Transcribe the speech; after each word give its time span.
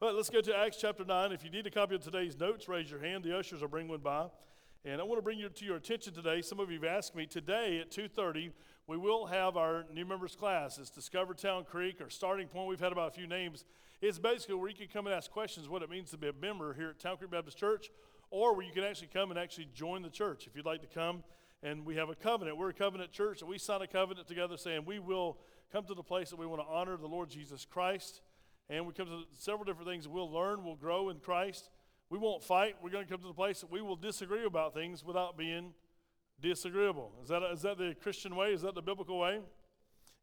But 0.00 0.14
let's 0.14 0.30
go 0.30 0.40
to 0.40 0.56
Acts 0.56 0.78
chapter 0.80 1.04
9. 1.04 1.30
If 1.30 1.44
you 1.44 1.50
need 1.50 1.66
a 1.66 1.70
copy 1.70 1.94
of 1.94 2.00
today's 2.00 2.40
notes, 2.40 2.70
raise 2.70 2.90
your 2.90 3.00
hand. 3.00 3.22
The 3.22 3.38
ushers 3.38 3.60
will 3.60 3.68
bring 3.68 3.86
one 3.86 4.00
by. 4.00 4.28
And 4.82 4.98
I 4.98 5.04
want 5.04 5.18
to 5.18 5.22
bring 5.22 5.38
you 5.38 5.50
to 5.50 5.64
your 5.66 5.76
attention 5.76 6.14
today. 6.14 6.40
Some 6.40 6.58
of 6.58 6.70
you 6.70 6.80
have 6.80 6.90
asked 6.90 7.14
me 7.14 7.26
today 7.26 7.80
at 7.80 7.90
2:30 7.90 8.50
we 8.86 8.96
will 8.96 9.26
have 9.26 9.58
our 9.58 9.84
new 9.92 10.06
members 10.06 10.34
class. 10.34 10.78
It's 10.78 10.88
Discover 10.88 11.34
Town 11.34 11.66
Creek, 11.66 12.00
our 12.00 12.08
starting 12.08 12.48
point. 12.48 12.66
We've 12.66 12.80
had 12.80 12.92
about 12.92 13.08
a 13.08 13.14
few 13.14 13.26
names. 13.26 13.66
It's 14.00 14.18
basically 14.18 14.54
where 14.54 14.70
you 14.70 14.74
can 14.74 14.88
come 14.88 15.06
and 15.06 15.14
ask 15.14 15.30
questions 15.30 15.68
what 15.68 15.82
it 15.82 15.90
means 15.90 16.10
to 16.12 16.16
be 16.16 16.28
a 16.28 16.32
member 16.32 16.72
here 16.72 16.88
at 16.88 16.98
Town 16.98 17.18
Creek 17.18 17.30
Baptist 17.30 17.58
Church, 17.58 17.90
or 18.30 18.54
where 18.54 18.64
you 18.64 18.72
can 18.72 18.84
actually 18.84 19.08
come 19.08 19.30
and 19.30 19.38
actually 19.38 19.68
join 19.74 20.00
the 20.00 20.08
church 20.08 20.46
if 20.46 20.56
you'd 20.56 20.64
like 20.64 20.80
to 20.80 20.86
come. 20.86 21.22
And 21.62 21.84
we 21.84 21.96
have 21.96 22.08
a 22.08 22.14
covenant. 22.14 22.56
We're 22.56 22.70
a 22.70 22.72
covenant 22.72 23.12
church, 23.12 23.42
and 23.42 23.50
we 23.50 23.58
sign 23.58 23.82
a 23.82 23.86
covenant 23.86 24.28
together 24.28 24.56
saying 24.56 24.86
we 24.86 24.98
will 24.98 25.36
come 25.70 25.84
to 25.84 25.94
the 25.94 26.02
place 26.02 26.30
that 26.30 26.36
we 26.36 26.46
want 26.46 26.62
to 26.62 26.66
honor 26.66 26.96
the 26.96 27.06
Lord 27.06 27.28
Jesus 27.28 27.66
Christ. 27.66 28.22
And 28.70 28.86
we 28.86 28.92
come 28.92 29.08
to 29.08 29.24
several 29.36 29.64
different 29.64 29.88
things 29.88 30.06
we'll 30.06 30.30
learn, 30.30 30.64
we'll 30.64 30.76
grow 30.76 31.10
in 31.10 31.18
Christ. 31.18 31.70
We 32.08 32.18
won't 32.18 32.42
fight. 32.42 32.76
We're 32.82 32.90
going 32.90 33.04
to 33.04 33.10
come 33.10 33.20
to 33.20 33.26
the 33.26 33.34
place 33.34 33.60
that 33.60 33.70
we 33.70 33.82
will 33.82 33.96
disagree 33.96 34.44
about 34.44 34.74
things 34.74 35.04
without 35.04 35.36
being 35.36 35.74
disagreeable. 36.40 37.12
Is 37.22 37.28
that, 37.28 37.42
is 37.52 37.62
that 37.62 37.78
the 37.78 37.94
Christian 38.00 38.34
way? 38.36 38.52
Is 38.52 38.62
that 38.62 38.74
the 38.74 38.82
biblical 38.82 39.18
way? 39.18 39.34
And 39.36 39.44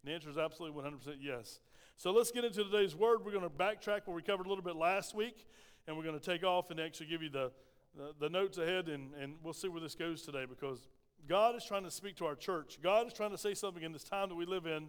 the 0.04 0.12
answer 0.12 0.30
is 0.30 0.38
absolutely 0.38 0.82
100% 0.82 1.18
yes. 1.22 1.60
So 1.98 2.12
let's 2.12 2.32
get 2.32 2.46
into 2.46 2.64
today's 2.64 2.96
word. 2.96 3.26
We're 3.26 3.32
going 3.32 3.44
to 3.44 3.50
backtrack 3.50 4.02
where 4.06 4.16
we 4.16 4.22
covered 4.22 4.46
a 4.46 4.50
little 4.50 4.64
bit 4.64 4.76
last 4.76 5.14
week, 5.14 5.46
and 5.88 5.98
we're 5.98 6.04
going 6.04 6.20
to 6.20 6.26
take 6.26 6.44
off 6.44 6.72
and 6.72 6.80
actually 6.80 7.08
give 7.08 7.22
you 7.22 7.30
the, 7.30 7.52
the, 7.96 8.14
the 8.20 8.30
notes 8.30 8.58
ahead, 8.58 8.88
and, 8.88 9.14
and 9.22 9.36
we'll 9.44 9.54
see 9.54 9.68
where 9.68 9.82
this 9.82 9.96
goes 9.96 10.22
today 10.22 10.46
because 10.48 10.88
God 11.28 11.56
is 11.56 11.66
trying 11.66 11.84
to 11.84 11.92
speak 11.92 12.16
to 12.18 12.26
our 12.26 12.36
church. 12.36 12.80
God 12.82 13.08
is 13.08 13.14
trying 13.14 13.32
to 13.32 13.38
say 13.38 13.54
something 13.54 13.84
in 13.84 13.92
this 13.92 14.04
time 14.04 14.30
that 14.30 14.36
we 14.36 14.46
live 14.46 14.66
in. 14.66 14.88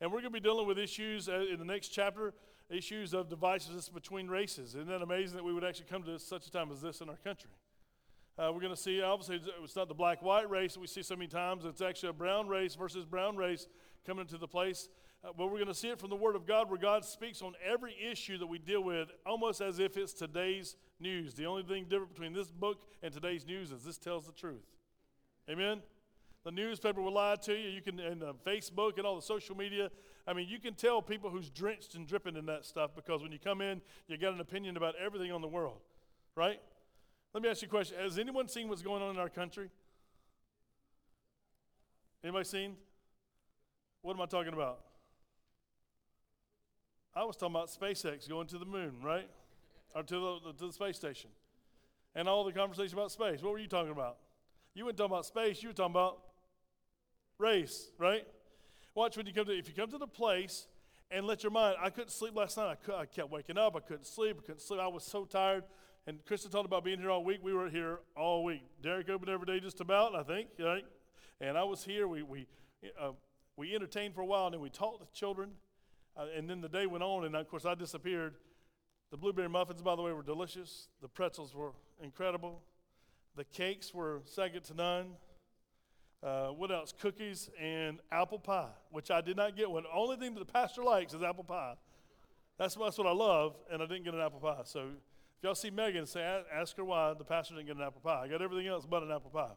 And 0.00 0.12
we're 0.12 0.20
going 0.20 0.32
to 0.32 0.40
be 0.40 0.40
dealing 0.40 0.66
with 0.66 0.78
issues 0.78 1.28
uh, 1.28 1.44
in 1.52 1.58
the 1.58 1.64
next 1.64 1.88
chapter 1.88 2.32
issues 2.70 3.14
of 3.14 3.28
divisiveness 3.28 3.92
between 3.92 4.28
races. 4.28 4.74
Isn't 4.74 4.88
that 4.88 5.02
amazing 5.02 5.36
that 5.36 5.44
we 5.44 5.52
would 5.52 5.64
actually 5.64 5.86
come 5.86 6.02
to 6.04 6.18
such 6.18 6.46
a 6.46 6.50
time 6.50 6.70
as 6.70 6.80
this 6.80 7.00
in 7.00 7.08
our 7.08 7.16
country? 7.16 7.50
Uh, 8.38 8.52
we're 8.52 8.60
going 8.60 8.74
to 8.74 8.80
see, 8.80 9.02
obviously, 9.02 9.40
it's 9.64 9.74
not 9.74 9.88
the 9.88 9.94
black 9.94 10.22
white 10.22 10.48
race 10.48 10.74
that 10.74 10.80
we 10.80 10.86
see 10.86 11.02
so 11.02 11.16
many 11.16 11.26
times. 11.26 11.64
It's 11.64 11.80
actually 11.80 12.10
a 12.10 12.12
brown 12.12 12.46
race 12.46 12.76
versus 12.76 13.04
brown 13.04 13.36
race 13.36 13.66
coming 14.06 14.20
into 14.20 14.38
the 14.38 14.46
place. 14.46 14.88
Uh, 15.24 15.30
but 15.36 15.46
we're 15.46 15.56
going 15.56 15.66
to 15.66 15.74
see 15.74 15.88
it 15.88 15.98
from 15.98 16.10
the 16.10 16.16
Word 16.16 16.36
of 16.36 16.46
God, 16.46 16.70
where 16.70 16.78
God 16.78 17.04
speaks 17.04 17.42
on 17.42 17.54
every 17.64 17.96
issue 18.00 18.38
that 18.38 18.46
we 18.46 18.58
deal 18.58 18.82
with 18.82 19.08
almost 19.26 19.60
as 19.60 19.80
if 19.80 19.96
it's 19.96 20.12
today's 20.12 20.76
news. 21.00 21.34
The 21.34 21.46
only 21.46 21.64
thing 21.64 21.86
different 21.88 22.10
between 22.10 22.32
this 22.32 22.52
book 22.52 22.82
and 23.02 23.12
today's 23.12 23.44
news 23.44 23.72
is 23.72 23.82
this 23.82 23.98
tells 23.98 24.26
the 24.26 24.32
truth. 24.32 24.66
Amen? 25.50 25.82
The 26.44 26.52
newspaper 26.52 27.02
will 27.02 27.14
lie 27.14 27.36
to 27.42 27.52
you. 27.52 27.70
You 27.70 27.82
can, 27.82 27.98
and 27.98 28.22
uh, 28.22 28.32
Facebook 28.46 28.98
and 28.98 29.06
all 29.06 29.16
the 29.16 29.22
social 29.22 29.56
media. 29.56 29.90
I 30.28 30.34
mean, 30.34 30.46
you 30.46 30.58
can 30.58 30.74
tell 30.74 31.00
people 31.00 31.30
who's 31.30 31.48
drenched 31.48 31.94
and 31.94 32.06
dripping 32.06 32.36
in 32.36 32.44
that 32.46 32.66
stuff 32.66 32.90
because 32.94 33.22
when 33.22 33.32
you 33.32 33.38
come 33.38 33.62
in, 33.62 33.80
you 34.08 34.18
got 34.18 34.34
an 34.34 34.40
opinion 34.40 34.76
about 34.76 34.94
everything 35.02 35.32
on 35.32 35.40
the 35.40 35.48
world, 35.48 35.78
right? 36.36 36.60
Let 37.32 37.42
me 37.42 37.48
ask 37.48 37.62
you 37.62 37.68
a 37.68 37.70
question. 37.70 37.96
Has 37.98 38.18
anyone 38.18 38.46
seen 38.46 38.68
what's 38.68 38.82
going 38.82 39.02
on 39.02 39.14
in 39.14 39.18
our 39.18 39.30
country? 39.30 39.70
Anybody 42.22 42.44
seen? 42.44 42.76
What 44.02 44.16
am 44.16 44.20
I 44.20 44.26
talking 44.26 44.52
about? 44.52 44.80
I 47.16 47.24
was 47.24 47.34
talking 47.34 47.56
about 47.56 47.70
SpaceX 47.70 48.28
going 48.28 48.48
to 48.48 48.58
the 48.58 48.66
moon, 48.66 48.96
right? 49.02 49.30
Or 49.94 50.02
to 50.02 50.40
the, 50.44 50.52
to 50.58 50.66
the 50.66 50.72
space 50.74 50.96
station. 50.96 51.30
And 52.14 52.28
all 52.28 52.44
the 52.44 52.52
conversation 52.52 52.98
about 52.98 53.12
space. 53.12 53.40
What 53.42 53.52
were 53.52 53.58
you 53.58 53.66
talking 53.66 53.92
about? 53.92 54.18
You 54.74 54.84
weren't 54.84 54.98
talking 54.98 55.12
about 55.12 55.24
space, 55.24 55.62
you 55.62 55.70
were 55.70 55.74
talking 55.74 55.92
about 55.92 56.18
race, 57.38 57.88
right? 57.96 58.26
Watch 58.94 59.16
when 59.16 59.26
you 59.26 59.32
come 59.32 59.46
to, 59.46 59.56
if 59.56 59.68
you 59.68 59.74
come 59.74 59.90
to 59.90 59.98
the 59.98 60.06
place 60.06 60.66
and 61.10 61.26
let 61.26 61.42
your 61.42 61.52
mind, 61.52 61.76
I 61.80 61.90
couldn't 61.90 62.10
sleep 62.10 62.34
last 62.34 62.56
night. 62.56 62.68
I, 62.70 62.74
could, 62.74 62.94
I 62.94 63.06
kept 63.06 63.30
waking 63.30 63.58
up. 63.58 63.76
I 63.76 63.80
couldn't 63.80 64.06
sleep. 64.06 64.38
I 64.40 64.46
couldn't 64.46 64.60
sleep. 64.60 64.80
I 64.80 64.88
was 64.88 65.04
so 65.04 65.24
tired. 65.24 65.64
And 66.06 66.24
Kristen 66.24 66.50
talked 66.50 66.66
about 66.66 66.84
being 66.84 66.98
here 66.98 67.10
all 67.10 67.22
week. 67.22 67.40
We 67.42 67.52
were 67.52 67.68
here 67.68 68.00
all 68.16 68.42
week. 68.44 68.62
Derek 68.82 69.08
opened 69.08 69.30
every 69.30 69.46
day 69.46 69.60
just 69.60 69.80
about, 69.80 70.14
I 70.14 70.22
think, 70.22 70.48
right? 70.58 70.84
And 71.40 71.56
I 71.56 71.64
was 71.64 71.84
here. 71.84 72.08
We, 72.08 72.22
we, 72.22 72.46
uh, 73.00 73.10
we 73.56 73.74
entertained 73.74 74.14
for 74.14 74.22
a 74.22 74.26
while, 74.26 74.46
and 74.46 74.54
then 74.54 74.60
we 74.60 74.70
taught 74.70 75.00
the 75.00 75.06
children. 75.12 75.50
Uh, 76.16 76.26
and 76.36 76.48
then 76.48 76.60
the 76.60 76.68
day 76.68 76.86
went 76.86 77.04
on, 77.04 77.24
and 77.24 77.36
of 77.36 77.48
course, 77.48 77.64
I 77.64 77.74
disappeared. 77.74 78.34
The 79.10 79.16
blueberry 79.16 79.48
muffins, 79.48 79.82
by 79.82 79.96
the 79.96 80.02
way, 80.02 80.12
were 80.12 80.22
delicious. 80.22 80.88
The 81.00 81.08
pretzels 81.08 81.54
were 81.54 81.72
incredible. 82.02 82.62
The 83.36 83.44
cakes 83.44 83.94
were 83.94 84.22
second 84.24 84.64
to 84.64 84.74
none. 84.74 85.12
Uh, 86.22 86.48
what 86.48 86.70
else? 86.72 86.92
Cookies 87.00 87.48
and 87.60 88.00
apple 88.10 88.38
pie, 88.38 88.70
which 88.90 89.10
I 89.10 89.20
did 89.20 89.36
not 89.36 89.56
get 89.56 89.70
one. 89.70 89.84
The 89.84 89.90
only 89.94 90.16
thing 90.16 90.34
that 90.34 90.40
the 90.40 90.52
pastor 90.52 90.82
likes 90.82 91.14
is 91.14 91.22
apple 91.22 91.44
pie. 91.44 91.74
That's, 92.58 92.74
that's 92.74 92.98
what 92.98 93.06
I 93.06 93.12
love, 93.12 93.54
and 93.70 93.80
I 93.80 93.86
didn't 93.86 94.04
get 94.04 94.14
an 94.14 94.20
apple 94.20 94.40
pie. 94.40 94.62
So 94.64 94.80
if 94.80 95.44
y'all 95.44 95.54
see 95.54 95.70
Megan, 95.70 96.06
say, 96.06 96.42
ask 96.52 96.76
her 96.76 96.84
why 96.84 97.14
the 97.14 97.24
pastor 97.24 97.54
didn't 97.54 97.68
get 97.68 97.76
an 97.76 97.82
apple 97.82 98.00
pie. 98.00 98.22
I 98.24 98.28
got 98.28 98.42
everything 98.42 98.66
else 98.66 98.84
but 98.84 99.04
an 99.04 99.12
apple 99.12 99.30
pie. 99.30 99.54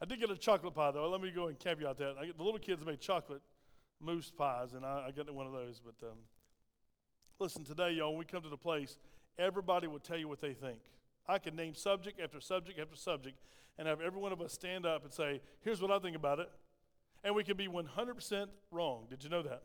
I 0.00 0.06
did 0.06 0.20
get 0.20 0.30
a 0.30 0.36
chocolate 0.36 0.74
pie, 0.74 0.92
though. 0.92 1.10
Let 1.10 1.20
me 1.20 1.32
go 1.32 1.48
and 1.48 1.58
caveat 1.58 1.98
that. 1.98 2.14
I, 2.20 2.30
the 2.36 2.42
little 2.42 2.60
kids 2.60 2.84
made 2.86 3.00
chocolate 3.00 3.42
mousse 4.00 4.30
pies, 4.30 4.72
and 4.72 4.86
I, 4.86 5.06
I 5.08 5.10
got 5.10 5.28
one 5.34 5.46
of 5.46 5.52
those. 5.52 5.80
But 5.84 6.06
um, 6.06 6.16
listen, 7.40 7.64
today, 7.64 7.90
y'all, 7.90 8.10
when 8.10 8.20
we 8.20 8.24
come 8.24 8.42
to 8.42 8.48
the 8.48 8.56
place, 8.56 8.98
everybody 9.36 9.88
will 9.88 9.98
tell 9.98 10.16
you 10.16 10.28
what 10.28 10.40
they 10.40 10.54
think. 10.54 10.78
I 11.26 11.38
can 11.38 11.56
name 11.56 11.74
subject 11.74 12.20
after 12.20 12.40
subject 12.40 12.78
after 12.78 12.96
subject 12.96 13.36
and 13.78 13.88
have 13.88 14.00
every 14.00 14.20
one 14.20 14.32
of 14.32 14.40
us 14.40 14.52
stand 14.52 14.86
up 14.86 15.04
and 15.04 15.12
say, 15.12 15.40
here's 15.62 15.80
what 15.80 15.90
I 15.90 15.98
think 15.98 16.16
about 16.16 16.38
it. 16.38 16.50
And 17.24 17.34
we 17.34 17.44
can 17.44 17.56
be 17.56 17.68
100% 17.68 18.46
wrong. 18.70 19.06
Did 19.08 19.22
you 19.24 19.30
know 19.30 19.42
that? 19.42 19.62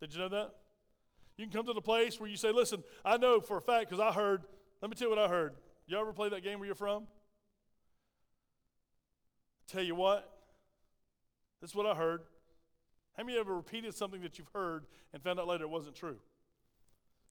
Did 0.00 0.12
you 0.12 0.20
know 0.20 0.28
that? 0.28 0.54
You 1.36 1.46
can 1.46 1.52
come 1.52 1.66
to 1.66 1.72
the 1.72 1.80
place 1.80 2.20
where 2.20 2.28
you 2.28 2.36
say, 2.36 2.52
listen, 2.52 2.82
I 3.04 3.16
know 3.16 3.40
for 3.40 3.56
a 3.56 3.60
fact 3.60 3.90
because 3.90 4.00
I 4.00 4.12
heard, 4.12 4.42
let 4.80 4.90
me 4.90 4.96
tell 4.96 5.08
you 5.08 5.16
what 5.16 5.24
I 5.24 5.28
heard. 5.28 5.54
You 5.86 5.98
ever 5.98 6.12
play 6.12 6.28
that 6.28 6.42
game 6.42 6.58
where 6.58 6.66
you're 6.66 6.74
from? 6.74 7.04
Tell 9.66 9.82
you 9.82 9.94
what, 9.94 10.30
this 11.60 11.70
is 11.70 11.76
what 11.76 11.86
I 11.86 11.94
heard. 11.94 12.20
How 13.16 13.24
many 13.24 13.38
ever 13.38 13.54
repeated 13.54 13.94
something 13.94 14.20
that 14.22 14.38
you've 14.38 14.50
heard 14.52 14.84
and 15.12 15.22
found 15.22 15.38
out 15.40 15.46
later 15.46 15.64
it 15.64 15.70
wasn't 15.70 15.94
true? 15.94 16.16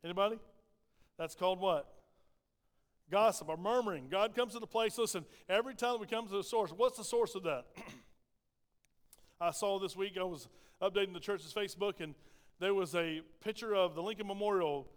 Anybody? 0.03 0.39
That's 1.17 1.35
called 1.35 1.59
what? 1.59 1.87
Gossip 3.13 3.47
or 3.47 3.57
murmuring. 3.57 4.07
God 4.09 4.33
comes 4.33 4.53
to 4.53 4.59
the 4.59 4.65
place, 4.65 4.97
listen, 4.97 5.23
every 5.47 5.75
time 5.75 5.99
we 5.99 6.07
come 6.07 6.25
to 6.25 6.33
the 6.33 6.43
source, 6.43 6.71
what's 6.75 6.97
the 6.97 7.03
source 7.03 7.35
of 7.35 7.43
that? 7.43 7.65
I 9.39 9.51
saw 9.51 9.77
this 9.77 9.95
week, 9.95 10.13
I 10.19 10.23
was 10.23 10.47
updating 10.81 11.13
the 11.13 11.19
church's 11.19 11.53
Facebook, 11.53 12.01
and 12.01 12.15
there 12.59 12.73
was 12.73 12.95
a 12.95 13.21
picture 13.39 13.75
of 13.75 13.93
the 13.93 14.01
Lincoln 14.01 14.25
Memorial, 14.25 14.87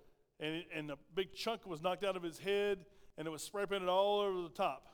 and, 0.40 0.64
and 0.74 0.92
a 0.92 0.96
big 1.14 1.34
chunk 1.34 1.66
was 1.66 1.82
knocked 1.82 2.04
out 2.04 2.16
of 2.16 2.22
his 2.22 2.38
head, 2.38 2.78
and 3.18 3.28
it 3.28 3.30
was 3.30 3.42
spray 3.42 3.66
painted 3.66 3.90
all 3.90 4.20
over 4.20 4.40
the 4.40 4.48
top. 4.48 4.88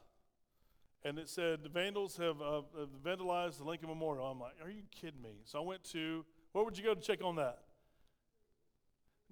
And 1.05 1.17
it 1.17 1.29
said, 1.29 1.63
The 1.63 1.69
vandals 1.69 2.17
have, 2.17 2.43
uh, 2.43 2.63
vandalized 3.07 3.59
the 3.59 3.65
Lincoln 3.65 3.89
Memorial. 3.89 4.27
I'm 4.27 4.41
like, 4.41 4.55
Are 4.65 4.71
you 4.71 4.83
kidding 4.91 5.23
me? 5.23 5.43
So 5.45 5.63
I 5.63 5.65
went 5.65 5.85
to, 5.93 6.25
where 6.51 6.65
would 6.65 6.77
you 6.77 6.83
go 6.83 6.93
to 6.93 7.01
check 7.01 7.23
on 7.23 7.37
that? 7.37 7.61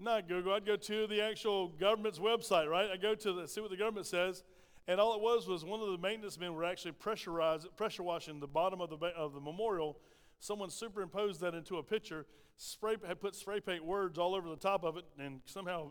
Not 0.01 0.29
Google. 0.29 0.55
I'd 0.55 0.65
go 0.65 0.77
to 0.77 1.07
the 1.07 1.21
actual 1.23 1.69
government's 1.69 2.19
website, 2.19 2.69
right? 2.69 2.91
I 2.91 2.97
go 2.97 3.15
to 3.15 3.33
the, 3.33 3.47
see 3.47 3.61
what 3.61 3.71
the 3.71 3.77
government 3.77 4.07
says. 4.07 4.43
And 4.89 4.99
all 4.99 5.15
it 5.15 5.21
was 5.21 5.47
was 5.47 5.65
one 5.65 5.81
of 5.81 5.89
the 5.89 5.99
maintenance 5.99 6.39
men 6.39 6.55
were 6.55 6.65
actually 6.65 6.93
pressurized, 6.93 7.67
pressure 7.77 8.03
washing 8.03 8.41
the 8.41 8.47
bottom 8.47 8.81
of 8.81 8.91
the, 8.91 8.97
of 9.09 9.35
the 9.35 9.41
memorial 9.41 9.99
someone 10.41 10.71
superimposed 10.71 11.41
that 11.43 11.55
into 11.55 11.77
a 11.77 11.83
picture, 11.83 12.27
spray, 12.57 12.97
had 13.07 13.21
put 13.21 13.35
spray 13.35 13.61
paint 13.61 13.85
words 13.85 14.19
all 14.19 14.35
over 14.35 14.49
the 14.49 14.57
top 14.57 14.83
of 14.83 14.97
it, 14.97 15.05
and 15.19 15.41
somehow 15.45 15.91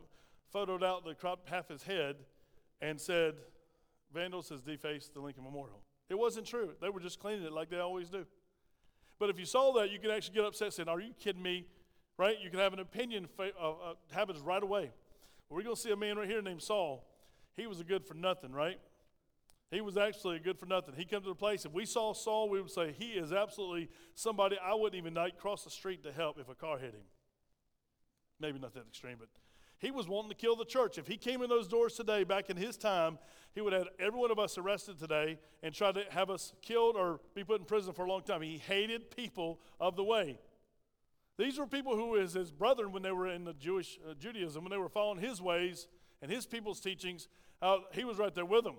photoed 0.53 0.84
out 0.84 1.06
the 1.06 1.14
crop 1.14 1.47
half 1.47 1.70
his 1.70 1.84
head 1.84 2.16
and 2.81 3.00
said, 3.00 3.36
Vandals 4.14 4.50
has 4.50 4.62
defaced 4.64 5.14
the 5.14 5.22
Lincoln 5.22 5.44
Memorial. 5.44 5.81
It 6.09 6.18
wasn't 6.18 6.47
true. 6.47 6.72
They 6.81 6.90
were 6.90 7.00
just 7.00 7.20
cleaning 7.20 7.46
it 7.46 7.53
like 7.53 7.70
they 7.70 7.80
always 7.80 8.09
do. 8.09 8.26
But 9.20 9.30
if 9.30 9.38
you 9.38 9.46
saw 9.46 9.72
that, 9.74 9.91
you 9.91 10.00
could 10.00 10.09
actually 10.09 10.34
get 10.34 10.46
upset 10.46 10.74
saying, 10.74 10.90
Are 10.90 11.00
you 11.00 11.14
kidding 11.20 11.44
me? 11.44 11.68
Right? 12.19 12.38
You 12.44 12.50
can 12.50 12.59
have 12.59 12.74
an 12.74 12.80
opinion 12.80 13.30
uh, 13.40 13.44
uh, 13.62 13.94
habits 14.12 14.41
right 14.41 14.62
away. 14.62 14.91
We're 15.50 15.63
going 15.63 15.78
to 15.78 15.81
see 15.81 15.91
a 15.91 15.96
man 15.96 16.17
right 16.17 16.28
here 16.28 16.41
named 16.41 16.61
Saul. 16.61 17.08
He 17.55 17.66
was 17.66 17.79
a 17.79 17.84
good 17.85 18.05
for 18.05 18.14
nothing, 18.14 18.52
right? 18.52 18.78
He 19.72 19.79
was 19.79 19.96
actually 19.96 20.35
a 20.35 20.40
good 20.40 20.59
for 20.59 20.66
nothing. 20.66 20.96
He 20.97 21.05
came 21.05 21.22
to 21.22 21.29
the 21.29 21.34
place. 21.34 21.64
If 21.64 21.72
we 21.72 21.85
saw 21.85 22.14
Saul, 22.14 22.49
we 22.49 22.61
would 22.61 22.72
say, 22.72 22.94
He 22.99 23.11
is 23.11 23.32
absolutely 23.32 23.88
somebody 24.16 24.58
I 24.61 24.73
wouldn't 24.73 24.96
even 24.96 25.14
like 25.14 25.38
cross 25.38 25.64
the 25.64 25.70
street 25.70 26.03
to 26.03 26.11
help 26.11 26.38
if 26.38 26.49
a 26.49 26.55
car 26.55 26.78
hit 26.78 26.91
him. 26.94 27.05
Maybe 28.38 28.59
not 28.59 28.73
that 28.73 28.88
extreme, 28.90 29.16
but 29.17 29.29
he 29.78 29.90
was 29.90 30.09
wanting 30.09 30.29
to 30.29 30.35
kill 30.35 30.58
the 30.58 30.66
church. 30.66 30.97
If 30.97 31.08
he 31.08 31.16
came 31.16 31.41
in 31.41 31.47
those 31.47 31.70
doors 31.70 31.94
today, 31.94 32.26
back 32.26 32.49
in 32.49 32.58
his 32.58 32.76
time, 32.76 33.17
he 33.55 33.61
would 33.61 33.72
have 33.72 33.88
every 33.97 34.20
one 34.20 34.29
of 34.29 34.40
us 34.40 34.58
arrested 34.58 34.99
today 34.99 35.40
and 35.64 35.73
tried 35.73 35.96
to 35.96 36.03
have 36.09 36.29
us 36.29 36.52
killed 36.61 36.97
or 36.97 37.22
be 37.34 37.46
put 37.46 37.61
in 37.61 37.66
prison 37.66 37.94
for 37.94 38.03
a 38.03 38.09
long 38.09 38.23
time. 38.23 38.41
He 38.41 38.58
hated 38.58 39.09
people 39.16 39.61
of 39.79 39.96
the 39.96 40.03
way. 40.03 40.38
These 41.40 41.58
were 41.58 41.66
people 41.66 41.96
who 41.96 42.09
was 42.09 42.34
his 42.34 42.52
brethren 42.52 42.91
when 42.91 43.02
they 43.02 43.14
were 43.14 43.30
in 43.30 43.46
the 43.46 43.53
Jewish 43.53 43.97
uh, 44.06 44.14
Judaism, 44.14 44.62
when 44.62 44.72
they 44.72 44.78
were 44.78 44.90
following 44.90 45.22
his 45.22 45.41
ways 45.41 45.88
and 46.22 46.30
his 46.30 46.46
people's 46.46 46.82
teachings. 46.82 47.30
Uh, 47.62 47.78
he 47.94 48.03
was 48.03 48.18
right 48.18 48.36
there 48.36 48.44
with 48.44 48.66
them. 48.66 48.76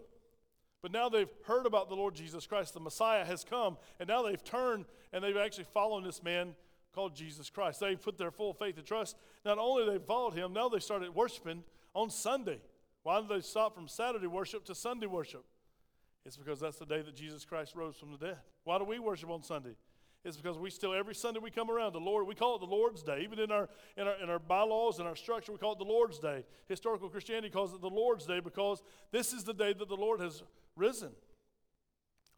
But 0.82 0.92
now 0.92 1.08
they've 1.08 1.30
heard 1.46 1.64
about 1.64 1.88
the 1.88 1.94
Lord 1.94 2.14
Jesus 2.14 2.46
Christ. 2.46 2.74
The 2.74 2.80
Messiah 2.80 3.24
has 3.24 3.44
come, 3.44 3.78
and 3.98 4.06
now 4.06 4.22
they've 4.22 4.44
turned 4.44 4.84
and 5.10 5.24
they've 5.24 5.38
actually 5.38 5.68
followed 5.72 6.04
this 6.04 6.22
man 6.22 6.54
called 6.94 7.16
Jesus 7.16 7.48
Christ. 7.48 7.80
They 7.80 7.96
put 7.96 8.18
their 8.18 8.30
full 8.30 8.52
faith 8.52 8.76
and 8.76 8.84
trust. 8.84 9.16
Not 9.42 9.56
only 9.56 9.90
they 9.90 10.04
followed 10.04 10.34
him, 10.34 10.52
now 10.52 10.68
they 10.68 10.80
started 10.80 11.14
worshiping 11.14 11.64
on 11.94 12.10
Sunday. 12.10 12.60
Why 13.04 13.22
did 13.22 13.30
they 13.30 13.40
stop 13.40 13.74
from 13.74 13.88
Saturday 13.88 14.26
worship 14.26 14.66
to 14.66 14.74
Sunday 14.74 15.06
worship? 15.06 15.46
It's 16.26 16.36
because 16.36 16.60
that's 16.60 16.76
the 16.76 16.84
day 16.84 17.00
that 17.00 17.16
Jesus 17.16 17.46
Christ 17.46 17.74
rose 17.74 17.96
from 17.96 18.12
the 18.12 18.18
dead. 18.18 18.36
Why 18.64 18.76
do 18.76 18.84
we 18.84 18.98
worship 18.98 19.30
on 19.30 19.42
Sunday? 19.42 19.76
It's 20.24 20.36
because 20.36 20.58
we 20.58 20.68
still 20.68 20.92
every 20.92 21.14
Sunday 21.14 21.40
we 21.40 21.50
come 21.50 21.70
around 21.70 21.94
the 21.94 22.00
Lord. 22.00 22.26
We 22.26 22.34
call 22.34 22.56
it 22.56 22.60
the 22.60 22.66
Lord's 22.66 23.02
Day. 23.02 23.20
Even 23.22 23.38
in 23.38 23.50
our 23.50 23.68
in 23.96 24.06
our 24.06 24.22
in 24.22 24.28
our 24.28 24.38
bylaws 24.38 24.98
and 24.98 25.08
our 25.08 25.16
structure, 25.16 25.50
we 25.50 25.58
call 25.58 25.72
it 25.72 25.78
the 25.78 25.84
Lord's 25.84 26.18
Day. 26.18 26.44
Historical 26.68 27.08
Christianity 27.08 27.48
calls 27.48 27.72
it 27.72 27.80
the 27.80 27.88
Lord's 27.88 28.26
Day 28.26 28.40
because 28.40 28.82
this 29.12 29.32
is 29.32 29.44
the 29.44 29.54
day 29.54 29.72
that 29.72 29.88
the 29.88 29.96
Lord 29.96 30.20
has 30.20 30.42
risen. 30.76 31.10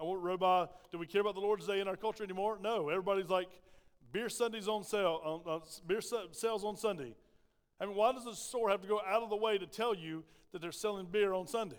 I 0.00 0.04
won't 0.04 0.22
Rabbi, 0.22 0.66
do 0.90 0.98
we 0.98 1.06
care 1.06 1.20
about 1.20 1.34
the 1.34 1.40
Lord's 1.40 1.66
Day 1.66 1.80
in 1.80 1.88
our 1.88 1.96
culture 1.96 2.24
anymore? 2.24 2.58
No. 2.60 2.88
Everybody's 2.88 3.28
like, 3.28 3.48
beer 4.12 4.28
Sundays 4.28 4.68
on 4.68 4.84
sale, 4.84 5.42
on, 5.46 5.62
beer 5.86 6.00
sales 6.00 6.64
on 6.64 6.76
Sunday. 6.76 7.14
I 7.80 7.86
mean, 7.86 7.96
why 7.96 8.12
does 8.12 8.24
the 8.24 8.34
store 8.34 8.70
have 8.70 8.82
to 8.82 8.88
go 8.88 9.00
out 9.06 9.22
of 9.22 9.30
the 9.30 9.36
way 9.36 9.58
to 9.58 9.66
tell 9.66 9.94
you 9.94 10.24
that 10.52 10.60
they're 10.60 10.72
selling 10.72 11.06
beer 11.06 11.32
on 11.32 11.46
Sunday? 11.46 11.78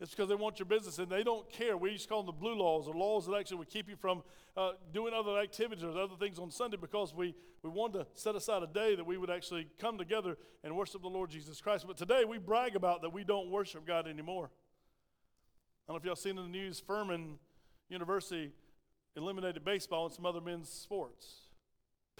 It's 0.00 0.12
because 0.12 0.28
they 0.28 0.36
want 0.36 0.60
your 0.60 0.66
business 0.66 0.98
and 0.98 1.10
they 1.10 1.24
don't 1.24 1.50
care. 1.50 1.76
We 1.76 1.90
used 1.90 2.04
to 2.04 2.08
call 2.08 2.22
them 2.22 2.26
the 2.26 2.40
blue 2.40 2.54
laws 2.54 2.86
or 2.86 2.94
laws 2.94 3.26
that 3.26 3.34
actually 3.34 3.58
would 3.58 3.70
keep 3.70 3.88
you 3.88 3.96
from 3.96 4.22
uh, 4.56 4.72
doing 4.92 5.12
other 5.12 5.38
activities 5.38 5.82
or 5.82 5.90
other 5.90 6.14
things 6.20 6.38
on 6.38 6.52
Sunday 6.52 6.76
because 6.76 7.12
we, 7.12 7.34
we 7.64 7.70
wanted 7.70 7.98
to 7.98 8.06
set 8.14 8.36
aside 8.36 8.62
a 8.62 8.68
day 8.68 8.94
that 8.94 9.04
we 9.04 9.16
would 9.16 9.30
actually 9.30 9.66
come 9.80 9.98
together 9.98 10.36
and 10.62 10.76
worship 10.76 11.02
the 11.02 11.08
Lord 11.08 11.30
Jesus 11.30 11.60
Christ. 11.60 11.84
But 11.86 11.96
today 11.96 12.24
we 12.24 12.38
brag 12.38 12.76
about 12.76 13.02
that 13.02 13.12
we 13.12 13.24
don't 13.24 13.50
worship 13.50 13.84
God 13.86 14.06
anymore. 14.06 14.50
I 15.88 15.92
don't 15.92 15.96
know 15.96 15.98
if 15.98 16.04
y'all 16.04 16.16
seen 16.16 16.38
in 16.38 16.44
the 16.44 16.58
news, 16.58 16.78
Furman 16.78 17.38
University 17.88 18.52
eliminated 19.16 19.64
baseball 19.64 20.06
and 20.06 20.14
some 20.14 20.26
other 20.26 20.40
men's 20.40 20.68
sports. 20.68 21.48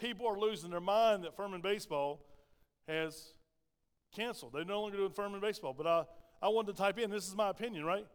People 0.01 0.27
are 0.27 0.39
losing 0.39 0.71
their 0.71 0.81
mind 0.81 1.23
that 1.23 1.37
Furman 1.37 1.61
baseball 1.61 2.25
has 2.89 3.35
canceled. 4.15 4.53
They're 4.53 4.65
no 4.65 4.81
longer 4.81 4.97
doing 4.97 5.11
Furman 5.11 5.41
baseball. 5.41 5.75
But 5.77 5.87
I, 5.87 6.05
I 6.41 6.49
wanted 6.49 6.77
to 6.77 6.79
type 6.79 6.99
in, 6.99 7.11
this 7.11 7.27
is 7.27 7.35
my 7.35 7.51
opinion, 7.51 7.85
right? 7.85 8.07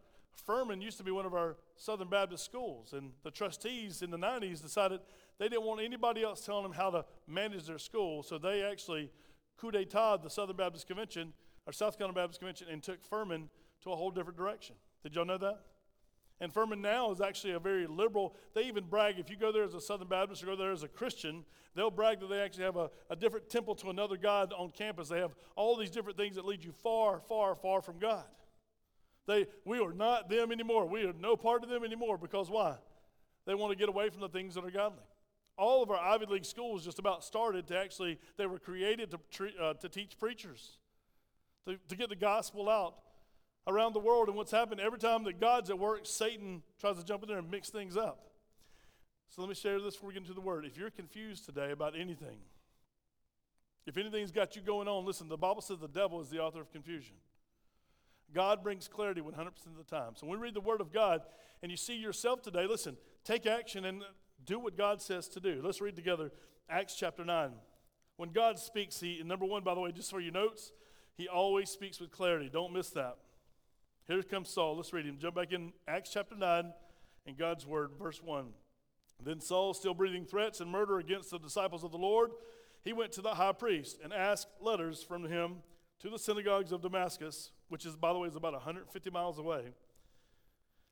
Furman 0.46 0.80
used 0.80 0.98
to 0.98 1.04
be 1.04 1.10
one 1.10 1.26
of 1.26 1.34
our 1.34 1.56
Southern 1.76 2.08
Baptist 2.08 2.44
schools, 2.44 2.92
and 2.92 3.12
the 3.22 3.30
trustees 3.30 4.02
in 4.02 4.10
the 4.10 4.16
90s 4.16 4.62
decided 4.62 5.00
they 5.38 5.48
didn't 5.48 5.64
want 5.64 5.80
anybody 5.80 6.22
else 6.22 6.44
telling 6.44 6.62
them 6.62 6.72
how 6.72 6.90
to 6.90 7.04
manage 7.26 7.66
their 7.66 7.78
school, 7.78 8.22
so 8.22 8.38
they 8.38 8.62
actually 8.62 9.10
coup 9.56 9.70
d'etat 9.70 10.18
the 10.22 10.30
Southern 10.30 10.56
Baptist 10.56 10.86
Convention, 10.86 11.32
or 11.66 11.72
South 11.72 11.96
Carolina 11.96 12.20
Baptist 12.20 12.40
Convention, 12.40 12.66
and 12.70 12.82
took 12.82 13.02
Furman 13.02 13.48
to 13.82 13.92
a 13.92 13.96
whole 13.96 14.10
different 14.10 14.36
direction. 14.36 14.74
Did 15.02 15.14
y'all 15.14 15.24
know 15.24 15.38
that? 15.38 15.60
And 16.44 16.52
Furman 16.52 16.82
now 16.82 17.10
is 17.10 17.22
actually 17.22 17.54
a 17.54 17.58
very 17.58 17.86
liberal. 17.86 18.36
They 18.52 18.64
even 18.64 18.84
brag, 18.84 19.18
if 19.18 19.30
you 19.30 19.36
go 19.36 19.50
there 19.50 19.64
as 19.64 19.72
a 19.72 19.80
Southern 19.80 20.08
Baptist 20.08 20.42
or 20.42 20.46
go 20.46 20.56
there 20.56 20.72
as 20.72 20.82
a 20.82 20.88
Christian, 20.88 21.42
they'll 21.74 21.90
brag 21.90 22.20
that 22.20 22.28
they 22.28 22.38
actually 22.38 22.64
have 22.64 22.76
a, 22.76 22.90
a 23.08 23.16
different 23.16 23.48
temple 23.48 23.74
to 23.76 23.88
another 23.88 24.18
God 24.18 24.52
on 24.52 24.70
campus. 24.70 25.08
They 25.08 25.20
have 25.20 25.34
all 25.56 25.74
these 25.74 25.88
different 25.88 26.18
things 26.18 26.36
that 26.36 26.44
lead 26.44 26.62
you 26.62 26.72
far, 26.82 27.20
far, 27.20 27.54
far 27.54 27.80
from 27.80 27.98
God. 27.98 28.26
They, 29.26 29.46
we 29.64 29.78
are 29.80 29.94
not 29.94 30.28
them 30.28 30.52
anymore. 30.52 30.84
We 30.84 31.04
are 31.04 31.14
no 31.18 31.34
part 31.34 31.64
of 31.64 31.70
them 31.70 31.82
anymore 31.82 32.18
because 32.18 32.50
why? 32.50 32.76
They 33.46 33.54
want 33.54 33.72
to 33.72 33.78
get 33.78 33.88
away 33.88 34.10
from 34.10 34.20
the 34.20 34.28
things 34.28 34.54
that 34.56 34.66
are 34.66 34.70
godly. 34.70 35.04
All 35.56 35.82
of 35.82 35.90
our 35.90 35.96
Ivy 35.96 36.26
League 36.26 36.44
schools 36.44 36.84
just 36.84 36.98
about 36.98 37.24
started 37.24 37.66
to 37.68 37.78
actually, 37.78 38.18
they 38.36 38.44
were 38.44 38.58
created 38.58 39.12
to, 39.12 39.48
uh, 39.58 39.72
to 39.72 39.88
teach 39.88 40.18
preachers, 40.18 40.76
to, 41.66 41.78
to 41.88 41.96
get 41.96 42.10
the 42.10 42.16
gospel 42.16 42.68
out 42.68 42.96
around 43.66 43.94
the 43.94 44.00
world. 44.00 44.28
And 44.28 44.36
what's 44.36 44.50
happened 44.52 44.80
every 44.80 44.98
time 44.98 45.24
that 45.24 45.40
God's 45.40 45.70
at 45.70 45.78
work, 45.78 46.00
Satan 46.04 46.62
tries 46.80 46.96
to 46.96 47.04
jump 47.04 47.22
in 47.22 47.28
there 47.28 47.38
and 47.38 47.50
mix 47.50 47.70
things 47.70 47.96
up. 47.96 48.30
So 49.30 49.42
let 49.42 49.48
me 49.48 49.54
share 49.54 49.80
this 49.80 49.94
before 49.94 50.08
we 50.08 50.14
get 50.14 50.22
into 50.22 50.34
the 50.34 50.40
word. 50.40 50.64
If 50.64 50.76
you're 50.76 50.90
confused 50.90 51.44
today 51.44 51.72
about 51.72 51.94
anything, 51.98 52.38
if 53.86 53.96
anything's 53.96 54.30
got 54.30 54.56
you 54.56 54.62
going 54.62 54.88
on, 54.88 55.04
listen, 55.04 55.28
the 55.28 55.36
Bible 55.36 55.60
says 55.60 55.78
the 55.78 55.88
devil 55.88 56.20
is 56.20 56.30
the 56.30 56.38
author 56.38 56.60
of 56.60 56.70
confusion. 56.72 57.16
God 58.32 58.62
brings 58.62 58.88
clarity 58.88 59.20
100% 59.20 59.46
of 59.46 59.76
the 59.76 59.84
time. 59.84 60.12
So 60.14 60.26
when 60.26 60.38
we 60.38 60.44
read 60.44 60.54
the 60.54 60.60
Word 60.60 60.80
of 60.80 60.92
God 60.92 61.22
and 61.62 61.70
you 61.70 61.76
see 61.76 61.96
yourself 61.96 62.42
today, 62.42 62.66
listen, 62.66 62.96
take 63.24 63.46
action 63.46 63.84
and 63.84 64.02
do 64.44 64.58
what 64.58 64.76
God 64.76 65.02
says 65.02 65.28
to 65.28 65.40
do. 65.40 65.60
Let's 65.62 65.80
read 65.80 65.96
together 65.96 66.32
Acts 66.68 66.96
chapter 66.96 67.24
9. 67.24 67.52
When 68.16 68.30
God 68.30 68.58
speaks, 68.58 69.00
He, 69.00 69.22
number 69.24 69.44
one, 69.44 69.62
by 69.62 69.74
the 69.74 69.80
way, 69.80 69.92
just 69.92 70.10
for 70.10 70.20
your 70.20 70.32
notes, 70.32 70.72
He 71.16 71.28
always 71.28 71.70
speaks 71.70 72.00
with 72.00 72.10
clarity. 72.10 72.48
Don't 72.52 72.72
miss 72.72 72.90
that. 72.90 73.16
Here 74.06 74.22
comes 74.22 74.50
Saul. 74.50 74.76
Let's 74.76 74.92
read 74.92 75.06
him. 75.06 75.18
Jump 75.18 75.34
back 75.34 75.52
in 75.52 75.72
Acts 75.88 76.10
chapter 76.12 76.36
9 76.36 76.72
in 77.26 77.34
God's 77.36 77.66
word, 77.66 77.92
verse 77.98 78.22
1. 78.22 78.46
Then 79.24 79.40
Saul, 79.40 79.72
still 79.72 79.94
breathing 79.94 80.26
threats 80.26 80.60
and 80.60 80.70
murder 80.70 80.98
against 80.98 81.30
the 81.30 81.38
disciples 81.38 81.84
of 81.84 81.90
the 81.90 81.96
Lord, 81.98 82.32
he 82.82 82.92
went 82.92 83.12
to 83.12 83.22
the 83.22 83.34
high 83.34 83.52
priest 83.52 83.98
and 84.04 84.12
asked 84.12 84.48
letters 84.60 85.02
from 85.02 85.24
him 85.24 85.62
to 86.00 86.10
the 86.10 86.18
synagogues 86.18 86.70
of 86.70 86.82
Damascus, 86.82 87.50
which 87.68 87.86
is, 87.86 87.96
by 87.96 88.12
the 88.12 88.18
way, 88.18 88.28
is 88.28 88.36
about 88.36 88.52
150 88.52 89.10
miles 89.10 89.38
away, 89.38 89.72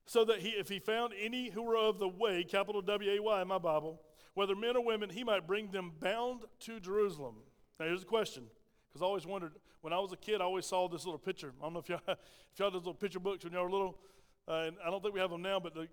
so 0.07 0.25
that 0.25 0.39
he, 0.39 0.51
if 0.51 0.71
he 0.71 0.79
found 0.79 1.13
any 1.21 1.51
who 1.51 1.63
were 1.63 1.77
of 1.77 1.99
the 1.99 2.09
way, 2.09 2.45
capital 2.45 2.81
W 2.81 3.11
A 3.11 3.21
Y 3.21 3.43
in 3.43 3.49
my 3.49 3.59
Bible, 3.59 4.01
whether 4.33 4.57
men 4.57 4.77
or 4.77 4.85
women, 4.85 5.11
he 5.11 5.23
might 5.23 5.47
bring 5.47 5.71
them 5.71 5.93
bound 6.01 6.45
to 6.61 6.81
Jerusalem. 6.81 7.35
Now, 7.79 7.87
here's 7.87 8.03
a 8.05 8.07
question, 8.07 8.45
because 8.93 9.03
I 9.03 9.07
always 9.07 9.27
wondered 9.27 9.53
when 9.81 9.93
I 9.93 9.99
was 9.99 10.13
a 10.13 10.17
kid, 10.17 10.41
I 10.41 10.45
always 10.45 10.67
saw 10.67 10.89
this 10.89 11.05
little 11.05 11.19
picture. 11.19 11.53
I 11.61 11.65
don't 11.65 11.73
know 11.73 11.81
if 11.81 11.89
y'all, 11.89 12.01
if 12.09 12.59
y'all 12.59 12.67
had 12.67 12.75
those 12.75 12.83
little 12.83 12.95
picture 12.95 13.21
books 13.21 13.45
when 13.45 13.53
y'all 13.53 13.65
were 13.65 13.71
little. 13.71 13.99
Uh, 14.47 14.65
and 14.67 14.77
I 14.85 14.91
don't 14.91 15.03
think 15.03 15.15
we 15.15 15.21
have 15.21 15.31
them 15.31 15.43
now, 15.43 15.61
but 15.61 15.75
the, 15.75 15.89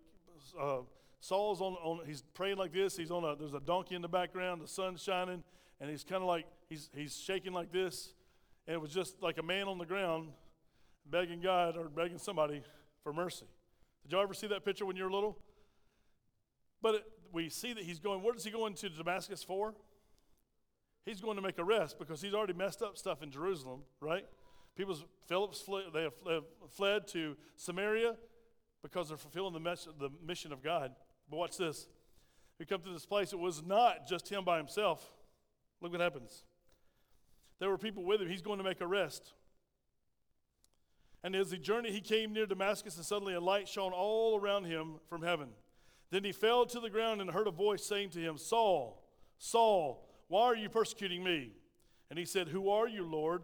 uh, 0.60 0.80
Saul's 1.20 1.62
on, 1.62 1.74
on, 1.74 2.06
he's 2.06 2.24
praying 2.34 2.58
like 2.58 2.74
this. 2.74 2.98
He's 2.98 3.12
on 3.12 3.24
a, 3.24 3.36
there's 3.36 3.54
a 3.54 3.60
donkey 3.60 3.96
in 3.96 4.02
the 4.02 4.08
background, 4.08 4.62
the 4.62 4.68
sun's 4.68 5.04
shining, 5.04 5.44
and 5.80 5.90
he's 5.90 6.04
kind 6.04 6.22
of 6.22 6.28
like, 6.28 6.46
he's, 6.68 6.90
he's 6.94 7.16
shaking 7.18 7.54
like 7.54 7.72
this. 7.72 8.14
And 8.68 8.76
it 8.76 8.82
was 8.82 8.92
just 8.92 9.22
like 9.22 9.38
a 9.38 9.44
man 9.44 9.68
on 9.68 9.78
the 9.78 9.86
ground 9.86 10.30
begging 11.10 11.42
God 11.42 11.78
or 11.78 11.90
begging 11.90 12.18
somebody 12.18 12.62
for 13.04 13.14
mercy. 13.14 13.46
Did 14.04 14.12
y'all 14.12 14.24
ever 14.24 14.34
see 14.34 14.48
that 14.48 14.66
picture 14.66 14.86
when 14.86 14.96
you 14.96 15.04
were 15.04 15.12
little? 15.12 15.38
But 16.82 16.96
it, 16.96 17.04
we 17.32 17.50
see 17.50 17.74
that 17.74 17.84
he's 17.84 18.00
going, 18.00 18.24
where 18.24 18.34
does 18.34 18.44
he 18.44 18.52
go 18.52 18.66
into 18.66 18.90
Damascus 18.90 19.44
for? 19.44 19.74
He's 21.06 21.22
going 21.22 21.36
to 21.36 21.42
make 21.42 21.60
arrests 21.60 21.96
because 21.98 22.22
he's 22.22 22.34
already 22.34 22.54
messed 22.54 22.82
up 22.82 22.98
stuff 22.98 23.24
in 23.24 23.32
Jerusalem, 23.32 23.82
right? 24.02 24.26
People's 24.76 25.04
Philip's 25.28 25.62
fled, 25.62 25.86
they 25.94 26.04
have 26.04 26.14
fled 26.70 27.08
to 27.10 27.36
Samaria 27.58 28.16
because 28.82 29.10
they're 29.10 29.18
fulfilling 29.18 29.54
the, 29.54 29.60
mes- 29.60 29.88
the 30.00 30.10
mission 30.26 30.54
of 30.54 30.64
God. 30.64 30.92
But 31.30 31.38
watch 31.38 31.58
this. 31.58 31.88
We 32.60 32.66
come 32.66 32.82
to 32.82 32.90
this 32.90 33.06
place, 33.06 33.34
it 33.34 33.40
was 33.40 33.64
not 33.64 34.08
just 34.08 34.30
him 34.30 34.44
by 34.44 34.58
himself. 34.58 35.06
Look 35.82 35.92
what 35.92 36.02
happens. 36.02 36.44
There 37.60 37.70
were 37.70 37.78
people 37.78 38.04
with 38.04 38.22
him. 38.22 38.30
He's 38.30 38.42
going 38.42 38.58
to 38.58 38.64
make 38.64 38.82
arrest. 38.82 39.34
And 41.24 41.36
as 41.36 41.52
he 41.52 41.58
journeyed, 41.58 41.94
he 41.94 42.02
came 42.02 42.34
near 42.34 42.46
Damascus, 42.46 42.96
and 42.96 43.06
suddenly 43.06 43.34
a 43.34 43.42
light 43.42 43.68
shone 43.68 43.92
all 43.92 44.40
around 44.40 44.66
him 44.66 44.96
from 45.10 45.22
heaven. 45.22 45.50
Then 46.12 46.24
he 46.24 46.32
fell 46.32 46.66
to 46.66 46.80
the 46.80 46.90
ground 46.90 47.22
and 47.22 47.30
heard 47.30 47.48
a 47.48 47.52
voice 47.52 47.84
saying 47.86 48.12
to 48.12 48.20
him, 48.20 48.38
Saul, 48.38 49.04
Saul, 49.38 50.10
why 50.30 50.44
are 50.44 50.56
you 50.56 50.70
persecuting 50.70 51.24
me? 51.24 51.52
And 52.10 52.18
he 52.18 52.26
said, 52.26 52.48
Who 52.48 52.70
are 52.70 52.88
you, 52.88 53.06
Lord? 53.06 53.44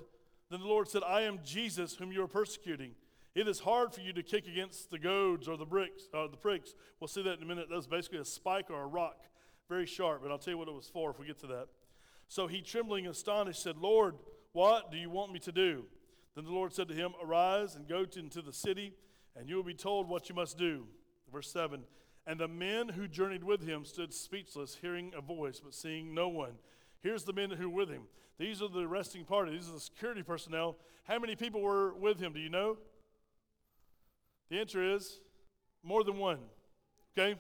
Then 0.50 0.62
the 0.62 0.68
Lord 0.68 0.88
said, 0.88 1.04
I 1.06 1.22
am 1.22 1.40
Jesus, 1.44 1.96
whom 1.96 2.12
you 2.12 2.24
are 2.24 2.28
persecuting. 2.28 2.92
It 3.34 3.48
is 3.48 3.60
hard 3.60 3.94
for 3.94 4.00
you 4.00 4.14
to 4.14 4.24
kick 4.24 4.48
against 4.48 4.92
the 4.92 5.00
goads 5.00 5.48
or 5.48 5.58
the 5.58 5.66
bricks, 5.66 6.04
or 6.14 6.30
the 6.30 6.38
pricks. 6.38 6.74
We'll 7.00 7.10
see 7.10 7.24
that 7.24 7.38
in 7.38 7.44
a 7.44 7.46
minute. 7.46 7.68
That's 7.70 7.88
basically 7.88 8.20
a 8.20 8.26
spike 8.26 8.70
or 8.70 8.82
a 8.82 8.88
rock, 8.88 9.18
very 9.68 9.86
sharp. 9.86 10.24
And 10.24 10.32
I'll 10.32 10.38
tell 10.38 10.54
you 10.54 10.58
what 10.58 10.70
it 10.70 10.74
was 10.74 10.88
for 10.88 11.12
if 11.12 11.20
we 11.20 11.26
get 11.26 11.40
to 11.42 11.48
that. 11.48 11.68
So 12.30 12.48
he, 12.48 12.62
trembling 12.62 13.08
astonished, 13.08 13.62
said, 13.62 13.78
Lord, 13.78 14.16
what 14.54 14.92
do 14.92 14.98
you 14.98 15.10
want 15.10 15.34
me 15.34 15.40
to 15.40 15.52
do? 15.52 15.84
Then 16.36 16.46
the 16.46 16.52
Lord 16.52 16.74
said 16.74 16.88
to 16.90 16.94
him, 16.94 17.14
Arise 17.22 17.76
and 17.76 17.88
go 17.88 18.06
to, 18.06 18.20
into 18.20 18.42
the 18.42 18.54
city, 18.54 18.94
and 19.36 19.50
you 19.50 19.56
will 19.56 19.64
be 19.64 19.74
told 19.74 20.08
what 20.08 20.30
you 20.30 20.36
must 20.36 20.58
do. 20.58 20.86
Verse 21.32 21.52
7 21.52 21.84
And 22.26 22.40
the 22.40 22.48
men 22.48 22.90
who 22.90 23.08
journeyed 23.08 23.44
with 23.44 23.68
him 23.68 23.84
stood 23.84 24.14
speechless, 24.14 24.78
hearing 24.82 25.12
a 25.18 25.22
voice, 25.22 25.60
but 25.64 25.74
seeing 25.74 26.14
no 26.14 26.30
one. 26.30 26.54
Here's 27.06 27.24
the 27.24 27.34
men 27.34 27.52
who 27.52 27.70
were 27.70 27.76
with 27.86 27.90
him. 27.90 28.02
These 28.40 28.64
are 28.64 28.68
the 28.68 28.80
arresting 28.80 29.26
party. 29.26 29.52
These 29.52 29.70
are 29.70 29.74
the 29.74 29.80
security 29.80 30.24
personnel. 30.24 30.76
How 31.04 31.20
many 31.20 31.36
people 31.36 31.62
were 31.62 31.94
with 31.94 32.20
him? 32.20 32.34
Do 32.34 32.40
you 32.40 32.50
know? 32.50 32.78
The 34.50 34.60
answer 34.60 34.84
is 34.84 35.20
more 35.84 36.04
than 36.04 36.18
one. 36.18 36.40
Okay? 37.16 37.40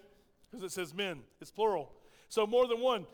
Because 0.51 0.63
it 0.63 0.71
says 0.71 0.93
men, 0.93 1.21
it's 1.41 1.49
plural. 1.49 1.91
So 2.29 2.45
more 2.45 2.67
than 2.67 2.79
one. 2.79 3.07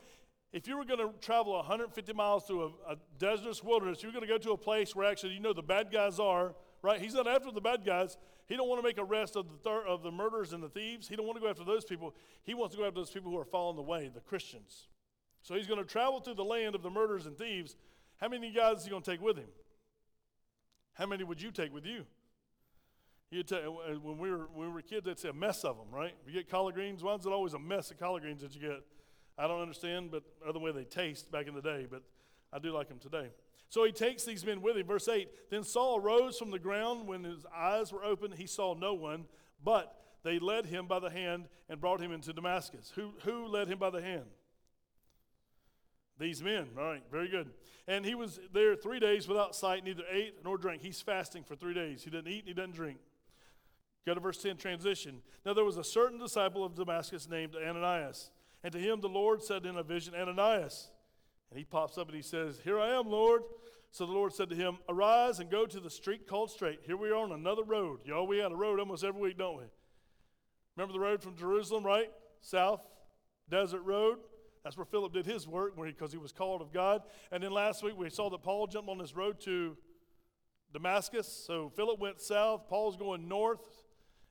If 0.52 0.68
you 0.68 0.76
were 0.76 0.84
going 0.84 0.98
to 0.98 1.14
travel 1.22 1.54
150 1.54 2.12
miles 2.12 2.44
through 2.44 2.74
a, 2.86 2.92
a 2.92 2.96
desertous 3.18 3.64
wilderness, 3.64 4.02
you're 4.02 4.12
going 4.12 4.20
to 4.20 4.28
go 4.28 4.36
to 4.36 4.52
a 4.52 4.58
place 4.58 4.94
where 4.94 5.10
actually 5.10 5.32
you 5.32 5.40
know 5.40 5.54
the 5.54 5.62
bad 5.62 5.90
guys 5.90 6.20
are, 6.20 6.54
right? 6.82 7.00
He's 7.00 7.14
not 7.14 7.26
after 7.26 7.50
the 7.50 7.62
bad 7.62 7.82
guys. 7.82 8.18
He 8.46 8.56
don't 8.56 8.68
want 8.68 8.78
to 8.78 8.86
make 8.86 8.98
arrest 8.98 9.36
of 9.36 9.46
the, 9.48 9.56
thir- 9.64 9.86
of 9.86 10.02
the 10.02 10.10
murderers 10.10 10.52
and 10.52 10.62
the 10.62 10.68
thieves. 10.68 11.08
He 11.08 11.16
don't 11.16 11.24
want 11.24 11.38
to 11.38 11.42
go 11.42 11.48
after 11.48 11.64
those 11.64 11.86
people. 11.86 12.14
He 12.42 12.52
wants 12.52 12.74
to 12.74 12.82
go 12.82 12.86
after 12.86 13.00
those 13.00 13.10
people 13.10 13.30
who 13.30 13.38
are 13.38 13.46
following 13.46 13.76
the 13.76 13.82
way, 13.82 14.10
the 14.12 14.20
Christians. 14.20 14.88
So 15.42 15.54
he's 15.54 15.66
going 15.66 15.80
to 15.80 15.84
travel 15.84 16.20
through 16.20 16.34
the 16.34 16.44
land 16.44 16.74
of 16.74 16.82
the 16.82 16.90
murderers 16.90 17.26
and 17.26 17.36
thieves. 17.36 17.76
How 18.20 18.28
many 18.28 18.52
guys 18.52 18.78
is 18.78 18.84
he 18.84 18.90
going 18.90 19.02
to 19.02 19.10
take 19.10 19.20
with 19.20 19.36
him? 19.36 19.48
How 20.94 21.06
many 21.06 21.24
would 21.24 21.40
you 21.40 21.50
take 21.50 21.72
with 21.74 21.84
you? 21.84 22.04
You'd 23.30 23.48
take, 23.48 23.64
uh, 23.64 23.70
uh, 23.70 23.94
when, 23.94 24.18
we 24.18 24.30
were, 24.30 24.48
when 24.54 24.68
we 24.68 24.74
were 24.74 24.82
kids, 24.82 25.08
say 25.20 25.30
a 25.30 25.32
mess 25.32 25.64
of 25.64 25.78
them, 25.78 25.86
right? 25.90 26.14
You 26.26 26.32
get 26.32 26.50
collard 26.50 26.74
greens, 26.74 27.02
why 27.02 27.14
is 27.14 27.24
it 27.24 27.32
always 27.32 27.54
a 27.54 27.58
mess 27.58 27.90
of 27.90 27.98
collard 27.98 28.22
greens 28.22 28.42
that 28.42 28.54
you 28.54 28.60
get? 28.60 28.82
I 29.38 29.48
don't 29.48 29.62
understand, 29.62 30.10
but 30.10 30.22
other 30.46 30.58
way 30.58 30.70
they 30.70 30.84
taste 30.84 31.32
back 31.32 31.48
in 31.48 31.54
the 31.54 31.62
day, 31.62 31.86
but 31.90 32.02
I 32.52 32.58
do 32.58 32.72
like 32.72 32.88
them 32.88 32.98
today. 32.98 33.30
So 33.70 33.84
he 33.84 33.92
takes 33.92 34.24
these 34.24 34.44
men 34.44 34.60
with 34.60 34.76
him. 34.76 34.86
Verse 34.86 35.08
8 35.08 35.50
Then 35.50 35.64
Saul 35.64 35.98
arose 35.98 36.36
from 36.36 36.50
the 36.50 36.58
ground. 36.58 37.08
When 37.08 37.24
his 37.24 37.46
eyes 37.56 37.90
were 37.90 38.04
opened, 38.04 38.34
he 38.34 38.46
saw 38.46 38.74
no 38.74 38.92
one, 38.92 39.24
but 39.64 39.96
they 40.22 40.38
led 40.38 40.66
him 40.66 40.86
by 40.86 40.98
the 40.98 41.08
hand 41.08 41.46
and 41.70 41.80
brought 41.80 42.02
him 42.02 42.12
into 42.12 42.34
Damascus. 42.34 42.92
Who, 42.94 43.14
who 43.24 43.46
led 43.46 43.68
him 43.68 43.78
by 43.78 43.88
the 43.88 44.02
hand? 44.02 44.26
These 46.18 46.42
men. 46.42 46.68
All 46.78 46.84
right, 46.84 47.02
very 47.10 47.28
good. 47.28 47.50
And 47.88 48.04
he 48.04 48.14
was 48.14 48.38
there 48.52 48.76
three 48.76 49.00
days 49.00 49.26
without 49.26 49.56
sight, 49.56 49.84
neither 49.84 50.04
ate 50.10 50.44
nor 50.44 50.56
drank. 50.56 50.82
He's 50.82 51.00
fasting 51.00 51.42
for 51.42 51.56
three 51.56 51.74
days. 51.74 52.04
He 52.04 52.10
doesn't 52.10 52.28
eat 52.28 52.40
and 52.40 52.48
he 52.48 52.54
doesn't 52.54 52.74
drink. 52.74 52.98
Go 54.04 54.14
to 54.14 54.20
verse 54.20 54.38
10, 54.38 54.56
transition. 54.56 55.22
Now 55.46 55.54
there 55.54 55.64
was 55.64 55.76
a 55.76 55.84
certain 55.84 56.18
disciple 56.18 56.64
of 56.64 56.74
Damascus 56.74 57.28
named 57.28 57.54
Ananias. 57.56 58.30
And 58.62 58.72
to 58.72 58.78
him 58.78 59.00
the 59.00 59.08
Lord 59.08 59.42
said 59.42 59.64
in 59.64 59.76
a 59.76 59.82
vision, 59.82 60.14
Ananias. 60.14 60.90
And 61.50 61.58
he 61.58 61.64
pops 61.64 61.98
up 61.98 62.08
and 62.08 62.16
he 62.16 62.22
says, 62.22 62.60
Here 62.62 62.78
I 62.78 62.98
am, 62.98 63.08
Lord. 63.08 63.42
So 63.90 64.06
the 64.06 64.12
Lord 64.12 64.32
said 64.32 64.48
to 64.50 64.56
him, 64.56 64.78
Arise 64.88 65.38
and 65.38 65.50
go 65.50 65.66
to 65.66 65.78
the 65.78 65.90
street 65.90 66.26
called 66.26 66.50
Straight. 66.50 66.80
Here 66.86 66.96
we 66.96 67.10
are 67.10 67.16
on 67.16 67.32
another 67.32 67.62
road. 67.62 68.00
Y'all, 68.04 68.26
we 68.26 68.38
had 68.38 68.50
a 68.50 68.56
road 68.56 68.80
almost 68.80 69.04
every 69.04 69.20
week, 69.20 69.38
don't 69.38 69.58
we? 69.58 69.64
Remember 70.76 70.94
the 70.94 71.00
road 71.00 71.22
from 71.22 71.36
Jerusalem, 71.36 71.84
right? 71.84 72.10
South, 72.40 72.80
desert 73.50 73.82
road. 73.82 74.18
That's 74.64 74.76
where 74.76 74.86
Philip 74.86 75.12
did 75.12 75.26
his 75.26 75.48
work 75.48 75.74
because 75.76 76.12
he 76.12 76.18
was 76.18 76.32
called 76.32 76.62
of 76.62 76.72
God. 76.72 77.02
And 77.30 77.42
then 77.42 77.50
last 77.52 77.82
week 77.82 77.96
we 77.96 78.08
saw 78.10 78.30
that 78.30 78.42
Paul 78.42 78.66
jumped 78.66 78.88
on 78.88 78.98
this 78.98 79.16
road 79.16 79.40
to 79.40 79.76
Damascus. 80.72 81.26
So 81.46 81.70
Philip 81.74 81.98
went 81.98 82.20
south, 82.20 82.68
Paul's 82.68 82.96
going 82.96 83.28
north. 83.28 83.66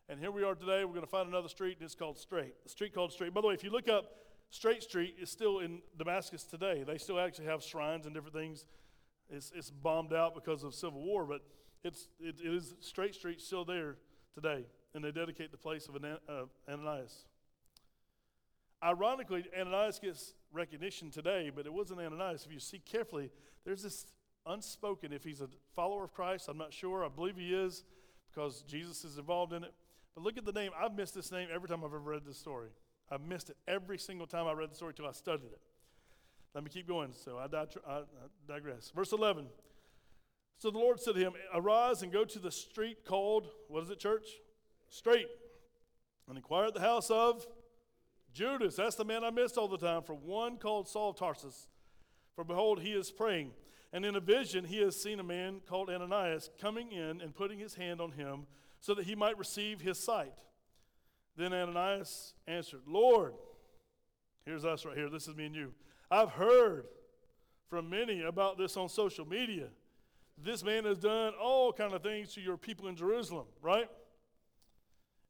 And 0.09 0.19
here 0.19 0.31
we 0.31 0.43
are 0.43 0.55
today. 0.55 0.83
We're 0.83 0.93
going 0.93 1.01
to 1.01 1.07
find 1.07 1.29
another 1.29 1.47
street, 1.47 1.77
and 1.77 1.85
it's 1.85 1.95
called 1.95 2.17
Straight. 2.17 2.53
The 2.63 2.69
street 2.69 2.93
called 2.93 3.13
Straight. 3.13 3.33
By 3.33 3.39
the 3.39 3.47
way, 3.47 3.53
if 3.53 3.63
you 3.63 3.71
look 3.71 3.87
up 3.87 4.11
Straight 4.49 4.83
Street, 4.83 5.15
it's 5.17 5.31
still 5.31 5.59
in 5.59 5.81
Damascus 5.97 6.43
today. 6.43 6.83
They 6.85 6.97
still 6.97 7.17
actually 7.17 7.45
have 7.45 7.63
shrines 7.63 8.05
and 8.05 8.13
different 8.13 8.35
things. 8.35 8.65
It's, 9.29 9.53
it's 9.55 9.69
bombed 9.69 10.13
out 10.13 10.35
because 10.35 10.63
of 10.63 10.75
civil 10.75 11.01
war, 11.01 11.25
but 11.25 11.41
it's, 11.85 12.09
it, 12.19 12.35
it 12.43 12.53
is 12.53 12.73
Straight 12.81 13.15
Street 13.15 13.39
still 13.39 13.63
there 13.63 13.95
today. 14.35 14.65
And 14.93 15.01
they 15.01 15.11
dedicate 15.11 15.51
the 15.51 15.57
place 15.57 15.87
of 15.87 15.95
uh, 15.95 16.43
Ananias. 16.69 17.25
Ironically, 18.83 19.45
Ananias 19.57 19.99
gets 19.99 20.33
recognition 20.51 21.11
today, 21.11 21.51
but 21.53 21.65
it 21.65 21.73
wasn't 21.73 21.99
Ananias. 21.99 22.45
If 22.45 22.51
you 22.51 22.59
see 22.59 22.79
carefully, 22.79 23.29
there's 23.63 23.83
this 23.83 24.07
unspoken. 24.45 25.13
If 25.13 25.23
he's 25.23 25.41
a 25.41 25.49
follower 25.75 26.03
of 26.03 26.13
Christ, 26.13 26.47
I'm 26.49 26.57
not 26.57 26.73
sure. 26.73 27.05
I 27.05 27.09
believe 27.09 27.37
he 27.37 27.53
is 27.53 27.83
because 28.33 28.63
Jesus 28.63 29.03
is 29.03 29.17
involved 29.17 29.53
in 29.53 29.63
it. 29.63 29.73
But 30.15 30.23
look 30.23 30.37
at 30.37 30.45
the 30.45 30.51
name. 30.51 30.71
I've 30.77 30.95
missed 30.95 31.13
this 31.13 31.31
name 31.31 31.49
every 31.53 31.69
time 31.69 31.79
I've 31.79 31.93
ever 31.93 31.99
read 31.99 32.25
this 32.25 32.37
story. 32.37 32.69
I've 33.11 33.21
missed 33.21 33.49
it 33.49 33.57
every 33.67 33.97
single 33.97 34.25
time 34.25 34.47
I 34.47 34.53
read 34.53 34.71
the 34.71 34.75
story 34.75 34.91
until 34.91 35.07
I 35.07 35.11
studied 35.11 35.51
it. 35.51 35.59
Let 36.55 36.63
me 36.63 36.69
keep 36.69 36.87
going. 36.87 37.13
So 37.13 37.37
I, 37.37 38.03
digress. 38.47 38.91
Verse 38.95 39.11
11. 39.11 39.45
So 40.57 40.69
the 40.69 40.77
Lord 40.77 40.99
said 40.99 41.15
to 41.15 41.19
him, 41.19 41.33
Arise 41.53 42.03
and 42.03 42.11
go 42.11 42.25
to 42.25 42.39
the 42.39 42.51
street 42.51 43.05
called, 43.05 43.47
what 43.67 43.83
is 43.83 43.89
it, 43.89 43.99
church? 43.99 44.27
Straight. 44.89 45.27
And 46.27 46.37
inquire 46.37 46.65
at 46.65 46.73
the 46.73 46.81
house 46.81 47.09
of 47.09 47.45
Judas, 48.33 48.75
that's 48.75 48.95
the 48.95 49.05
man 49.05 49.23
I 49.23 49.29
missed 49.29 49.57
all 49.57 49.67
the 49.67 49.77
time, 49.77 50.03
for 50.03 50.13
one 50.13 50.57
called 50.57 50.87
Saul 50.87 51.09
of 51.09 51.17
Tarsus. 51.17 51.67
For 52.35 52.43
behold, 52.43 52.81
he 52.81 52.91
is 52.91 53.11
praying. 53.11 53.51
And 53.93 54.05
in 54.05 54.15
a 54.15 54.21
vision, 54.21 54.63
he 54.63 54.79
has 54.81 55.01
seen 55.01 55.19
a 55.19 55.23
man 55.23 55.61
called 55.67 55.89
Ananias 55.89 56.49
coming 56.59 56.91
in 56.91 57.21
and 57.21 57.35
putting 57.35 57.59
his 57.59 57.75
hand 57.75 57.99
on 57.99 58.13
him 58.13 58.45
so 58.79 58.93
that 58.93 59.05
he 59.05 59.15
might 59.15 59.37
receive 59.37 59.81
his 59.81 59.99
sight. 59.99 60.33
Then 61.35 61.53
Ananias 61.53 62.33
answered, 62.47 62.81
Lord, 62.87 63.33
here's 64.45 64.65
us 64.65 64.85
right 64.85 64.95
here. 64.95 65.09
This 65.09 65.27
is 65.27 65.35
me 65.35 65.45
and 65.45 65.55
you. 65.55 65.73
I've 66.09 66.31
heard 66.31 66.85
from 67.69 67.89
many 67.89 68.21
about 68.23 68.57
this 68.57 68.77
on 68.77 68.89
social 68.89 69.27
media. 69.27 69.67
This 70.37 70.63
man 70.63 70.85
has 70.85 70.97
done 70.97 71.33
all 71.41 71.71
kind 71.71 71.93
of 71.93 72.01
things 72.01 72.33
to 72.33 72.41
your 72.41 72.57
people 72.57 72.87
in 72.87 72.95
Jerusalem, 72.95 73.45
right? 73.61 73.89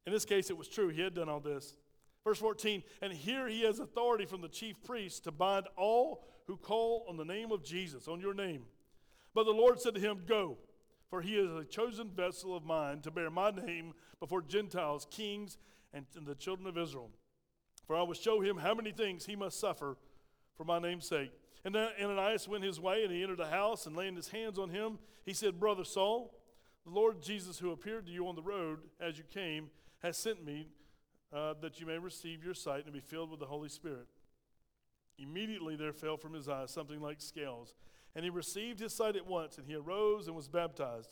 In 0.06 0.12
this 0.12 0.24
case, 0.24 0.50
it 0.50 0.56
was 0.56 0.68
true. 0.68 0.88
He 0.88 1.02
had 1.02 1.14
done 1.14 1.28
all 1.28 1.40
this. 1.40 1.74
Verse 2.24 2.38
14, 2.38 2.82
and 3.00 3.12
here 3.12 3.48
he 3.48 3.62
has 3.62 3.80
authority 3.80 4.26
from 4.26 4.40
the 4.40 4.48
chief 4.48 4.82
priests 4.84 5.18
to 5.20 5.32
bind 5.32 5.66
all 5.76 6.24
who 6.46 6.56
call 6.56 7.04
on 7.08 7.16
the 7.16 7.24
name 7.24 7.50
of 7.50 7.64
Jesus, 7.64 8.06
on 8.06 8.20
your 8.20 8.34
name. 8.34 8.62
But 9.34 9.44
the 9.44 9.50
Lord 9.50 9.80
said 9.80 9.94
to 9.94 10.00
him, 10.00 10.22
Go, 10.26 10.58
for 11.10 11.20
he 11.20 11.34
is 11.36 11.50
a 11.50 11.64
chosen 11.64 12.10
vessel 12.10 12.56
of 12.56 12.64
mine 12.64 13.00
to 13.00 13.10
bear 13.10 13.30
my 13.30 13.50
name 13.50 13.92
before 14.20 14.42
Gentiles, 14.42 15.06
kings, 15.10 15.58
and 15.92 16.06
the 16.24 16.34
children 16.34 16.68
of 16.68 16.78
Israel. 16.78 17.10
For 17.86 17.96
I 17.96 18.02
will 18.02 18.14
show 18.14 18.40
him 18.40 18.56
how 18.56 18.74
many 18.74 18.92
things 18.92 19.26
he 19.26 19.36
must 19.36 19.58
suffer 19.58 19.96
for 20.56 20.64
my 20.64 20.78
name's 20.78 21.08
sake. 21.08 21.32
And 21.64 21.74
then 21.74 21.88
Ananias 22.00 22.48
went 22.48 22.64
his 22.64 22.80
way, 22.80 23.04
and 23.04 23.12
he 23.12 23.22
entered 23.22 23.38
the 23.38 23.46
house, 23.46 23.86
and 23.86 23.96
laying 23.96 24.16
his 24.16 24.28
hands 24.28 24.58
on 24.58 24.70
him, 24.70 24.98
he 25.24 25.32
said, 25.32 25.60
Brother 25.60 25.84
Saul, 25.84 26.34
the 26.84 26.92
Lord 26.92 27.20
Jesus, 27.22 27.58
who 27.58 27.72
appeared 27.72 28.06
to 28.06 28.12
you 28.12 28.26
on 28.28 28.36
the 28.36 28.42
road 28.42 28.78
as 29.00 29.18
you 29.18 29.24
came, 29.24 29.70
has 30.02 30.16
sent 30.16 30.44
me 30.44 30.68
uh, 31.32 31.54
that 31.60 31.80
you 31.80 31.86
may 31.86 31.98
receive 31.98 32.44
your 32.44 32.54
sight 32.54 32.84
and 32.84 32.92
be 32.92 33.00
filled 33.00 33.30
with 33.30 33.40
the 33.40 33.46
Holy 33.46 33.68
Spirit. 33.68 34.06
Immediately 35.18 35.76
there 35.76 35.92
fell 35.92 36.16
from 36.16 36.34
his 36.34 36.48
eyes 36.48 36.70
something 36.70 37.00
like 37.00 37.20
scales, 37.20 37.74
and 38.14 38.24
he 38.24 38.30
received 38.30 38.80
his 38.80 38.94
sight 38.94 39.16
at 39.16 39.26
once, 39.26 39.58
and 39.58 39.66
he 39.66 39.74
arose 39.74 40.26
and 40.26 40.36
was 40.36 40.48
baptized. 40.48 41.10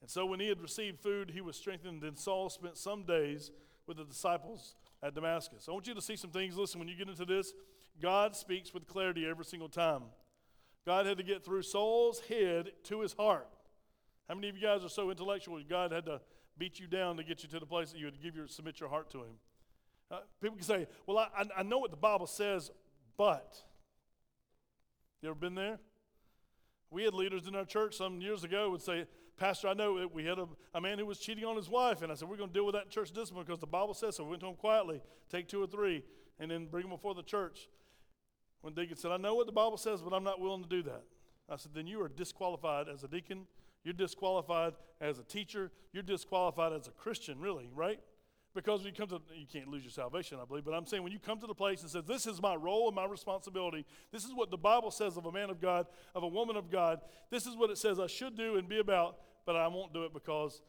And 0.00 0.10
so 0.10 0.26
when 0.26 0.40
he 0.40 0.48
had 0.48 0.60
received 0.60 1.00
food, 1.00 1.30
he 1.30 1.40
was 1.40 1.56
strengthened. 1.56 2.02
Then 2.02 2.16
Saul 2.16 2.50
spent 2.50 2.76
some 2.76 3.04
days 3.04 3.50
with 3.86 3.96
the 3.96 4.04
disciples 4.04 4.74
at 5.02 5.14
Damascus. 5.14 5.66
I 5.68 5.72
want 5.72 5.86
you 5.86 5.94
to 5.94 6.02
see 6.02 6.16
some 6.16 6.30
things. 6.30 6.56
Listen, 6.56 6.78
when 6.78 6.88
you 6.88 6.96
get 6.96 7.08
into 7.08 7.24
this, 7.24 7.52
God 8.00 8.36
speaks 8.36 8.74
with 8.74 8.86
clarity 8.86 9.26
every 9.26 9.44
single 9.44 9.68
time. 9.68 10.02
God 10.84 11.06
had 11.06 11.18
to 11.18 11.24
get 11.24 11.44
through 11.44 11.62
Saul's 11.62 12.20
head 12.20 12.70
to 12.84 13.00
his 13.00 13.14
heart. 13.14 13.48
How 14.28 14.34
many 14.34 14.48
of 14.48 14.56
you 14.56 14.62
guys 14.62 14.84
are 14.84 14.88
so 14.88 15.10
intellectual? 15.10 15.56
That 15.56 15.68
God 15.68 15.92
had 15.92 16.06
to 16.06 16.20
beat 16.58 16.80
you 16.80 16.86
down 16.86 17.16
to 17.16 17.24
get 17.24 17.42
you 17.42 17.48
to 17.50 17.60
the 17.60 17.66
place 17.66 17.92
that 17.92 17.98
you 17.98 18.06
would 18.06 18.22
give 18.22 18.34
your 18.34 18.48
submit 18.48 18.80
your 18.80 18.88
heart 18.88 19.10
to 19.10 19.18
Him. 19.18 19.34
Uh, 20.10 20.18
people 20.40 20.56
can 20.56 20.64
say, 20.64 20.86
"Well, 21.06 21.18
I, 21.18 21.44
I 21.56 21.62
know 21.62 21.78
what 21.78 21.90
the 21.90 21.96
Bible 21.96 22.26
says, 22.26 22.70
but." 23.16 23.62
You 25.22 25.30
ever 25.30 25.38
been 25.38 25.54
there? 25.54 25.78
We 26.90 27.04
had 27.04 27.14
leaders 27.14 27.46
in 27.48 27.56
our 27.56 27.64
church 27.64 27.96
some 27.96 28.20
years 28.20 28.44
ago 28.44 28.70
would 28.70 28.82
say, 28.82 29.06
Pastor, 29.36 29.68
I 29.68 29.74
know 29.74 30.08
we 30.12 30.24
had 30.24 30.38
a, 30.38 30.46
a 30.72 30.80
man 30.80 30.98
who 30.98 31.06
was 31.06 31.18
cheating 31.18 31.44
on 31.44 31.56
his 31.56 31.68
wife, 31.68 32.02
and 32.02 32.10
I 32.10 32.14
said, 32.14 32.28
We're 32.28 32.36
going 32.36 32.50
to 32.50 32.54
deal 32.54 32.64
with 32.64 32.74
that 32.74 32.90
church 32.90 33.10
discipline 33.10 33.44
because 33.44 33.60
the 33.60 33.66
Bible 33.66 33.92
says 33.92 34.16
so. 34.16 34.24
We 34.24 34.30
went 34.30 34.40
to 34.42 34.48
him 34.48 34.54
quietly, 34.54 35.02
take 35.30 35.48
two 35.48 35.62
or 35.62 35.66
three, 35.66 36.04
and 36.38 36.50
then 36.50 36.66
bring 36.66 36.82
them 36.82 36.90
before 36.90 37.14
the 37.14 37.22
church. 37.22 37.68
When 38.62 38.72
deacon 38.72 38.96
said, 38.96 39.10
I 39.10 39.16
know 39.16 39.34
what 39.34 39.46
the 39.46 39.52
Bible 39.52 39.76
says, 39.76 40.00
but 40.00 40.14
I'm 40.14 40.24
not 40.24 40.40
willing 40.40 40.62
to 40.62 40.68
do 40.68 40.82
that. 40.84 41.02
I 41.50 41.56
said, 41.56 41.72
Then 41.74 41.86
you 41.86 42.00
are 42.02 42.08
disqualified 42.08 42.86
as 42.88 43.04
a 43.04 43.08
deacon 43.08 43.46
you're 43.86 43.92
disqualified 43.92 44.72
as 45.00 45.20
a 45.20 45.22
teacher. 45.22 45.70
You're 45.92 46.02
disqualified 46.02 46.72
as 46.72 46.88
a 46.88 46.90
Christian, 46.90 47.38
really, 47.38 47.70
right? 47.72 48.00
Because 48.52 48.80
when 48.80 48.92
you 48.92 48.98
come 48.98 49.06
to, 49.10 49.20
you 49.38 49.46
can't 49.46 49.68
lose 49.68 49.84
your 49.84 49.92
salvation, 49.92 50.38
I 50.42 50.44
believe, 50.44 50.64
but 50.64 50.72
I'm 50.72 50.86
saying 50.86 51.04
when 51.04 51.12
you 51.12 51.20
come 51.20 51.38
to 51.38 51.46
the 51.46 51.54
place 51.54 51.82
and 51.82 51.90
says, 51.90 52.02
This 52.04 52.26
is 52.26 52.42
my 52.42 52.56
role 52.56 52.88
and 52.88 52.96
my 52.96 53.04
responsibility, 53.06 53.86
this 54.10 54.24
is 54.24 54.34
what 54.34 54.50
the 54.50 54.56
Bible 54.56 54.90
says 54.90 55.16
of 55.16 55.26
a 55.26 55.30
man 55.30 55.50
of 55.50 55.60
God, 55.60 55.86
of 56.16 56.24
a 56.24 56.26
woman 56.26 56.56
of 56.56 56.68
God, 56.68 56.98
this 57.30 57.46
is 57.46 57.54
what 57.54 57.70
it 57.70 57.78
says 57.78 58.00
I 58.00 58.08
should 58.08 58.36
do 58.36 58.56
and 58.56 58.68
be 58.68 58.80
about, 58.80 59.18
but 59.44 59.54
I 59.54 59.68
won't 59.68 59.94
do 59.94 60.02
it 60.02 60.12
because 60.12 60.62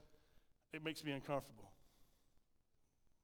it 0.71 0.83
makes 0.83 1.03
me 1.03 1.11
uncomfortable. 1.11 1.71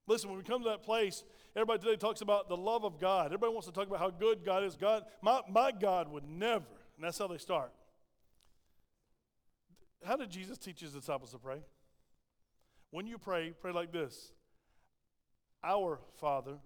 Listen, 0.07 0.31
when 0.31 0.39
we 0.39 0.43
come 0.43 0.63
to 0.63 0.69
that 0.69 0.81
place, 0.81 1.23
everybody 1.55 1.83
today 1.83 1.97
talks 1.97 2.21
about 2.21 2.49
the 2.49 2.57
love 2.57 2.83
of 2.83 2.99
God. 2.99 3.27
Everybody 3.27 3.53
wants 3.53 3.67
to 3.67 3.73
talk 3.73 3.85
about 3.85 3.99
how 3.99 4.09
good 4.09 4.43
God 4.43 4.63
is. 4.63 4.75
God, 4.75 5.03
my, 5.21 5.41
my 5.47 5.71
God 5.71 6.11
would 6.11 6.27
never, 6.27 6.65
and 6.95 7.05
that's 7.05 7.19
how 7.19 7.27
they 7.27 7.37
start. 7.37 7.71
How 10.05 10.15
did 10.15 10.29
Jesus 10.29 10.57
teach 10.57 10.81
his 10.81 10.93
disciples 10.93 11.31
to 11.31 11.37
pray? 11.37 11.59
When 12.91 13.07
you 13.07 13.17
pray, 13.17 13.53
pray 13.59 13.71
like 13.71 13.91
this 13.91 14.31
Our 15.63 15.99
Father 16.19 16.57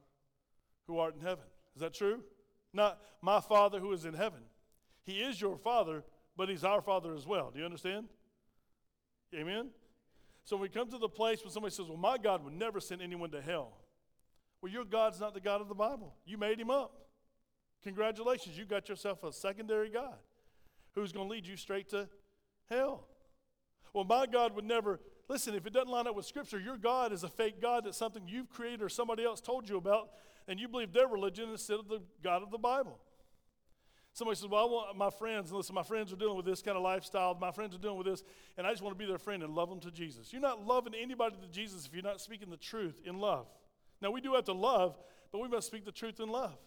who 0.88 1.00
art 1.00 1.16
in 1.16 1.22
heaven. 1.22 1.46
Is 1.76 1.82
that 1.82 1.94
true? 1.94 2.22
Not 2.74 3.00
my 3.22 3.40
Father 3.40 3.80
who 3.80 3.92
is 3.92 4.06
in 4.06 4.14
heaven. 4.14 4.40
He 5.04 5.20
is 5.22 5.40
your 5.40 5.58
Father, 5.58 6.04
but 6.36 6.50
He's 6.50 6.64
our 6.64 6.82
Father 6.82 7.14
as 7.14 7.26
well. 7.26 7.52
Do 7.52 7.60
you 7.60 7.66
understand? 7.66 8.08
Amen? 9.36 9.70
So 10.44 10.56
when 10.56 10.64
we 10.64 10.70
come 10.70 10.90
to 10.92 10.98
the 10.98 11.10
place 11.10 11.44
when 11.44 11.52
somebody 11.52 11.74
says, 11.74 11.88
Well, 11.88 11.98
my 11.98 12.18
God 12.18 12.44
would 12.44 12.54
never 12.54 12.80
send 12.80 13.02
anyone 13.02 13.32
to 13.32 13.42
hell. 13.42 13.78
Well, 14.62 14.72
your 14.72 14.86
God's 14.86 15.20
not 15.20 15.34
the 15.34 15.40
God 15.40 15.62
of 15.62 15.68
the 15.68 15.76
Bible. 15.76 16.16
You 16.26 16.38
made 16.38 16.60
him 16.60 16.70
up. 16.70 17.08
Congratulations, 17.84 18.58
you 18.58 18.66
got 18.66 18.90
yourself 18.90 19.24
a 19.24 19.32
secondary 19.32 19.90
God 19.90 20.18
who's 20.96 21.12
going 21.12 21.28
to 21.28 21.32
lead 21.32 21.46
you 21.46 21.56
straight 21.56 21.90
to 21.90 22.10
hell. 22.70 23.08
Well, 23.98 24.06
my 24.06 24.28
God 24.28 24.56
would 24.56 24.64
never. 24.64 25.00
Listen, 25.28 25.56
if 25.56 25.66
it 25.66 25.74
doesn't 25.74 25.90
line 25.90 26.06
up 26.06 26.16
with 26.16 26.28
Scripture, 26.28 26.60
your 26.60 26.78
God 26.78 27.12
is 27.12 27.24
a 27.24 27.28
fake 27.28 27.60
God 27.60 27.84
that's 27.84 27.98
something 27.98 28.28
you've 28.28 28.48
created 28.48 28.84
or 28.84 28.90
somebody 28.90 29.26
else 29.26 29.42
told 29.42 29.68
you 29.68 29.76
about, 29.76 30.12
and 30.48 30.60
you 30.60 30.68
believe 30.68 30.94
their 30.94 31.08
religion 31.08 31.50
instead 31.50 31.80
of 31.80 31.88
the 31.88 32.04
God 32.24 32.44
of 32.44 32.52
the 32.52 32.60
Bible. 32.60 33.00
Somebody 34.14 34.38
says, 34.38 34.50
Well, 34.50 34.62
I 34.62 34.66
want 34.66 34.98
my 35.00 35.10
friends, 35.10 35.52
listen, 35.52 35.74
my 35.74 35.82
friends 35.82 36.14
are 36.14 36.16
dealing 36.16 36.38
with 36.38 36.46
this 36.46 36.62
kind 36.62 36.78
of 36.78 36.84
lifestyle. 36.84 37.36
My 37.42 37.50
friends 37.50 37.74
are 37.74 37.80
dealing 37.80 37.98
with 37.98 38.06
this, 38.06 38.22
and 38.56 38.68
I 38.68 38.70
just 38.70 38.84
want 38.84 38.96
to 38.96 39.04
be 39.04 39.08
their 39.08 39.18
friend 39.18 39.42
and 39.42 39.56
love 39.56 39.68
them 39.68 39.80
to 39.80 39.90
Jesus. 39.90 40.32
You're 40.32 40.44
not 40.44 40.64
loving 40.64 40.94
anybody 40.94 41.36
to 41.42 41.48
Jesus 41.48 41.88
if 41.88 41.94
you're 41.96 42.04
not 42.04 42.22
speaking 42.22 42.52
the 42.52 42.58
truth 42.58 43.02
in 43.04 43.18
love. 43.18 43.48
Now, 44.00 44.12
we 44.12 44.22
do 44.22 44.36
have 44.36 44.44
to 44.44 44.54
love, 44.54 44.96
but 45.32 45.42
we 45.42 45.48
must 45.48 45.66
speak 45.66 45.86
the 45.86 45.92
truth 45.92 46.20
in 46.20 46.30
love. 46.30 46.60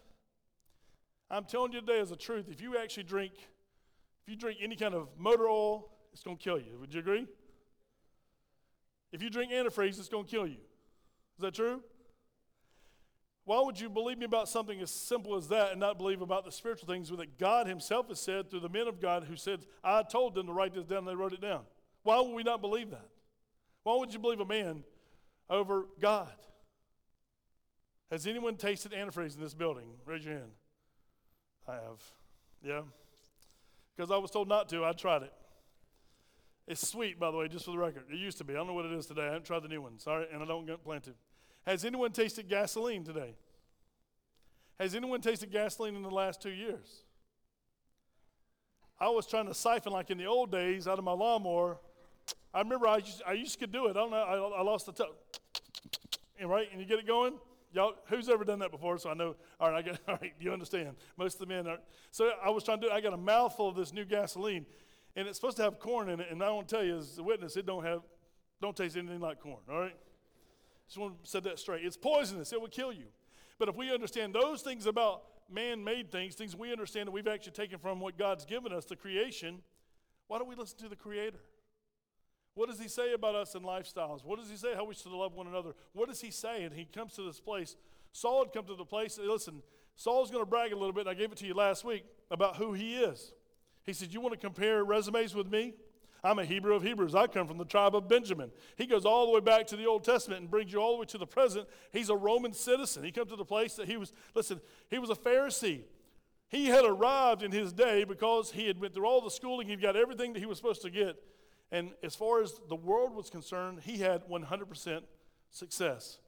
I'm 1.31 1.45
telling 1.45 1.71
you 1.75 1.79
today 1.79 2.01
as 2.01 2.11
a 2.11 2.17
truth, 2.17 2.47
if 2.51 2.61
you 2.61 2.77
actually 2.77 3.05
drink, 3.05 3.35
if 3.37 4.29
you 4.29 4.35
drink 4.35 4.59
any 4.61 4.75
kind 4.75 4.95
of 4.95 5.07
motor 5.17 5.47
oil, 5.47 5.93
it's 6.13 6.23
going 6.23 6.37
to 6.37 6.43
kill 6.43 6.59
you. 6.59 6.79
Would 6.81 6.93
you 6.93 7.01
agree? 7.01 7.27
If 9.13 9.23
you 9.23 9.31
drink 9.31 9.53
antifreeze, 9.53 9.99
it's 9.99 10.09
going 10.09 10.25
to 10.25 10.31
kill 10.31 10.47
you. 10.47 10.59
Is 11.37 11.43
that 11.43 11.55
true? 11.55 11.83
Why 13.45 13.61
would 13.63 13.81
you 13.81 13.89
believe 13.89 14.19
me 14.19 14.27
about 14.27 14.49
something 14.49 14.81
as 14.81 14.91
simple 14.91 15.35
as 15.35 15.49
that 15.49 15.73
and 15.73 15.81
not 15.81 15.99
believe 15.99 16.21
about 16.21 16.45
the 16.45 16.53
spiritual 16.53 16.87
things 16.87 17.09
that 17.09 17.39
God 17.39 17.67
Himself 17.67 18.09
has 18.09 18.21
said 18.21 18.51
through 18.51 18.61
the 18.61 18.69
men 18.69 18.87
of 18.87 19.01
God 19.01 19.25
who 19.25 19.35
said, 19.35 19.67
I 19.83 20.03
told 20.03 20.35
them 20.35 20.47
to 20.47 20.53
write 20.53 20.75
this 20.75 20.85
down 20.85 20.99
and 20.99 21.09
they 21.09 21.15
wrote 21.15 21.33
it 21.33 21.41
down? 21.41 21.63
Why 22.03 22.21
would 22.21 22.33
we 22.35 22.43
not 22.43 22.61
believe 22.61 22.91
that? 22.91 23.09
Why 23.83 23.97
would 23.97 24.13
you 24.13 24.19
believe 24.19 24.41
a 24.41 24.45
man 24.45 24.85
over 25.49 25.87
God? 26.01 26.31
Has 28.11 28.27
anyone 28.27 28.57
tasted 28.57 28.93
antifreeze 28.93 29.35
in 29.35 29.41
this 29.41 29.55
building? 29.55 29.87
Raise 30.05 30.25
your 30.25 30.35
hand. 30.35 30.51
I 31.67 31.75
have. 31.75 32.03
Yeah. 32.63 32.83
Because 33.97 34.11
I 34.11 34.17
was 34.17 34.31
told 34.31 34.49
not 34.49 34.69
to, 34.69 34.85
I 34.85 34.93
tried 34.93 35.23
it. 35.23 35.33
It's 36.71 36.87
sweet, 36.87 37.19
by 37.19 37.33
the 37.33 37.37
way, 37.37 37.49
just 37.49 37.65
for 37.65 37.73
the 37.73 37.79
record. 37.79 38.05
It 38.13 38.17
used 38.17 38.39
to 38.39 38.45
be. 38.45 38.53
I 38.55 38.59
don't 38.59 38.69
know 38.69 38.75
what 38.75 38.87
it 38.87 38.93
is 38.93 39.05
today. 39.05 39.23
I 39.23 39.25
haven't 39.25 39.45
tried 39.45 39.65
the 39.65 39.69
new 39.69 39.83
one. 39.83 39.99
Sorry, 39.99 40.27
and 40.33 40.41
I 40.41 40.47
don't 40.47 40.85
plan 40.85 41.01
to. 41.01 41.11
Has 41.67 41.85
anyone 41.85 42.13
tasted 42.13 42.49
gasoline 42.49 43.03
today? 43.03 43.35
Has 44.79 44.95
anyone 44.95 45.21
tasted 45.21 45.51
gasoline 45.51 45.97
in 45.97 46.05
the 46.05 46.11
last 46.11 46.41
two 46.41 46.51
years? 46.51 47.03
I 49.01 49.09
was 49.09 49.27
trying 49.27 49.49
to 49.49 49.55
siphon 49.55 49.93
like 49.93 50.11
in 50.11 50.19
the 50.19 50.27
old 50.27 50.53
days 50.53 50.87
out 50.87 50.97
of 50.97 51.05
my 51.05 51.11
lawnmower. 51.11 51.79
I 52.55 52.61
remember 52.61 52.87
I 52.87 52.99
used, 52.99 53.23
I 53.27 53.33
used 53.33 53.59
to 53.59 53.67
do 53.67 53.87
it. 53.87 53.91
I 53.91 53.95
don't 53.95 54.13
know. 54.13 54.19
I, 54.19 54.61
I 54.61 54.63
lost 54.63 54.87
the 54.87 54.93
toe. 54.93 55.15
Right? 56.41 56.69
And 56.71 56.81
you 56.81 56.87
get 56.87 57.01
it 57.01 57.07
going? 57.07 57.35
Y'all, 57.73 57.95
who's 58.07 58.29
ever 58.29 58.45
done 58.45 58.61
that 58.61 58.71
before? 58.71 58.97
So 58.99 59.11
I 59.11 59.15
know. 59.15 59.35
All 59.59 59.73
right, 59.73 59.79
I 59.79 59.83
get. 59.83 59.99
All 60.09 60.19
right, 60.23 60.35
you 60.39 60.53
understand. 60.53 60.95
Most 61.17 61.41
of 61.41 61.49
the 61.49 61.53
men 61.53 61.67
are. 61.67 61.79
So 62.13 62.31
I 62.45 62.51
was 62.51 62.63
trying 62.63 62.81
to 62.83 62.87
do. 62.87 62.93
I 62.93 63.01
got 63.01 63.13
a 63.13 63.17
mouthful 63.17 63.69
of 63.69 63.75
this 63.75 63.93
new 63.93 64.05
gasoline, 64.05 64.67
and 65.17 65.27
it's 65.29 65.39
supposed 65.39 65.57
to 65.59 65.63
have 65.63 65.79
corn 65.79 66.09
in 66.09 66.21
it. 66.21 66.29
And 66.31 66.43
I 66.43 66.51
want 66.51 66.69
to 66.69 66.75
tell 66.75 66.85
you, 66.85 66.99
as 66.99 67.19
a 67.19 67.23
witness, 67.23 67.57
it 67.57 67.67
don't 67.67 67.85
have, 67.85 68.03
don't 68.61 68.77
taste 68.77 68.97
anything 68.97 69.21
like 69.21 69.41
corn. 69.41 69.61
All 69.71 69.81
right. 69.81 69.97
Just 70.87 70.99
want 70.99 71.23
to 71.23 71.31
set 71.31 71.45
that 71.45 71.59
straight. 71.59 71.85
It's 71.85 71.97
poisonous. 71.97 72.53
It 72.53 72.61
will 72.61 72.69
kill 72.69 72.93
you. 72.93 73.07
But 73.59 73.69
if 73.69 73.77
we 73.77 73.93
understand 73.93 74.35
those 74.35 74.63
things 74.63 74.87
about 74.87 75.23
man-made 75.51 76.11
things, 76.11 76.35
things 76.35 76.57
we 76.57 76.73
understand 76.73 77.09
that 77.09 77.13
we've 77.13 77.29
actually 77.29 77.53
taken 77.53 77.79
from 77.79 78.01
what 78.01 78.17
God's 78.17 78.45
given 78.45 78.73
us, 78.73 78.85
the 78.85 78.97
creation, 78.97 79.63
why 80.29 80.39
don't 80.39 80.49
we 80.49 80.55
listen 80.55 80.79
to 80.79 80.89
the 80.89 80.97
Creator? 80.97 81.39
What 82.55 82.69
does 82.69 82.81
he 82.81 82.89
say 82.89 83.13
about 83.13 83.35
us 83.35 83.55
in 83.55 83.63
lifestyles? 83.63 84.25
What 84.25 84.39
does 84.39 84.51
he 84.51 84.57
say 84.57 84.75
how 84.75 84.85
we 84.85 84.95
should 84.95 85.13
love 85.13 85.35
one 85.35 85.47
another? 85.47 85.75
What 85.93 86.09
does 86.09 86.21
he 86.21 86.31
say? 86.31 86.65
And 86.65 86.75
he 86.75 86.85
comes 86.85 87.15
to 87.15 87.23
this 87.23 87.41
place. 87.41 87.77
Saul 88.13 88.45
had 88.45 88.53
come 88.53 88.65
to 88.67 88.75
the 88.75 88.85
place. 88.85 89.19
Listen, 89.23 89.63
Saul's 89.97 90.31
going 90.31 90.43
to 90.43 90.49
brag 90.49 90.73
a 90.73 90.77
little 90.77 90.93
bit. 90.93 91.07
I 91.07 91.15
gave 91.15 91.31
it 91.31 91.39
to 91.39 91.47
you 91.47 91.55
last 91.55 91.85
week 91.85 92.05
about 92.31 92.57
who 92.57 92.73
he 92.73 92.97
is. 92.97 93.33
He 93.87 93.93
said, 93.93 94.13
You 94.13 94.21
want 94.21 94.35
to 94.35 94.41
compare 94.41 94.85
resumes 94.85 95.35
with 95.35 95.51
me? 95.51 95.75
I'm 96.23 96.39
a 96.39 96.45
Hebrew 96.45 96.75
of 96.75 96.83
Hebrews. 96.83 97.15
I 97.15 97.27
come 97.27 97.47
from 97.47 97.59
the 97.59 97.65
tribe 97.65 97.97
of 97.97 98.09
Benjamin. 98.09 98.51
He 98.77 98.87
goes 98.87 99.07
all 99.07 99.27
the 99.27 99.33
way 99.33 99.41
back 99.41 99.67
to 99.69 99.77
the 99.77 99.87
Old 99.87 100.05
Testament 100.05 100.43
and 100.43 100.51
brings 100.51 100.73
you 100.73 100.79
all 100.79 100.93
the 100.93 101.01
way 101.01 101.07
to 101.07 101.19
the 101.19 101.27
present. 101.27 101.67
He's 101.93 102.11
a 102.11 102.17
Roman 102.17 102.53
citizen. 102.53 103.05
He 103.05 103.11
comes 103.11 103.31
to 103.31 103.37
the 103.37 103.45
place 103.45 103.75
that 103.75 103.89
he 103.89 103.97
was, 103.97 104.13
listen, 104.35 104.61
he 104.91 104.99
was 104.99 105.09
a 105.11 105.15
Pharisee. 105.15 105.83
He 106.49 106.67
had 106.67 106.85
arrived 106.85 107.43
in 107.43 107.53
his 107.53 107.73
day 107.73 108.05
because 108.05 108.51
he 108.51 108.67
had 108.67 108.81
went 108.81 108.93
through 108.93 109.07
all 109.07 109.21
the 109.21 109.31
schooling. 109.31 109.69
He'd 109.69 109.81
got 109.81 109.97
everything 109.97 110.33
that 110.33 110.41
he 110.41 110.47
was 110.47 110.59
supposed 110.59 110.83
to 110.83 110.91
get. 110.91 111.17
And 111.71 111.93
as 112.03 112.17
far 112.17 112.43
as 112.43 112.61
the 112.69 112.77
world 112.77 113.15
was 113.15 113.31
concerned, 113.31 113.81
he 113.83 113.99
had 113.99 114.29
100% 114.29 115.03
success. 115.51 116.19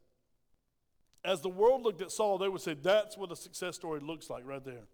As 1.25 1.41
the 1.41 1.49
world 1.49 1.83
looked 1.83 2.01
at 2.01 2.13
Saul, 2.13 2.39
they 2.39 2.49
would 2.49 2.61
say, 2.61 2.75
that's 2.75 3.17
what 3.17 3.31
a 3.33 3.37
success 3.37 3.77
story 3.77 4.01
looks 4.01 4.31
like 4.31 4.47
right 4.47 4.65
there. 4.65 4.87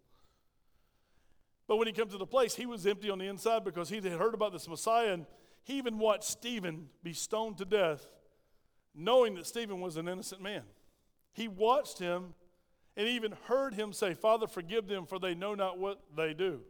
But 1.69 1.77
when 1.77 1.87
he 1.87 1.93
came 1.93 2.09
to 2.09 2.19
the 2.19 2.27
place, 2.27 2.55
he 2.55 2.67
was 2.67 2.87
empty 2.87 3.11
on 3.11 3.19
the 3.19 3.27
inside 3.27 3.63
because 3.63 3.91
he 3.91 3.97
had 3.97 4.07
heard 4.07 4.35
about 4.35 4.53
this 4.53 4.67
Messiah, 4.67 5.13
and 5.13 5.27
he 5.63 5.75
even 5.75 5.99
watched 5.99 6.25
Stephen 6.25 6.89
be 7.03 7.13
stoned 7.13 7.59
to 7.59 7.67
death, 7.67 8.07
knowing 8.95 9.35
that 9.35 9.47
Stephen 9.47 9.81
was 9.81 9.99
an 9.99 10.09
innocent 10.09 10.41
man. 10.41 10.63
He 11.35 11.47
watched 11.47 11.99
him 11.99 12.35
and 12.97 13.07
even 13.07 13.35
heard 13.45 13.75
him 13.75 13.93
say, 13.93 14.15
Father, 14.15 14.47
forgive 14.47 14.89
them, 14.89 15.05
for 15.05 15.19
they 15.19 15.35
know 15.35 15.55
not 15.55 15.79
what 15.79 16.01
they 16.17 16.33
do. 16.33 16.63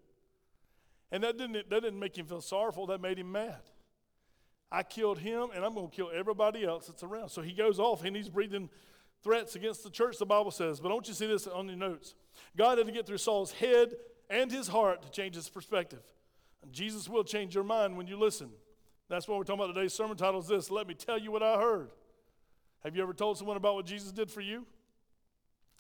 And 1.12 1.22
that 1.22 1.38
didn't, 1.38 1.70
that 1.70 1.83
didn't 1.83 1.99
make 1.99 2.18
him 2.18 2.27
feel 2.27 2.42
sorrowful, 2.42 2.87
that 2.88 3.01
made 3.01 3.18
him 3.18 3.31
mad. 3.31 3.61
I 4.70 4.83
killed 4.83 5.20
him, 5.20 5.49
and 5.55 5.64
I'm 5.64 5.75
going 5.75 5.88
to 5.88 5.96
kill 5.96 6.11
everybody 6.12 6.64
else 6.64 6.88
that's 6.88 7.05
around. 7.05 7.31
So 7.31 7.40
he 7.40 7.53
goes 7.53 7.79
off, 7.79 8.05
and 8.05 8.16
he's 8.16 8.29
breathing 8.29 8.68
threats 9.22 9.55
against 9.55 9.85
the 9.85 9.90
church, 9.90 10.18
the 10.18 10.27
Bible 10.27 10.51
says. 10.51 10.81
But 10.81 10.88
don't 10.88 11.07
you 11.07 11.14
see 11.14 11.27
this 11.27 11.46
on 11.46 11.68
your 11.68 11.77
notes? 11.77 12.14
God 12.57 12.79
had 12.79 12.88
to 12.88 12.92
get 12.92 13.07
through 13.07 13.18
Saul's 13.18 13.53
head 13.53 13.94
and 14.31 14.51
his 14.51 14.69
heart 14.69 15.03
to 15.03 15.11
change 15.11 15.35
his 15.35 15.49
perspective. 15.49 16.03
And 16.62 16.73
Jesus 16.73 17.09
will 17.09 17.25
change 17.25 17.55
your 17.55 17.64
mind 17.64 17.97
when 17.97 18.07
you 18.07 18.17
listen. 18.19 18.51
That's 19.09 19.27
what 19.27 19.38
we're 19.38 19.45
talking 19.45 19.64
about 19.64 19.75
today's 19.75 19.95
sermon 19.95 20.17
title 20.17 20.41
is 20.41 20.49
this 20.49 20.71
Let 20.71 20.87
me 20.87 20.95
tell 20.95 21.19
you 21.19 21.31
what 21.31 21.43
I 21.43 21.59
heard. 21.59 21.91
Have 22.85 22.95
you 22.95 23.03
ever 23.03 23.12
told 23.12 23.38
someone 23.38 23.57
about 23.57 23.75
what 23.75 23.87
Jesus 23.87 24.12
did 24.12 24.31
for 24.31 24.41
you? 24.41 24.67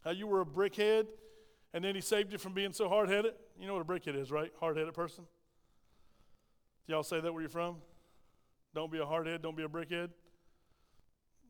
How 0.04 0.10
you 0.10 0.26
were 0.26 0.40
a 0.40 0.46
brickhead 0.46 1.06
and 1.74 1.84
then 1.84 1.94
he 1.94 2.00
saved 2.00 2.32
you 2.32 2.38
from 2.38 2.54
being 2.54 2.72
so 2.72 2.88
hard 2.88 3.08
headed? 3.08 3.34
You 3.60 3.66
know 3.66 3.74
what 3.74 3.82
a 3.82 3.84
brickhead 3.84 4.20
is, 4.20 4.30
right? 4.30 4.52
Hard 4.58 4.76
headed 4.76 4.94
person. 4.94 5.24
Do 6.86 6.94
y'all 6.94 7.02
say 7.02 7.20
that 7.20 7.32
where 7.32 7.42
you're 7.42 7.50
from? 7.50 7.76
Don't 8.74 8.90
be 8.90 8.98
a 8.98 9.04
hardhead, 9.04 9.42
don't 9.42 9.56
be 9.56 9.64
a 9.64 9.68
brickhead. 9.68 10.08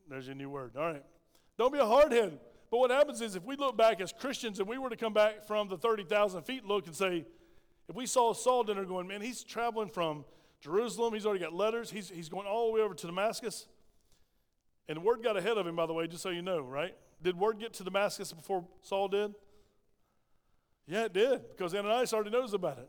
There's 0.09 0.27
your 0.27 0.35
new 0.35 0.51
word. 0.51 0.73
All 0.77 0.91
right. 0.91 1.05
Don't 1.59 1.73
be 1.73 1.79
a 1.79 1.83
hardhead. 1.83 2.39
But 2.70 2.78
what 2.78 2.90
happens 2.90 3.20
is 3.20 3.35
if 3.35 3.44
we 3.44 3.57
look 3.57 3.76
back 3.76 4.00
as 4.00 4.12
Christians 4.12 4.59
and 4.59 4.68
we 4.68 4.78
were 4.78 4.90
to 4.90 4.96
come 4.96 5.14
back 5.14 5.46
from 5.46 5.68
the 5.68 5.76
30,000 5.76 6.42
feet 6.42 6.64
look 6.64 6.87
and 6.87 6.94
say, 6.94 7.24
if 7.88 7.96
we 7.96 8.07
saw 8.07 8.35
Saul 8.35 8.64
dinner 8.64 8.85
going, 8.85 9.07
man, 9.07 9.22
he's 9.22 9.42
traveling 9.42 9.88
from 9.88 10.24
Jerusalem, 10.61 11.14
he's 11.14 11.24
already 11.24 11.42
got 11.42 11.54
letters, 11.54 11.90
he's, 11.90 12.11
he's 12.11 12.28
going 12.28 12.46
all 12.46 12.66
the 12.66 12.72
way 12.74 12.81
over 12.83 12.94
to 12.94 13.07
Damascus. 13.07 13.66
And 14.88 15.02
word 15.02 15.22
got 15.22 15.37
ahead 15.37 15.57
of 15.57 15.66
him, 15.66 15.76
by 15.76 15.87
the 15.87 15.94
way, 15.94 16.07
just 16.07 16.22
so 16.22 16.28
you 16.28 16.42
know, 16.42 16.61
right? 16.61 16.94
Did 17.22 17.38
word 17.38 17.59
get 17.59 17.72
to 17.74 17.85
Damascus 17.85 18.33
before 18.33 18.64
Saul 18.83 19.09
did? 19.09 19.35
Yeah, 20.87 21.04
it 21.04 21.12
did, 21.12 21.48
because 21.50 21.74
Ananias 21.74 22.12
already 22.12 22.31
knows 22.31 22.52
about 22.54 22.78
it. 22.78 22.88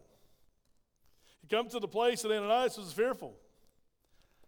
He 1.41 1.47
comes 1.47 1.71
to 1.71 1.79
the 1.79 1.87
place 1.87 2.23
and 2.23 2.33
Ananias 2.33 2.77
was 2.77 2.91
fearful. 2.91 3.35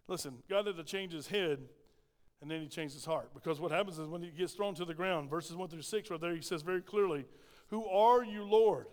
Listen, 0.08 0.38
God 0.50 0.68
had 0.68 0.76
to 0.76 0.84
change 0.84 1.14
his 1.14 1.28
head 1.28 1.60
and 2.42 2.50
then 2.50 2.62
he 2.62 2.68
changed 2.68 2.94
his 2.94 3.06
heart. 3.06 3.30
Because 3.34 3.60
what 3.60 3.72
happens 3.72 4.00
is 4.00 4.08
when 4.08 4.24
he 4.24 4.30
gets 4.30 4.54
thrown 4.54 4.74
to 4.76 4.86
the 4.86 4.94
ground, 4.94 5.30
verses 5.30 5.56
1 5.56 5.70
through 5.70 5.82
6, 5.82 6.10
right 6.10 6.20
there, 6.20 6.36
he 6.36 6.42
says 6.42 6.64
very 6.64 6.82
clearly, 6.82 7.26
Who 7.70 7.86
are 7.86 8.24
you, 8.24 8.44
Lord? 8.44 8.88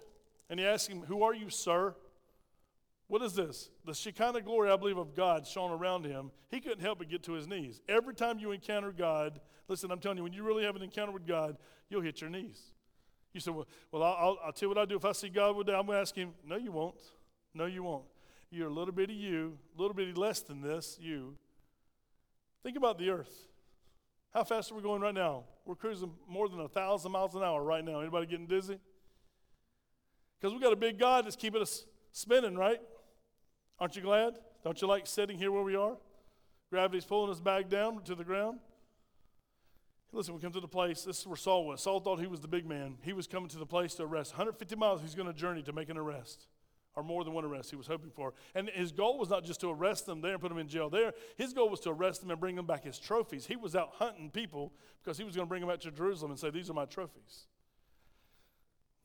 And 0.50 0.60
he 0.60 0.66
asks 0.66 0.88
him, 0.88 1.02
Who 1.02 1.22
are 1.22 1.34
you, 1.34 1.50
sir? 1.50 1.94
What 3.08 3.22
is 3.22 3.34
this? 3.34 3.70
The 3.86 3.94
Shekinah 3.94 4.42
glory, 4.42 4.70
I 4.70 4.76
believe, 4.76 4.98
of 4.98 5.14
God 5.14 5.46
shone 5.46 5.70
around 5.70 6.04
him. 6.04 6.30
He 6.50 6.60
couldn't 6.60 6.80
help 6.80 6.98
but 6.98 7.08
get 7.08 7.22
to 7.24 7.32
his 7.32 7.46
knees. 7.46 7.80
Every 7.88 8.14
time 8.14 8.38
you 8.38 8.52
encounter 8.52 8.92
God, 8.92 9.40
listen, 9.66 9.90
I'm 9.90 9.98
telling 9.98 10.18
you, 10.18 10.24
when 10.24 10.34
you 10.34 10.42
really 10.42 10.64
have 10.64 10.76
an 10.76 10.82
encounter 10.82 11.12
with 11.12 11.26
God, 11.26 11.56
you'll 11.88 12.02
hit 12.02 12.20
your 12.20 12.28
knees. 12.28 12.60
You 13.32 13.40
say, 13.40 13.50
Well, 13.50 13.66
well 13.90 14.02
I'll, 14.02 14.38
I'll 14.44 14.52
tell 14.52 14.66
you 14.66 14.68
what 14.68 14.78
I 14.78 14.84
do. 14.84 14.96
If 14.96 15.06
I 15.06 15.12
see 15.12 15.30
God 15.30 15.56
one 15.56 15.64
day, 15.64 15.72
I'm 15.72 15.86
going 15.86 15.96
to 15.96 16.02
ask 16.02 16.14
him, 16.14 16.34
No, 16.46 16.56
you 16.56 16.70
won't. 16.70 17.00
No, 17.54 17.64
you 17.64 17.82
won't. 17.82 18.04
You're 18.50 18.68
a 18.68 18.72
little 18.72 18.92
bitty 18.92 19.14
you, 19.14 19.58
a 19.76 19.80
little 19.80 19.94
bitty 19.94 20.12
less 20.12 20.40
than 20.40 20.60
this, 20.60 20.98
you. 21.00 21.34
Think 22.68 22.76
about 22.76 22.98
the 22.98 23.08
earth. 23.08 23.48
How 24.34 24.44
fast 24.44 24.70
are 24.70 24.74
we 24.74 24.82
going 24.82 25.00
right 25.00 25.14
now? 25.14 25.44
We're 25.64 25.74
cruising 25.74 26.12
more 26.28 26.50
than 26.50 26.60
a 26.60 26.68
thousand 26.68 27.12
miles 27.12 27.34
an 27.34 27.42
hour 27.42 27.62
right 27.62 27.82
now. 27.82 28.00
Anybody 28.00 28.26
getting 28.26 28.46
dizzy? 28.46 28.78
Because 30.38 30.52
we 30.52 30.60
got 30.60 30.74
a 30.74 30.76
big 30.76 30.98
God 30.98 31.24
that's 31.24 31.34
keeping 31.34 31.62
us 31.62 31.86
spinning, 32.12 32.56
right? 32.56 32.78
Aren't 33.80 33.96
you 33.96 34.02
glad? 34.02 34.34
Don't 34.64 34.78
you 34.82 34.86
like 34.86 35.06
sitting 35.06 35.38
here 35.38 35.50
where 35.50 35.62
we 35.62 35.76
are? 35.76 35.96
Gravity's 36.70 37.06
pulling 37.06 37.30
us 37.30 37.40
back 37.40 37.70
down 37.70 38.02
to 38.02 38.14
the 38.14 38.22
ground. 38.22 38.58
Listen, 40.12 40.34
we 40.34 40.40
come 40.42 40.52
to 40.52 40.60
the 40.60 40.68
place, 40.68 41.04
this 41.04 41.20
is 41.20 41.26
where 41.26 41.36
Saul 41.36 41.64
was. 41.64 41.80
Saul 41.80 42.00
thought 42.00 42.20
he 42.20 42.26
was 42.26 42.40
the 42.40 42.48
big 42.48 42.66
man. 42.66 42.98
He 43.00 43.14
was 43.14 43.26
coming 43.26 43.48
to 43.48 43.58
the 43.58 43.64
place 43.64 43.94
to 43.94 44.02
arrest. 44.02 44.32
150 44.32 44.76
miles 44.76 45.00
he's 45.00 45.14
going 45.14 45.26
to 45.26 45.32
journey 45.32 45.62
to 45.62 45.72
make 45.72 45.88
an 45.88 45.96
arrest, 45.96 46.48
or 46.98 47.04
more 47.04 47.22
than 47.22 47.32
one 47.32 47.44
arrest 47.44 47.70
he 47.70 47.76
was 47.76 47.86
hoping 47.86 48.10
for. 48.10 48.34
And 48.56 48.68
his 48.70 48.90
goal 48.90 49.18
was 49.18 49.30
not 49.30 49.44
just 49.44 49.60
to 49.60 49.70
arrest 49.70 50.04
them 50.04 50.20
there 50.20 50.32
and 50.32 50.40
put 50.40 50.48
them 50.48 50.58
in 50.58 50.66
jail 50.66 50.90
there. 50.90 51.12
His 51.36 51.52
goal 51.52 51.68
was 51.68 51.78
to 51.80 51.90
arrest 51.90 52.22
them 52.22 52.32
and 52.32 52.40
bring 52.40 52.56
them 52.56 52.66
back 52.66 52.82
his 52.82 52.98
trophies. 52.98 53.46
He 53.46 53.54
was 53.54 53.76
out 53.76 53.90
hunting 53.94 54.30
people 54.30 54.72
because 55.00 55.16
he 55.16 55.22
was 55.22 55.36
going 55.36 55.46
to 55.46 55.48
bring 55.48 55.60
them 55.60 55.70
back 55.70 55.78
to 55.80 55.92
Jerusalem 55.92 56.32
and 56.32 56.40
say, 56.40 56.50
These 56.50 56.68
are 56.68 56.74
my 56.74 56.86
trophies. 56.86 57.46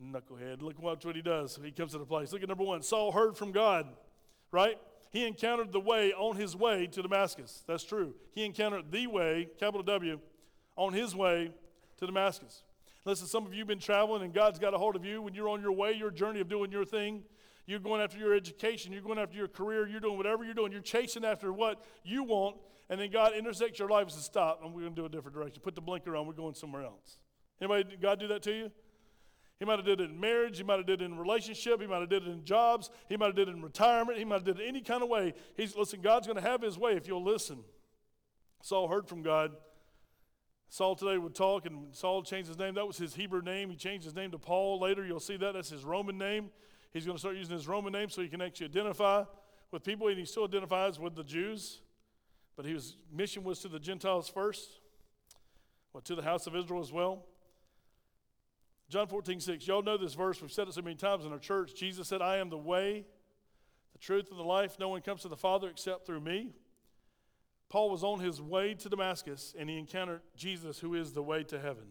Knucklehead. 0.01 0.63
Look 0.63 0.81
what, 0.81 1.05
what 1.05 1.15
he 1.15 1.21
does. 1.21 1.59
He 1.63 1.71
comes 1.71 1.91
to 1.91 1.99
the 1.99 2.05
place. 2.05 2.33
Look 2.33 2.41
at 2.41 2.49
number 2.49 2.63
one. 2.63 2.81
Saul 2.81 3.11
heard 3.11 3.37
from 3.37 3.51
God, 3.51 3.87
right? 4.51 4.79
He 5.11 5.27
encountered 5.27 5.71
the 5.71 5.79
way 5.79 6.13
on 6.13 6.35
his 6.35 6.55
way 6.55 6.87
to 6.87 7.03
Damascus. 7.03 7.63
That's 7.67 7.83
true. 7.83 8.15
He 8.33 8.43
encountered 8.43 8.91
the 8.91 9.05
way, 9.05 9.49
capital 9.59 9.83
W, 9.83 10.19
on 10.75 10.93
his 10.93 11.15
way 11.15 11.51
to 11.99 12.05
Damascus. 12.07 12.63
Listen, 13.05 13.27
some 13.27 13.45
of 13.45 13.53
you 13.53 13.59
have 13.59 13.67
been 13.67 13.79
traveling 13.79 14.23
and 14.23 14.33
God's 14.33 14.57
got 14.57 14.73
a 14.73 14.77
hold 14.79 14.95
of 14.95 15.05
you 15.05 15.21
when 15.21 15.35
you're 15.35 15.49
on 15.49 15.61
your 15.61 15.73
way, 15.73 15.91
your 15.91 16.09
journey 16.09 16.39
of 16.39 16.49
doing 16.49 16.71
your 16.71 16.85
thing. 16.85 17.23
You're 17.65 17.79
going 17.79 18.01
after 18.01 18.17
your 18.17 18.33
education, 18.33 18.91
you're 18.91 19.01
going 19.01 19.19
after 19.19 19.37
your 19.37 19.47
career, 19.47 19.87
you're 19.87 19.99
doing 19.99 20.17
whatever 20.17 20.43
you're 20.43 20.53
doing. 20.53 20.71
You're 20.71 20.81
chasing 20.81 21.23
after 21.23 21.53
what 21.53 21.81
you 22.03 22.23
want, 22.23 22.57
and 22.89 22.99
then 22.99 23.09
God 23.09 23.33
intersects 23.33 23.79
your 23.79 23.87
life 23.89 24.03
and 24.03 24.11
says, 24.11 24.25
Stop, 24.25 24.61
and 24.63 24.73
we're 24.73 24.81
going 24.81 24.95
to 24.95 25.01
do 25.01 25.05
a 25.05 25.09
different 25.09 25.35
direction. 25.35 25.61
Put 25.63 25.75
the 25.75 25.81
blinker 25.81 26.15
on, 26.15 26.27
we're 26.27 26.33
going 26.33 26.55
somewhere 26.55 26.83
else. 26.83 27.19
Anybody, 27.61 27.95
God 28.01 28.19
do 28.19 28.27
that 28.27 28.43
to 28.43 28.51
you? 28.51 28.71
He 29.59 29.65
might 29.65 29.77
have 29.77 29.85
did 29.85 30.01
it 30.01 30.09
in 30.09 30.19
marriage. 30.19 30.57
He 30.57 30.63
might 30.63 30.77
have 30.77 30.85
did 30.85 31.01
it 31.01 31.05
in 31.05 31.17
relationship. 31.17 31.79
He 31.79 31.87
might 31.87 32.01
have 32.01 32.09
did 32.09 32.23
it 32.23 32.29
in 32.29 32.43
jobs. 32.43 32.89
He 33.07 33.15
might 33.15 33.27
have 33.27 33.35
did 33.35 33.47
it 33.47 33.55
in 33.55 33.61
retirement. 33.61 34.17
He 34.17 34.25
might 34.25 34.35
have 34.35 34.43
did 34.43 34.59
it 34.59 34.67
any 34.67 34.81
kind 34.81 35.01
of 35.01 35.07
way. 35.07 35.33
He's 35.55 35.75
listen. 35.75 36.01
God's 36.01 36.27
going 36.27 36.41
to 36.41 36.47
have 36.47 36.61
His 36.61 36.77
way 36.77 36.97
if 36.97 37.07
you'll 37.07 37.23
listen. 37.23 37.59
Saul 38.61 38.89
heard 38.89 39.07
from 39.07 39.21
God. 39.21 39.51
Saul 40.67 40.95
today 40.95 41.17
would 41.19 41.35
talk, 41.35 41.67
and 41.67 41.93
Saul 41.95 42.23
changed 42.23 42.47
his 42.47 42.57
name. 42.57 42.73
That 42.73 42.87
was 42.87 42.97
his 42.97 43.13
Hebrew 43.13 43.43
name. 43.43 43.69
He 43.69 43.75
changed 43.75 44.05
his 44.05 44.15
name 44.15 44.31
to 44.31 44.39
Paul 44.39 44.79
later. 44.79 45.05
You'll 45.05 45.19
see 45.19 45.37
that. 45.37 45.53
That's 45.53 45.69
his 45.69 45.83
Roman 45.83 46.17
name. 46.17 46.49
He's 46.93 47.05
going 47.05 47.15
to 47.15 47.19
start 47.19 47.35
using 47.35 47.55
his 47.55 47.67
Roman 47.67 47.91
name 47.91 48.09
so 48.09 48.21
he 48.21 48.27
can 48.27 48.41
actually 48.41 48.67
identify 48.67 49.23
with 49.71 49.83
people, 49.83 50.07
and 50.07 50.17
he 50.17 50.25
still 50.25 50.45
identifies 50.45 50.99
with 50.99 51.15
the 51.15 51.23
Jews. 51.23 51.81
But 52.55 52.65
his 52.65 52.97
mission 53.11 53.43
was 53.43 53.59
to 53.59 53.67
the 53.67 53.79
Gentiles 53.79 54.29
first, 54.29 54.79
well, 55.91 56.01
to 56.01 56.15
the 56.15 56.21
house 56.21 56.45
of 56.45 56.55
Israel 56.55 56.81
as 56.81 56.91
well. 56.91 57.25
John 58.89 59.07
14, 59.07 59.39
6. 59.39 59.65
Y'all 59.65 59.81
know 59.81 59.97
this 59.97 60.13
verse. 60.13 60.39
We've 60.39 60.51
said 60.51 60.67
it 60.67 60.73
so 60.75 60.83
many 60.83 60.95
times 60.95 61.25
in 61.25 61.31
our 61.31 61.39
church. 61.39 61.73
Jesus 61.73 62.07
said, 62.07 62.21
I 62.21 62.37
am 62.37 62.49
the 62.49 62.57
way, 62.57 63.05
the 63.91 63.97
truth, 63.97 64.27
and 64.29 64.39
the 64.39 64.43
life. 64.43 64.77
No 64.79 64.89
one 64.89 65.01
comes 65.01 65.23
to 65.23 65.29
the 65.29 65.35
Father 65.35 65.67
except 65.69 66.05
through 66.05 66.19
me. 66.19 66.51
Paul 67.69 67.89
was 67.89 68.03
on 68.03 68.19
his 68.19 68.39
way 68.39 68.75
to 68.75 68.89
Damascus 68.89 69.55
and 69.57 69.67
he 69.67 69.79
encountered 69.79 70.21
Jesus, 70.35 70.77
who 70.77 70.93
is 70.93 71.13
the 71.13 71.23
way 71.23 71.43
to 71.45 71.59
heaven. 71.59 71.85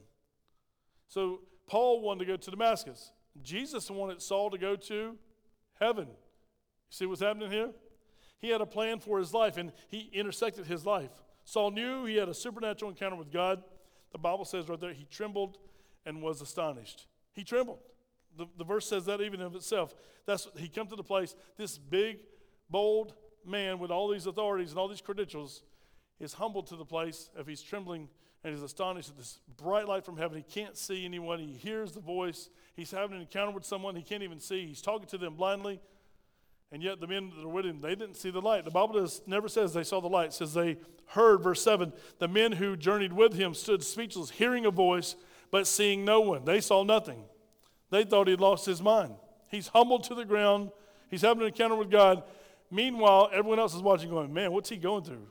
So 1.09 1.41
Paul 1.67 2.03
wanted 2.03 2.21
to 2.21 2.27
go 2.27 2.37
to 2.37 2.51
Damascus. 2.53 3.11
Jesus 3.42 3.90
wanted 3.90 4.21
Saul 4.21 4.51
to 4.51 4.59
go 4.59 4.77
to 4.77 5.16
heaven. 5.81 6.07
You 6.07 6.14
see 6.90 7.07
what's 7.07 7.23
happening 7.23 7.51
here? 7.51 7.71
He 8.38 8.49
had 8.51 8.61
a 8.61 8.66
plan 8.66 8.99
for 8.99 9.18
his 9.18 9.33
life 9.33 9.57
and 9.57 9.73
he 9.88 10.11
intersected 10.12 10.66
his 10.66 10.85
life. 10.85 11.11
Saul 11.45 11.71
knew 11.71 12.05
he 12.05 12.16
had 12.16 12.29
a 12.29 12.35
supernatural 12.35 12.90
encounter 12.90 13.16
with 13.16 13.33
God. 13.33 13.62
The 14.11 14.18
Bible 14.18 14.45
says 14.45 14.68
right 14.68 14.79
there, 14.79 14.92
he 14.92 15.07
trembled 15.11 15.59
and 16.05 16.23
was 16.23 16.40
astonished. 16.42 17.07
He 17.33 17.45
trembled. 17.45 17.79
The, 18.37 18.47
the 18.59 18.64
verse 18.64 18.87
says 18.87 19.07
that 19.07 19.21
even 19.21 19.40
of 19.40 19.55
itself. 19.55 19.95
That's 20.27 20.49
he 20.57 20.68
come 20.68 20.87
to 20.88 20.97
the 20.97 21.03
place, 21.03 21.35
this 21.57 21.79
big, 21.79 22.18
bold 22.71 23.14
man 23.45 23.79
with 23.79 23.90
all 23.90 24.09
these 24.09 24.27
authorities 24.27 24.71
and 24.71 24.79
all 24.79 24.88
these 24.88 25.01
credentials 25.01 25.62
is 26.21 26.35
humbled 26.35 26.66
to 26.68 26.77
the 26.77 26.85
place 26.85 27.31
of 27.37 27.47
he's 27.47 27.62
trembling 27.62 28.09
and 28.44 28.52
he's 28.52 28.62
astonished 28.62 29.11
at 29.11 29.16
this 29.16 29.38
bright 29.57 29.87
light 29.87 30.05
from 30.05 30.16
heaven. 30.16 30.37
He 30.37 30.42
can't 30.42 30.76
see 30.76 31.05
anyone. 31.05 31.38
He 31.38 31.52
hears 31.52 31.92
the 31.92 32.00
voice. 32.00 32.48
He's 32.74 32.90
having 32.90 33.16
an 33.16 33.22
encounter 33.22 33.52
with 33.52 33.64
someone 33.64 33.94
he 33.94 34.02
can't 34.02 34.22
even 34.22 34.40
see. 34.40 34.66
He's 34.66 34.83
talking 34.83 35.07
to 35.09 35.18
them 35.18 35.35
blindly. 35.35 35.81
And 36.72 36.83
yet 36.83 37.00
the 37.00 37.07
men 37.07 37.31
that 37.37 37.44
are 37.44 37.48
with 37.48 37.66
him, 37.66 37.81
they 37.81 37.94
didn't 37.94 38.16
see 38.16 38.31
the 38.31 38.40
light. 38.40 38.64
The 38.64 38.70
Bible 38.70 38.94
does, 38.94 39.22
never 39.26 39.46
says 39.46 39.74
they 39.74 39.85
saw 39.85 40.00
the 40.00 40.09
light. 40.09 40.28
It 40.28 40.33
says 40.33 40.55
they 40.55 40.78
heard, 41.09 41.42
verse 41.42 41.62
7, 41.62 41.92
the 42.18 42.28
men 42.28 42.52
who 42.52 42.76
journeyed 42.76 43.12
with 43.12 43.35
him 43.35 43.55
stood 43.55 43.85
speechless, 43.85 44.31
hearing 44.31 44.64
a 44.64 44.70
voice, 44.70 45.14
but 45.50 45.66
seeing 45.66 46.05
no 46.05 46.20
one. 46.20 46.46
They 46.46 46.61
saw 46.61 46.83
nothing. 46.83 47.24
They 47.90 48.05
thought 48.05 48.26
he'd 48.26 48.40
lost 48.40 48.64
his 48.64 48.81
mind. 48.81 49.14
He's 49.50 49.68
humbled 49.68 50.05
to 50.05 50.14
the 50.14 50.24
ground. 50.24 50.70
He's 51.11 51.20
having 51.20 51.42
an 51.42 51.48
encounter 51.48 51.76
with 51.76 51.90
God. 51.90 52.22
Meanwhile, 52.70 53.28
everyone 53.35 53.59
else 53.59 53.74
is 53.74 53.83
watching, 53.83 54.09
going, 54.09 54.33
Man, 54.33 54.50
what's 54.50 54.70
he 54.70 54.78
going 54.78 55.05
through? 55.05 55.28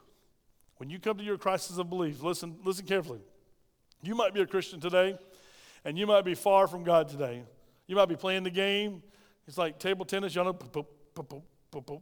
When 0.81 0.89
you 0.89 0.97
come 0.97 1.15
to 1.19 1.23
your 1.23 1.37
crisis 1.37 1.77
of 1.77 1.91
belief, 1.91 2.23
listen, 2.23 2.55
listen 2.65 2.87
carefully. 2.87 3.19
You 4.01 4.15
might 4.15 4.33
be 4.33 4.41
a 4.41 4.47
Christian 4.47 4.79
today, 4.79 5.15
and 5.85 5.95
you 5.95 6.07
might 6.07 6.25
be 6.25 6.33
far 6.33 6.65
from 6.65 6.83
God 6.83 7.07
today. 7.07 7.43
You 7.85 7.95
might 7.95 8.09
be 8.09 8.15
playing 8.15 8.41
the 8.41 8.49
game. 8.49 9.03
It's 9.47 9.59
like 9.59 9.77
table 9.77 10.05
tennis, 10.05 10.33
you 10.33 10.43
know, 10.43 10.53
boop, 10.55 10.87
boop, 11.13 11.43
boop, 11.71 12.01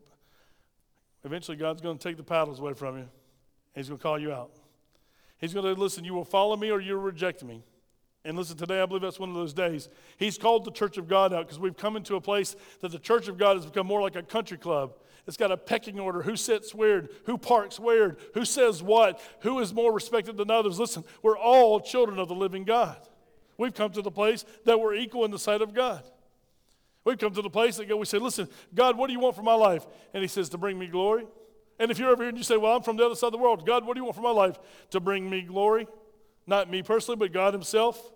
Eventually, 1.26 1.58
God's 1.58 1.82
going 1.82 1.98
to 1.98 2.02
take 2.08 2.16
the 2.16 2.24
paddles 2.24 2.62
away 2.62 2.72
from 2.72 2.96
you, 2.96 3.02
and 3.02 3.10
He's 3.76 3.90
going 3.90 3.98
to 3.98 4.02
call 4.02 4.18
you 4.18 4.32
out. 4.32 4.54
He's 5.40 5.54
going 5.54 5.66
to 5.66 5.78
listen, 5.78 6.06
you 6.06 6.14
will 6.14 6.24
follow 6.24 6.56
me 6.56 6.72
or 6.72 6.80
you'll 6.80 7.02
reject 7.02 7.44
me. 7.44 7.66
And 8.30 8.38
listen, 8.38 8.56
today 8.58 8.80
I 8.80 8.86
believe 8.86 9.02
that's 9.02 9.20
one 9.20 9.30
of 9.30 9.36
those 9.36 9.54
days. 9.54 9.90
He's 10.18 10.38
called 10.38 10.64
the 10.64 10.72
church 10.72 11.00
of 11.00 11.08
God 11.08 11.34
out 11.34 11.48
because 11.48 11.58
we've 11.58 11.76
come 11.76 11.96
into 11.96 12.16
a 12.16 12.22
place 12.22 12.56
that 12.82 12.92
the 12.92 13.00
church 13.00 13.28
of 13.28 13.40
God 13.40 13.58
has 13.58 13.66
become 13.66 13.88
more 13.88 14.04
like 14.04 14.16
a 14.16 14.22
country 14.22 14.56
club. 14.56 14.94
It's 15.26 15.36
got 15.36 15.52
a 15.52 15.58
pecking 15.58 16.00
order 16.00 16.22
who 16.22 16.36
sits 16.36 16.76
where, 16.76 17.10
who 17.26 17.40
parks 17.40 17.80
where, 17.80 18.18
who 18.36 18.46
says 18.46 18.84
what, 18.84 19.20
who 19.40 19.58
is 19.60 19.74
more 19.74 19.92
respected 19.92 20.38
than 20.38 20.52
others. 20.52 20.80
Listen, 20.80 21.04
we're 21.24 21.40
all 21.40 21.80
children 21.80 22.20
of 22.20 22.28
the 22.28 22.36
living 22.36 22.66
God. 22.66 22.98
We've 23.58 23.74
come 23.74 23.92
to 23.94 24.02
the 24.04 24.12
place 24.12 24.46
that 24.66 24.80
we're 24.80 24.94
equal 24.94 25.26
in 25.26 25.32
the 25.32 25.40
sight 25.40 25.64
of 25.64 25.74
God. 25.74 26.04
We've 27.06 27.18
come 27.18 27.34
to 27.34 27.42
the 27.42 27.50
place 27.50 27.78
that 27.78 27.98
we 27.98 28.06
say, 28.06 28.20
Listen, 28.20 28.48
God, 28.76 28.96
what 28.96 29.08
do 29.08 29.14
you 29.14 29.20
want 29.20 29.36
for 29.36 29.42
my 29.42 29.56
life? 29.56 29.88
And 30.14 30.22
He 30.22 30.28
says, 30.28 30.50
To 30.50 30.60
bring 30.60 30.78
me 30.78 30.86
glory. 30.86 31.26
And 31.80 31.90
if 31.90 31.98
you're 31.98 32.12
over 32.12 32.22
here 32.22 32.30
and 32.30 32.38
you 32.38 32.44
say, 32.44 32.58
Well, 32.58 32.76
I'm 32.76 32.84
from 32.84 32.98
the 32.98 33.06
other 33.08 33.16
side 33.16 33.28
of 33.28 33.34
the 33.34 33.40
world, 33.40 33.66
God, 33.66 33.88
what 33.88 33.96
do 33.96 34.02
you 34.02 34.04
want 34.04 34.16
for 34.16 34.22
my 34.22 34.30
life? 34.30 34.60
To 34.92 35.00
bring 35.00 35.28
me 35.28 35.42
glory. 35.42 35.88
Not 36.46 36.70
me 36.70 36.82
personally, 36.82 37.18
but 37.18 37.32
God 37.32 37.54
Himself. 37.54 38.12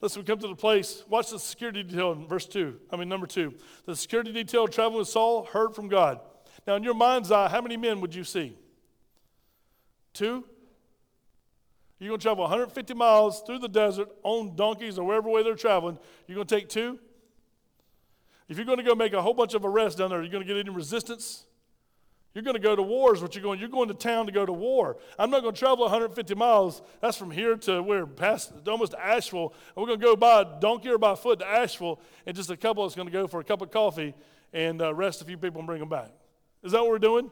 Listen, 0.00 0.22
we 0.22 0.26
come 0.26 0.38
to 0.38 0.48
the 0.48 0.54
place, 0.54 1.04
watch 1.08 1.30
the 1.30 1.38
security 1.38 1.82
detail 1.82 2.12
in 2.12 2.26
verse 2.26 2.46
2. 2.46 2.78
I 2.90 2.96
mean, 2.96 3.08
number 3.08 3.26
2. 3.26 3.54
The 3.86 3.96
security 3.96 4.32
detail 4.32 4.68
traveling 4.68 4.98
with 4.98 5.08
Saul 5.08 5.44
heard 5.44 5.74
from 5.74 5.88
God. 5.88 6.20
Now, 6.66 6.74
in 6.76 6.82
your 6.82 6.94
mind's 6.94 7.30
eye, 7.30 7.48
how 7.48 7.62
many 7.62 7.76
men 7.76 8.00
would 8.00 8.14
you 8.14 8.24
see? 8.24 8.56
Two? 10.12 10.44
You're 11.98 12.10
going 12.10 12.20
to 12.20 12.22
travel 12.22 12.44
150 12.44 12.92
miles 12.92 13.40
through 13.42 13.60
the 13.60 13.68
desert 13.68 14.08
on 14.22 14.54
donkeys 14.54 14.98
or 14.98 15.06
wherever 15.06 15.30
way 15.30 15.42
they're 15.42 15.54
traveling. 15.54 15.98
You're 16.26 16.36
going 16.36 16.46
to 16.46 16.54
take 16.54 16.68
two? 16.68 16.98
If 18.48 18.58
you're 18.58 18.66
going 18.66 18.78
to 18.78 18.84
go 18.84 18.94
make 18.94 19.14
a 19.14 19.22
whole 19.22 19.34
bunch 19.34 19.54
of 19.54 19.64
arrests 19.64 19.98
down 19.98 20.10
there, 20.10 20.20
are 20.20 20.22
you 20.22 20.30
going 20.30 20.46
to 20.46 20.46
get 20.46 20.58
any 20.58 20.70
resistance? 20.70 21.45
You're 22.36 22.42
going 22.42 22.52
to 22.52 22.60
go 22.60 22.76
to 22.76 22.82
war, 22.82 23.14
is 23.14 23.22
what 23.22 23.34
you're 23.34 23.42
going. 23.42 23.58
You're 23.58 23.70
going 23.70 23.88
to 23.88 23.94
town 23.94 24.26
to 24.26 24.32
go 24.32 24.44
to 24.44 24.52
war. 24.52 24.98
I'm 25.18 25.30
not 25.30 25.40
going 25.40 25.54
to 25.54 25.58
travel 25.58 25.84
150 25.84 26.34
miles. 26.34 26.82
That's 27.00 27.16
from 27.16 27.30
here 27.30 27.56
to 27.56 27.82
where? 27.82 28.04
Past 28.04 28.52
almost 28.68 28.92
Asheville. 28.92 29.54
And 29.68 29.76
we're 29.76 29.86
going 29.86 30.00
to 30.00 30.04
go 30.04 30.16
by 30.16 30.44
donkey 30.60 30.90
or 30.90 30.98
by 30.98 31.14
foot 31.14 31.38
to 31.38 31.48
Asheville, 31.48 31.98
and 32.26 32.36
just 32.36 32.50
a 32.50 32.56
couple 32.58 32.84
of 32.84 32.90
us 32.90 32.94
going 32.94 33.08
to 33.08 33.12
go 33.12 33.26
for 33.26 33.40
a 33.40 33.44
cup 33.44 33.62
of 33.62 33.70
coffee 33.70 34.12
and 34.52 34.82
uh, 34.82 34.92
rest 34.92 35.22
a 35.22 35.24
few 35.24 35.38
people 35.38 35.60
and 35.60 35.66
bring 35.66 35.80
them 35.80 35.88
back. 35.88 36.10
Is 36.62 36.72
that 36.72 36.82
what 36.82 36.90
we're 36.90 36.98
doing? 36.98 37.30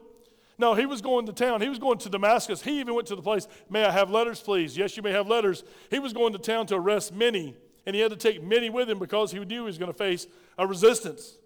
No, 0.57 0.73
he 0.73 0.87
was 0.87 1.03
going 1.03 1.27
to 1.27 1.33
town. 1.33 1.61
He 1.61 1.69
was 1.69 1.77
going 1.77 1.99
to 1.99 2.09
Damascus. 2.09 2.63
He 2.63 2.79
even 2.79 2.95
went 2.95 3.07
to 3.09 3.15
the 3.15 3.21
place, 3.21 3.47
May 3.69 3.85
I 3.85 3.91
have 3.91 4.09
letters, 4.09 4.41
please? 4.41 4.75
Yes, 4.75 4.97
you 4.97 5.03
may 5.03 5.11
have 5.11 5.27
letters. 5.27 5.63
He 5.91 5.99
was 5.99 6.13
going 6.13 6.33
to 6.33 6.39
town 6.39 6.65
to 6.65 6.77
arrest 6.77 7.13
many, 7.13 7.55
and 7.85 7.95
he 7.95 8.01
had 8.01 8.09
to 8.09 8.17
take 8.17 8.41
many 8.41 8.71
with 8.71 8.89
him 8.89 8.97
because 8.97 9.31
he 9.31 9.37
knew 9.37 9.59
he 9.61 9.65
was 9.65 9.77
going 9.77 9.91
to 9.91 9.97
face 9.97 10.25
a 10.57 10.65
resistance. 10.65 11.37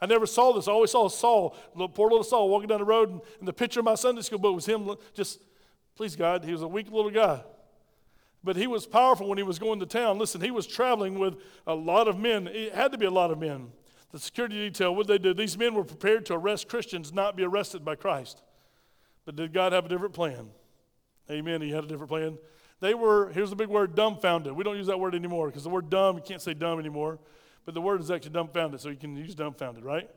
I 0.00 0.06
never 0.06 0.26
saw 0.26 0.52
this. 0.52 0.68
I 0.68 0.72
always 0.72 0.92
saw 0.92 1.08
Saul, 1.08 1.56
poor 1.94 2.08
little 2.08 2.24
Saul, 2.24 2.48
walking 2.48 2.68
down 2.68 2.78
the 2.78 2.84
road, 2.84 3.10
and, 3.10 3.20
and 3.40 3.48
the 3.48 3.52
picture 3.52 3.80
of 3.80 3.84
my 3.84 3.96
Sunday 3.96 4.22
school 4.22 4.38
book 4.38 4.54
was 4.54 4.66
him 4.66 4.94
just, 5.12 5.40
please 5.96 6.14
God, 6.14 6.44
he 6.44 6.52
was 6.52 6.62
a 6.62 6.68
weak 6.68 6.90
little 6.90 7.10
guy. 7.10 7.42
But 8.44 8.54
he 8.54 8.68
was 8.68 8.86
powerful 8.86 9.28
when 9.28 9.38
he 9.38 9.44
was 9.44 9.58
going 9.58 9.80
to 9.80 9.86
town. 9.86 10.18
Listen, 10.18 10.40
he 10.40 10.52
was 10.52 10.66
traveling 10.66 11.18
with 11.18 11.38
a 11.66 11.74
lot 11.74 12.06
of 12.06 12.18
men. 12.18 12.46
It 12.46 12.72
had 12.72 12.92
to 12.92 12.98
be 12.98 13.06
a 13.06 13.10
lot 13.10 13.32
of 13.32 13.38
men. 13.40 13.72
The 14.12 14.20
security 14.20 14.56
detail, 14.56 14.94
what 14.94 15.08
they 15.08 15.18
did, 15.18 15.36
these 15.36 15.58
men 15.58 15.74
were 15.74 15.84
prepared 15.84 16.24
to 16.26 16.34
arrest 16.34 16.68
Christians, 16.68 17.12
not 17.12 17.36
be 17.36 17.42
arrested 17.42 17.84
by 17.84 17.96
Christ. 17.96 18.42
But 19.26 19.34
did 19.34 19.52
God 19.52 19.72
have 19.72 19.86
a 19.86 19.88
different 19.88 20.14
plan? 20.14 20.50
Amen. 21.30 21.60
He 21.60 21.72
had 21.72 21.84
a 21.84 21.88
different 21.88 22.08
plan. 22.08 22.38
They 22.80 22.94
were, 22.94 23.30
here's 23.30 23.50
the 23.50 23.56
big 23.56 23.68
word, 23.68 23.96
dumbfounded. 23.96 24.52
We 24.52 24.62
don't 24.62 24.76
use 24.76 24.86
that 24.86 25.00
word 25.00 25.16
anymore 25.16 25.48
because 25.48 25.64
the 25.64 25.68
word 25.68 25.90
dumb, 25.90 26.16
you 26.16 26.22
can't 26.22 26.40
say 26.40 26.54
dumb 26.54 26.78
anymore 26.78 27.18
but 27.68 27.74
the 27.74 27.82
word 27.82 28.00
is 28.00 28.10
actually 28.10 28.30
dumbfounded, 28.30 28.80
so 28.80 28.88
you 28.88 28.96
can 28.96 29.14
use 29.14 29.34
dumbfounded, 29.34 29.84
right? 29.84 30.08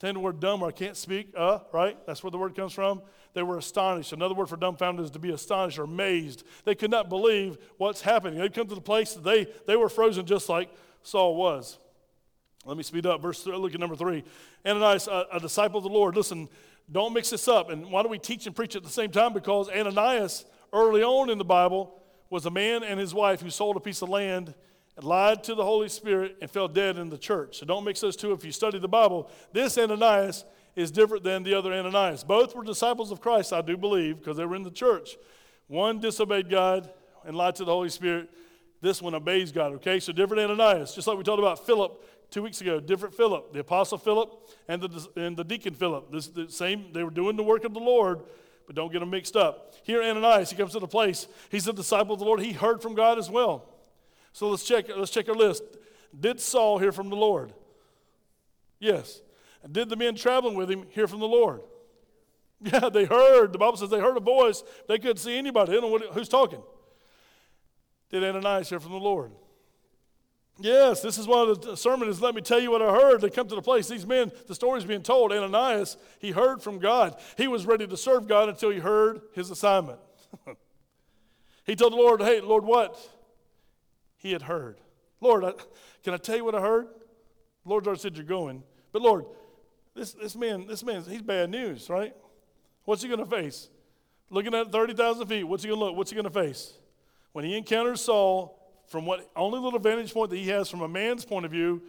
Take 0.00 0.14
the 0.14 0.18
word 0.18 0.40
dumb 0.40 0.60
or 0.60 0.70
I 0.70 0.72
can't 0.72 0.96
speak, 0.96 1.32
uh, 1.36 1.60
right? 1.72 1.96
That's 2.04 2.24
where 2.24 2.32
the 2.32 2.36
word 2.36 2.56
comes 2.56 2.72
from. 2.72 3.00
They 3.32 3.44
were 3.44 3.58
astonished. 3.58 4.12
Another 4.12 4.34
word 4.34 4.48
for 4.48 4.56
dumbfounded 4.56 5.04
is 5.04 5.12
to 5.12 5.20
be 5.20 5.30
astonished 5.30 5.78
or 5.78 5.84
amazed. 5.84 6.42
They 6.64 6.74
could 6.74 6.90
not 6.90 7.08
believe 7.08 7.58
what's 7.76 8.00
happening. 8.00 8.40
They'd 8.40 8.52
come 8.52 8.66
to 8.66 8.74
the 8.74 8.80
place 8.80 9.14
that 9.14 9.22
they, 9.22 9.46
they 9.68 9.76
were 9.76 9.88
frozen 9.88 10.26
just 10.26 10.48
like 10.48 10.68
Saul 11.04 11.36
was. 11.36 11.78
Let 12.66 12.76
me 12.76 12.82
speed 12.82 13.06
up. 13.06 13.22
Verse, 13.22 13.46
look 13.46 13.72
at 13.72 13.78
number 13.78 13.94
three. 13.94 14.24
Ananias, 14.66 15.06
a, 15.06 15.26
a 15.34 15.38
disciple 15.38 15.78
of 15.78 15.84
the 15.84 15.90
Lord. 15.90 16.16
Listen, 16.16 16.48
don't 16.90 17.12
mix 17.12 17.30
this 17.30 17.46
up. 17.46 17.70
And 17.70 17.88
why 17.92 18.02
do 18.02 18.08
we 18.08 18.18
teach 18.18 18.48
and 18.48 18.56
preach 18.56 18.74
at 18.74 18.82
the 18.82 18.90
same 18.90 19.12
time? 19.12 19.32
Because 19.32 19.68
Ananias, 19.68 20.44
early 20.72 21.04
on 21.04 21.30
in 21.30 21.38
the 21.38 21.44
Bible, 21.44 22.02
was 22.30 22.46
a 22.46 22.50
man 22.50 22.82
and 22.82 22.98
his 22.98 23.14
wife 23.14 23.42
who 23.42 23.50
sold 23.50 23.76
a 23.76 23.80
piece 23.80 24.02
of 24.02 24.08
land 24.08 24.54
lied 25.00 25.44
to 25.44 25.54
the 25.54 25.64
Holy 25.64 25.88
Spirit 25.88 26.36
and 26.40 26.50
fell 26.50 26.68
dead 26.68 26.98
in 26.98 27.08
the 27.08 27.18
church. 27.18 27.58
So 27.58 27.66
don't 27.66 27.84
mix 27.84 28.00
those 28.00 28.16
two 28.16 28.32
if 28.32 28.44
you 28.44 28.52
study 28.52 28.78
the 28.78 28.88
Bible. 28.88 29.30
This 29.52 29.78
Ananias 29.78 30.44
is 30.76 30.90
different 30.90 31.24
than 31.24 31.42
the 31.42 31.54
other 31.54 31.72
Ananias. 31.72 32.24
Both 32.24 32.54
were 32.54 32.64
disciples 32.64 33.10
of 33.10 33.20
Christ, 33.20 33.52
I 33.52 33.62
do 33.62 33.76
believe, 33.76 34.18
because 34.18 34.36
they 34.36 34.44
were 34.44 34.56
in 34.56 34.62
the 34.62 34.70
church. 34.70 35.16
One 35.68 36.00
disobeyed 36.00 36.50
God 36.50 36.90
and 37.24 37.36
lied 37.36 37.56
to 37.56 37.64
the 37.64 37.72
Holy 37.72 37.88
Spirit. 37.88 38.30
This 38.80 39.02
one 39.02 39.14
obeys 39.14 39.52
God, 39.52 39.72
okay? 39.74 40.00
So 40.00 40.12
different 40.12 40.50
Ananias. 40.50 40.94
Just 40.94 41.06
like 41.06 41.18
we 41.18 41.24
talked 41.24 41.38
about 41.38 41.66
Philip 41.66 42.30
two 42.30 42.42
weeks 42.42 42.60
ago, 42.60 42.80
different 42.80 43.14
Philip, 43.14 43.52
the 43.52 43.60
apostle 43.60 43.98
Philip 43.98 44.48
and 44.68 44.82
the, 44.82 45.08
and 45.16 45.36
the 45.36 45.44
deacon 45.44 45.74
Philip. 45.74 46.10
This, 46.10 46.28
the 46.28 46.50
same, 46.50 46.92
they 46.92 47.04
were 47.04 47.10
doing 47.10 47.36
the 47.36 47.42
work 47.42 47.64
of 47.64 47.74
the 47.74 47.80
Lord, 47.80 48.20
but 48.66 48.76
don't 48.76 48.92
get 48.92 49.00
them 49.00 49.10
mixed 49.10 49.36
up. 49.36 49.74
Here, 49.82 50.02
Ananias, 50.02 50.50
he 50.50 50.56
comes 50.56 50.72
to 50.72 50.78
the 50.78 50.88
place. 50.88 51.26
He's 51.50 51.66
a 51.68 51.72
disciple 51.72 52.14
of 52.14 52.20
the 52.20 52.24
Lord. 52.24 52.40
He 52.40 52.52
heard 52.52 52.80
from 52.80 52.94
God 52.94 53.18
as 53.18 53.28
well. 53.28 53.66
So 54.32 54.48
let's 54.48 54.64
check, 54.64 54.86
let's 54.96 55.10
check 55.10 55.28
our 55.28 55.34
list. 55.34 55.62
Did 56.18 56.40
Saul 56.40 56.78
hear 56.78 56.92
from 56.92 57.08
the 57.08 57.16
Lord? 57.16 57.52
Yes. 58.78 59.20
Did 59.70 59.88
the 59.88 59.96
men 59.96 60.14
traveling 60.14 60.54
with 60.54 60.70
him 60.70 60.86
hear 60.90 61.06
from 61.06 61.20
the 61.20 61.28
Lord? 61.28 61.60
Yeah, 62.62 62.90
they 62.90 63.06
heard. 63.06 63.54
The 63.54 63.58
Bible 63.58 63.78
says 63.78 63.88
they 63.88 64.00
heard 64.00 64.18
a 64.18 64.20
voice. 64.20 64.62
They 64.86 64.98
couldn't 64.98 65.16
see 65.16 65.38
anybody. 65.38 65.70
They 65.72 65.80
don't 65.80 65.84
know 65.84 65.92
what, 65.92 66.12
who's 66.12 66.28
talking. 66.28 66.62
Did 68.10 68.22
Ananias 68.22 68.68
hear 68.68 68.78
from 68.78 68.92
the 68.92 68.98
Lord? 68.98 69.32
Yes, 70.58 71.00
this 71.00 71.16
is 71.16 71.26
why 71.26 71.54
the 71.58 71.74
sermon 71.74 72.10
is 72.10 72.20
let 72.20 72.34
me 72.34 72.42
tell 72.42 72.60
you 72.60 72.70
what 72.70 72.82
I 72.82 72.92
heard. 72.92 73.22
They 73.22 73.30
come 73.30 73.48
to 73.48 73.54
the 73.54 73.62
place. 73.62 73.88
These 73.88 74.06
men, 74.06 74.30
the 74.46 74.54
story's 74.54 74.84
being 74.84 75.02
told. 75.02 75.32
Ananias, 75.32 75.96
he 76.18 76.32
heard 76.32 76.60
from 76.60 76.78
God. 76.78 77.16
He 77.38 77.48
was 77.48 77.64
ready 77.64 77.86
to 77.86 77.96
serve 77.96 78.28
God 78.28 78.50
until 78.50 78.68
he 78.68 78.78
heard 78.78 79.22
his 79.32 79.50
assignment. 79.50 79.98
he 81.64 81.74
told 81.74 81.94
the 81.94 81.96
Lord, 81.96 82.20
Hey, 82.20 82.42
Lord, 82.42 82.64
what? 82.64 82.98
He 84.20 84.32
had 84.32 84.42
heard. 84.42 84.76
Lord, 85.20 85.44
I, 85.44 85.52
can 86.04 86.14
I 86.14 86.18
tell 86.18 86.36
you 86.36 86.44
what 86.44 86.54
I 86.54 86.60
heard? 86.60 86.86
The 87.64 87.68
Lord 87.68 87.86
already 87.86 88.00
said 88.00 88.16
you're 88.16 88.24
going. 88.24 88.62
But 88.92 89.02
Lord, 89.02 89.24
this, 89.94 90.12
this 90.12 90.36
man, 90.36 90.66
this 90.66 90.84
man, 90.84 91.02
he's 91.02 91.22
bad 91.22 91.50
news, 91.50 91.88
right? 91.88 92.14
What's 92.84 93.02
he 93.02 93.08
going 93.08 93.20
to 93.20 93.26
face? 93.26 93.70
Looking 94.28 94.54
at 94.54 94.70
30,000 94.70 95.26
feet, 95.26 95.44
what's 95.44 95.62
he 95.62 95.68
going 95.68 95.80
to 95.80 95.86
look? 95.86 95.96
What's 95.96 96.10
he 96.10 96.14
going 96.14 96.24
to 96.24 96.30
face? 96.30 96.74
When 97.32 97.44
he 97.44 97.56
encounters 97.56 98.02
Saul, 98.02 98.56
from 98.88 99.06
what 99.06 99.28
only 99.34 99.58
little 99.58 99.78
vantage 99.78 100.12
point 100.12 100.30
that 100.30 100.36
he 100.36 100.48
has 100.48 100.68
from 100.68 100.82
a 100.82 100.88
man's 100.88 101.24
point 101.24 101.46
of 101.46 101.50
view, 101.50 101.80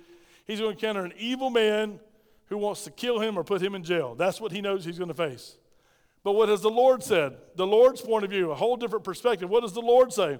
he's 0.47 0.59
going 0.59 0.75
to 0.75 0.77
encounter 0.77 1.03
an 1.03 1.13
evil 1.17 1.49
man 1.49 1.99
who 2.45 2.57
wants 2.57 2.83
to 2.85 2.91
kill 2.91 3.19
him 3.19 3.37
or 3.37 3.43
put 3.43 3.61
him 3.61 3.75
in 3.75 3.83
jail. 3.83 4.15
That's 4.15 4.39
what 4.39 4.51
he 4.51 4.61
knows 4.61 4.85
he's 4.85 4.97
going 4.97 5.09
to 5.09 5.13
face. 5.13 5.57
But 6.23 6.33
what 6.33 6.49
has 6.49 6.61
the 6.61 6.69
Lord 6.69 7.03
said? 7.03 7.37
The 7.55 7.65
Lord's 7.65 8.01
point 8.01 8.23
of 8.23 8.29
view, 8.29 8.51
a 8.51 8.55
whole 8.55 8.77
different 8.77 9.03
perspective. 9.03 9.49
What 9.49 9.61
does 9.61 9.73
the 9.73 9.81
Lord 9.81 10.13
say? 10.13 10.39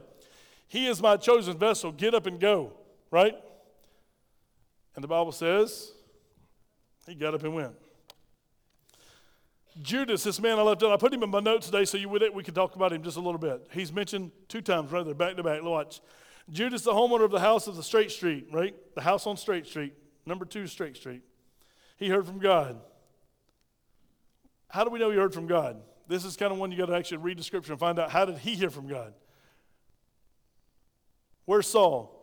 He 0.72 0.88
is 0.88 1.02
my 1.02 1.18
chosen 1.18 1.58
vessel. 1.58 1.92
Get 1.92 2.16
up 2.16 2.28
and 2.28 2.40
go, 2.40 2.72
right? 3.12 3.36
And 4.96 5.04
the 5.04 5.08
Bible 5.10 5.34
says 5.34 5.92
he 7.06 7.14
got 7.14 7.34
up 7.34 7.44
and 7.44 7.54
went. 7.54 7.74
Judas, 9.82 10.24
this 10.24 10.40
man 10.40 10.58
I 10.58 10.62
left 10.62 10.82
out, 10.82 10.94
I 10.94 10.96
put 10.96 11.14
him 11.14 11.24
in 11.24 11.30
my 11.30 11.42
notes 11.42 11.66
today 11.66 11.84
so 11.84 11.98
you 11.98 12.08
would, 12.08 12.24
we 12.34 12.42
could 12.42 12.56
talk 12.56 12.78
about 12.78 12.94
him 12.94 13.04
just 13.04 13.18
a 13.18 13.20
little 13.20 13.38
bit. 13.38 13.68
He's 13.74 13.92
mentioned 13.92 14.32
two 14.48 14.62
times 14.62 14.94
right 14.94 15.04
there, 15.04 15.14
back 15.14 15.36
to 15.36 15.44
back. 15.44 15.62
Watch. 15.62 16.00
Judas, 16.50 16.84
the 16.84 16.94
homeowner 16.94 17.26
of 17.26 17.32
the 17.32 17.42
house 17.42 17.68
of 17.68 17.76
the 17.76 17.84
Straight 17.84 18.10
Street, 18.10 18.48
right? 18.50 18.74
The 18.96 19.02
house 19.02 19.28
on 19.28 19.36
Straight 19.36 19.68
Street, 19.68 19.94
number 20.26 20.46
two 20.46 20.68
Straight 20.68 20.96
Street. 20.96 21.22
He 21.98 22.08
heard 22.08 22.26
from 22.26 22.40
God. 22.40 22.80
How 24.70 24.86
do 24.86 24.90
we 24.90 25.00
know 25.00 25.12
he 25.12 25.18
heard 25.18 25.34
from 25.34 25.48
God? 25.48 25.82
This 26.08 26.24
is 26.24 26.38
kind 26.38 26.54
of 26.54 26.60
one 26.60 26.72
you 26.72 26.78
got 26.78 26.86
to 26.86 26.96
actually 26.96 27.18
read 27.18 27.38
the 27.38 27.44
scripture 27.44 27.74
and 27.74 27.80
find 27.80 28.00
out 28.00 28.10
how 28.10 28.24
did 28.24 28.38
he 28.38 28.56
hear 28.56 28.70
from 28.70 28.88
God? 28.88 29.14
Where's 31.52 31.68
Saul? 31.68 32.18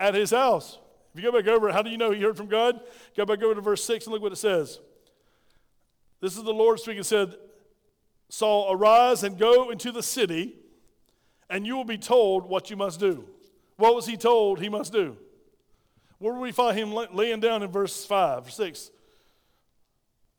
At 0.00 0.14
his 0.14 0.30
house. 0.30 0.78
If 1.12 1.22
you 1.22 1.30
go 1.30 1.38
back 1.38 1.46
over, 1.46 1.70
how 1.70 1.82
do 1.82 1.90
you 1.90 1.98
know 1.98 2.12
he 2.12 2.22
heard 2.22 2.34
from 2.34 2.46
God? 2.46 2.80
Go 3.14 3.26
back 3.26 3.42
over 3.42 3.54
to 3.54 3.60
verse 3.60 3.84
6 3.84 4.06
and 4.06 4.14
look 4.14 4.22
what 4.22 4.32
it 4.32 4.36
says. 4.36 4.80
This 6.18 6.34
is 6.34 6.44
the 6.44 6.54
Lord 6.54 6.80
speaking. 6.80 7.02
Said, 7.02 7.34
Saul, 8.30 8.72
arise 8.72 9.22
and 9.22 9.36
go 9.36 9.68
into 9.68 9.92
the 9.92 10.02
city 10.02 10.54
and 11.50 11.66
you 11.66 11.76
will 11.76 11.84
be 11.84 11.98
told 11.98 12.48
what 12.48 12.70
you 12.70 12.76
must 12.78 13.00
do. 13.00 13.28
What 13.76 13.94
was 13.94 14.06
he 14.06 14.16
told 14.16 14.60
he 14.60 14.70
must 14.70 14.90
do? 14.90 15.18
Where 16.16 16.32
do 16.32 16.40
we 16.40 16.52
find 16.52 16.78
him 16.78 16.94
laying 17.12 17.40
down 17.40 17.62
in 17.62 17.70
verse 17.70 18.06
5 18.06 18.46
or 18.46 18.50
6? 18.50 18.90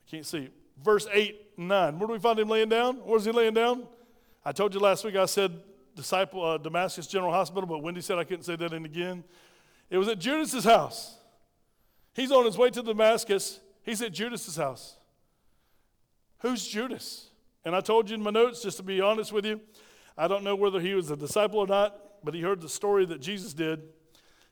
I 0.04 0.10
can't 0.10 0.26
see. 0.26 0.48
Verse 0.82 1.06
8 1.12 1.40
and 1.58 1.68
9. 1.68 1.98
Where 2.00 2.08
do 2.08 2.12
we 2.12 2.18
find 2.18 2.40
him 2.40 2.48
laying 2.48 2.70
down? 2.70 2.96
Where 2.96 3.18
is 3.18 3.24
he 3.24 3.30
laying 3.30 3.54
down? 3.54 3.86
I 4.44 4.50
told 4.50 4.74
you 4.74 4.80
last 4.80 5.04
week 5.04 5.14
I 5.14 5.26
said 5.26 5.62
disciple 5.96 6.44
uh, 6.44 6.58
Damascus 6.58 7.06
General 7.06 7.32
Hospital, 7.32 7.66
but 7.66 7.82
Wendy 7.82 8.00
said 8.00 8.18
I 8.18 8.24
couldn't 8.24 8.44
say 8.44 8.54
that 8.54 8.72
in 8.72 8.84
again. 8.84 9.24
It 9.90 9.98
was 9.98 10.08
at 10.08 10.18
Judas's 10.18 10.64
house. 10.64 11.16
He's 12.14 12.30
on 12.30 12.44
his 12.44 12.56
way 12.56 12.70
to 12.70 12.82
Damascus. 12.82 13.60
He's 13.82 14.02
at 14.02 14.12
Judas's 14.12 14.56
house. 14.56 14.96
Who's 16.40 16.66
Judas? 16.66 17.30
And 17.64 17.74
I 17.74 17.80
told 17.80 18.08
you 18.08 18.14
in 18.14 18.22
my 18.22 18.30
notes, 18.30 18.62
just 18.62 18.76
to 18.76 18.82
be 18.82 19.00
honest 19.00 19.32
with 19.32 19.44
you, 19.44 19.60
I 20.16 20.28
don't 20.28 20.44
know 20.44 20.54
whether 20.54 20.80
he 20.80 20.94
was 20.94 21.10
a 21.10 21.16
disciple 21.16 21.58
or 21.58 21.66
not, 21.66 22.24
but 22.24 22.34
he 22.34 22.40
heard 22.40 22.60
the 22.60 22.68
story 22.68 23.04
that 23.06 23.20
Jesus 23.20 23.52
did. 23.52 23.82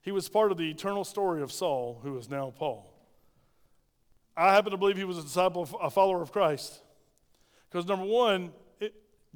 He 0.01 0.11
was 0.11 0.29
part 0.29 0.51
of 0.51 0.57
the 0.57 0.69
eternal 0.69 1.03
story 1.03 1.41
of 1.41 1.51
Saul, 1.51 1.99
who 2.03 2.17
is 2.17 2.29
now 2.29 2.53
Paul. 2.55 2.91
I 4.37 4.53
happen 4.53 4.71
to 4.71 4.77
believe 4.77 4.97
he 4.97 5.03
was 5.03 5.17
a 5.17 5.23
disciple, 5.23 5.67
a 5.81 5.89
follower 5.89 6.21
of 6.21 6.31
Christ. 6.31 6.81
Because 7.69 7.87
number 7.87 8.05
one, 8.05 8.51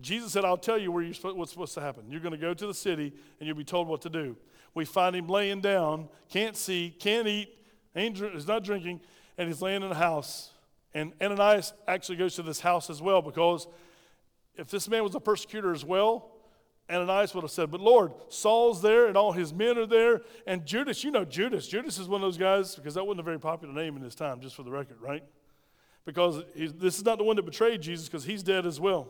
Jesus 0.02 0.34
said, 0.34 0.46
I'll 0.46 0.58
tell 0.58 0.78
you 0.78 0.92
where 0.92 1.04
you're, 1.04 1.34
what's 1.34 1.52
supposed 1.52 1.74
to 1.76 1.82
happen. 1.82 2.06
You're 2.10 2.22
going 2.22 2.32
to 2.34 2.38
go 2.38 2.54
to 2.54 2.68
the 2.68 2.74
city 2.74 3.14
and 3.40 3.48
you'll 3.48 3.58
be 3.58 3.64
told 3.64 3.88
what 3.88 4.02
to 4.02 4.10
do. 4.10 4.36
We 4.74 4.86
find 4.86 5.16
him 5.16 5.28
laying 5.28 5.62
down, 5.62 6.10
can't 6.30 6.56
see, 6.56 6.96
can't 7.00 7.28
eat, 7.28 7.58
is 7.96 8.48
not 8.48 8.64
drinking, 8.64 9.02
and 9.38 9.48
he's 9.48 9.62
laying 9.62 9.84
in 9.84 9.92
a 9.92 9.96
house. 9.96 10.52
And 10.94 11.14
Ananias 11.22 11.74
actually 11.88 12.18
goes 12.18 12.36
to 12.36 12.44
this 12.44 12.60
house 12.60 12.90
as 12.90 13.02
well 13.02 13.22
because 13.22 13.68
if 14.56 14.70
this 14.70 14.88
man 14.90 15.04
was 15.04 15.16
a 15.16 15.20
persecutor 15.20 15.74
as 15.74 15.86
well, 15.86 16.32
Ananias 16.90 17.36
would 17.36 17.44
have 17.44 17.52
said, 17.52 17.70
But 17.70 17.82
Lord, 17.82 18.14
Saul's 18.30 18.82
there 18.82 19.08
and 19.08 19.16
all 19.16 19.32
his 19.32 19.54
men 19.54 19.78
are 19.78 19.86
there. 19.86 20.22
And 20.48 20.66
Judas, 20.66 21.04
you 21.04 21.12
know 21.12 21.24
Judas. 21.24 21.68
Judas 21.68 22.00
is 22.00 22.08
one 22.08 22.22
of 22.22 22.26
those 22.26 22.38
guys, 22.38 22.76
because 22.76 22.96
that 22.96 23.06
wasn't 23.06 23.20
a 23.20 23.24
very 23.24 23.40
popular 23.40 23.74
name 23.74 23.96
in 23.96 24.02
his 24.02 24.16
time, 24.16 24.42
just 24.42 24.56
for 24.56 24.64
the 24.64 24.72
record, 24.72 24.98
right? 25.00 25.24
Because 26.06 26.44
this 26.56 26.98
is 26.98 27.06
not 27.06 27.20
the 27.20 27.24
one 27.24 27.36
that 27.36 27.44
betrayed 27.44 27.82
Jesus, 27.82 28.08
because 28.08 28.24
he's 28.24 28.42
dead 28.42 28.66
as 28.66 28.80
well. 28.80 29.10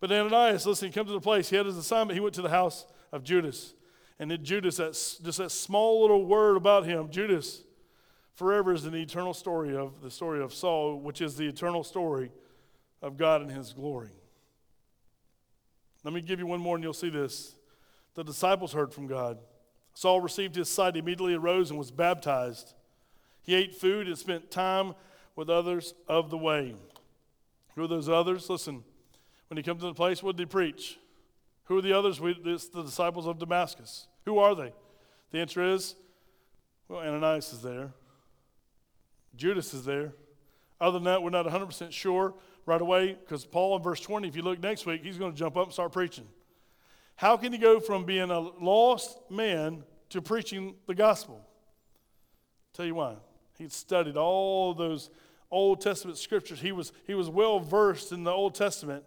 But 0.00 0.12
Ananias, 0.12 0.66
listen, 0.66 0.88
he 0.88 0.92
comes 0.92 1.08
to 1.08 1.14
the 1.14 1.20
place. 1.20 1.48
He 1.48 1.56
had 1.56 1.66
his 1.66 1.76
assignment. 1.76 2.16
He 2.16 2.20
went 2.20 2.34
to 2.34 2.42
the 2.42 2.50
house 2.50 2.86
of 3.12 3.24
Judas. 3.24 3.74
And 4.18 4.30
then 4.30 4.44
Judas, 4.44 4.76
that, 4.76 4.92
just 4.92 5.38
that 5.38 5.50
small 5.50 6.02
little 6.02 6.24
word 6.24 6.56
about 6.56 6.86
him, 6.86 7.10
Judas, 7.10 7.62
forever 8.34 8.72
is 8.72 8.84
an 8.84 8.94
eternal 8.94 9.34
story 9.34 9.76
of 9.76 10.00
the 10.02 10.10
story 10.10 10.42
of 10.42 10.52
Saul, 10.54 11.00
which 11.00 11.20
is 11.20 11.36
the 11.36 11.46
eternal 11.46 11.84
story 11.84 12.30
of 13.02 13.16
God 13.16 13.42
and 13.42 13.50
his 13.50 13.72
glory. 13.72 14.10
Let 16.04 16.14
me 16.14 16.20
give 16.20 16.38
you 16.38 16.46
one 16.46 16.60
more 16.60 16.76
and 16.76 16.84
you'll 16.84 16.92
see 16.92 17.10
this. 17.10 17.54
The 18.14 18.24
disciples 18.24 18.72
heard 18.72 18.92
from 18.92 19.06
God. 19.06 19.38
Saul 19.92 20.20
received 20.20 20.54
his 20.54 20.68
sight, 20.68 20.96
immediately 20.96 21.34
arose 21.34 21.70
and 21.70 21.78
was 21.78 21.90
baptized. 21.90 22.74
He 23.42 23.54
ate 23.54 23.74
food 23.74 24.06
and 24.06 24.16
spent 24.16 24.50
time 24.50 24.94
with 25.34 25.50
others 25.50 25.94
of 26.06 26.30
the 26.30 26.38
way. 26.38 26.74
Who 27.74 27.84
are 27.84 27.88
those 27.88 28.08
others? 28.08 28.48
Listen, 28.48 28.84
when 29.48 29.56
he 29.56 29.62
comes 29.62 29.80
to 29.80 29.86
the 29.86 29.94
place, 29.94 30.22
what 30.22 30.36
did 30.36 30.42
he 30.42 30.46
preach? 30.46 30.98
Who 31.64 31.78
are 31.78 31.82
the 31.82 31.92
others? 31.92 32.20
It's 32.22 32.68
the 32.68 32.82
disciples 32.82 33.26
of 33.26 33.38
Damascus. 33.38 34.06
Who 34.24 34.38
are 34.38 34.54
they? 34.54 34.72
The 35.32 35.38
answer 35.38 35.62
is, 35.62 35.96
well, 36.88 37.00
Ananias 37.00 37.52
is 37.52 37.62
there. 37.62 37.92
Judas 39.36 39.74
is 39.74 39.84
there. 39.84 40.12
Other 40.80 40.98
than 40.98 41.04
that, 41.04 41.22
we're 41.22 41.30
not 41.30 41.46
100% 41.46 41.92
sure 41.92 42.34
right 42.64 42.80
away 42.80 43.14
because 43.14 43.44
Paul 43.44 43.76
in 43.76 43.82
verse 43.82 44.00
20, 44.00 44.28
if 44.28 44.36
you 44.36 44.42
look 44.42 44.62
next 44.62 44.86
week, 44.86 45.02
he's 45.02 45.18
going 45.18 45.32
to 45.32 45.38
jump 45.38 45.56
up 45.56 45.64
and 45.64 45.72
start 45.72 45.92
preaching. 45.92 46.26
How 47.16 47.36
can 47.36 47.52
he 47.52 47.58
go 47.58 47.80
from 47.80 48.04
being 48.04 48.30
a 48.30 48.38
lost 48.38 49.18
man 49.30 49.84
to 50.10 50.20
preaching 50.20 50.74
the 50.86 50.94
gospel? 50.94 51.40
Tell 52.74 52.84
you 52.84 52.94
why. 52.94 53.16
He'd 53.58 53.72
studied 53.72 54.16
all 54.16 54.74
those 54.74 55.10
Old 55.50 55.80
Testament 55.80 56.18
scriptures. 56.18 56.60
He 56.60 56.72
was, 56.72 56.92
he 57.06 57.14
was 57.14 57.30
well 57.30 57.58
versed 57.58 58.12
in 58.12 58.24
the 58.24 58.30
Old 58.30 58.54
Testament. 58.54 59.02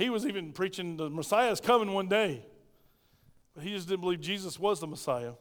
He 0.00 0.08
was 0.08 0.24
even 0.24 0.52
preaching 0.52 0.96
the 0.96 1.10
Messiah 1.10 1.50
is 1.50 1.60
coming 1.60 1.92
one 1.92 2.08
day. 2.08 2.42
But 3.54 3.64
he 3.64 3.74
just 3.74 3.86
didn't 3.86 4.00
believe 4.00 4.22
Jesus 4.22 4.58
was 4.58 4.80
the 4.80 4.86
Messiah. 4.86 5.32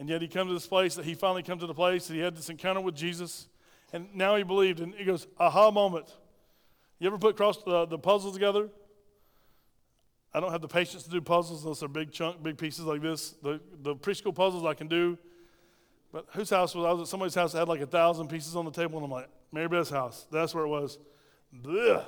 And 0.00 0.08
yet 0.08 0.20
he 0.20 0.26
comes 0.26 0.50
to 0.50 0.54
this 0.54 0.66
place 0.66 0.96
that 0.96 1.04
he 1.04 1.14
finally 1.14 1.44
comes 1.44 1.60
to 1.60 1.68
the 1.68 1.74
place 1.74 2.08
that 2.08 2.14
he 2.14 2.18
had 2.18 2.36
this 2.36 2.50
encounter 2.50 2.80
with 2.80 2.96
Jesus. 2.96 3.46
And 3.92 4.12
now 4.16 4.34
he 4.34 4.42
believed. 4.42 4.80
And 4.80 4.92
he 4.96 5.04
goes, 5.04 5.28
aha 5.38 5.70
moment. 5.70 6.12
You 6.98 7.06
ever 7.06 7.18
put 7.18 7.36
cross 7.36 7.56
uh, 7.68 7.84
the 7.84 8.00
puzzle 8.00 8.32
together? 8.32 8.68
I 10.34 10.40
don't 10.40 10.50
have 10.50 10.60
the 10.60 10.66
patience 10.66 11.04
to 11.04 11.10
do 11.10 11.20
puzzles 11.20 11.62
unless 11.62 11.78
they're 11.78 11.88
big 11.88 12.10
chunk, 12.10 12.42
big 12.42 12.58
pieces 12.58 12.84
like 12.84 13.00
this. 13.00 13.36
The, 13.44 13.60
the 13.82 13.94
preschool 13.94 14.34
puzzles 14.34 14.64
I 14.64 14.74
can 14.74 14.88
do. 14.88 15.16
But 16.12 16.26
whose 16.32 16.50
house 16.50 16.74
was 16.74 16.84
I 16.84 16.90
was 16.90 17.02
at 17.02 17.06
somebody's 17.06 17.36
house 17.36 17.52
that 17.52 17.60
had 17.60 17.68
like 17.68 17.80
a 17.80 17.86
thousand 17.86 18.26
pieces 18.26 18.56
on 18.56 18.64
the 18.64 18.72
table, 18.72 18.96
and 18.96 19.04
I'm 19.04 19.10
like, 19.12 19.28
Mary 19.52 19.68
Beth's 19.68 19.90
house. 19.90 20.26
That's 20.32 20.52
where 20.52 20.64
it 20.64 20.68
was. 20.68 20.98
Blech. 21.54 22.04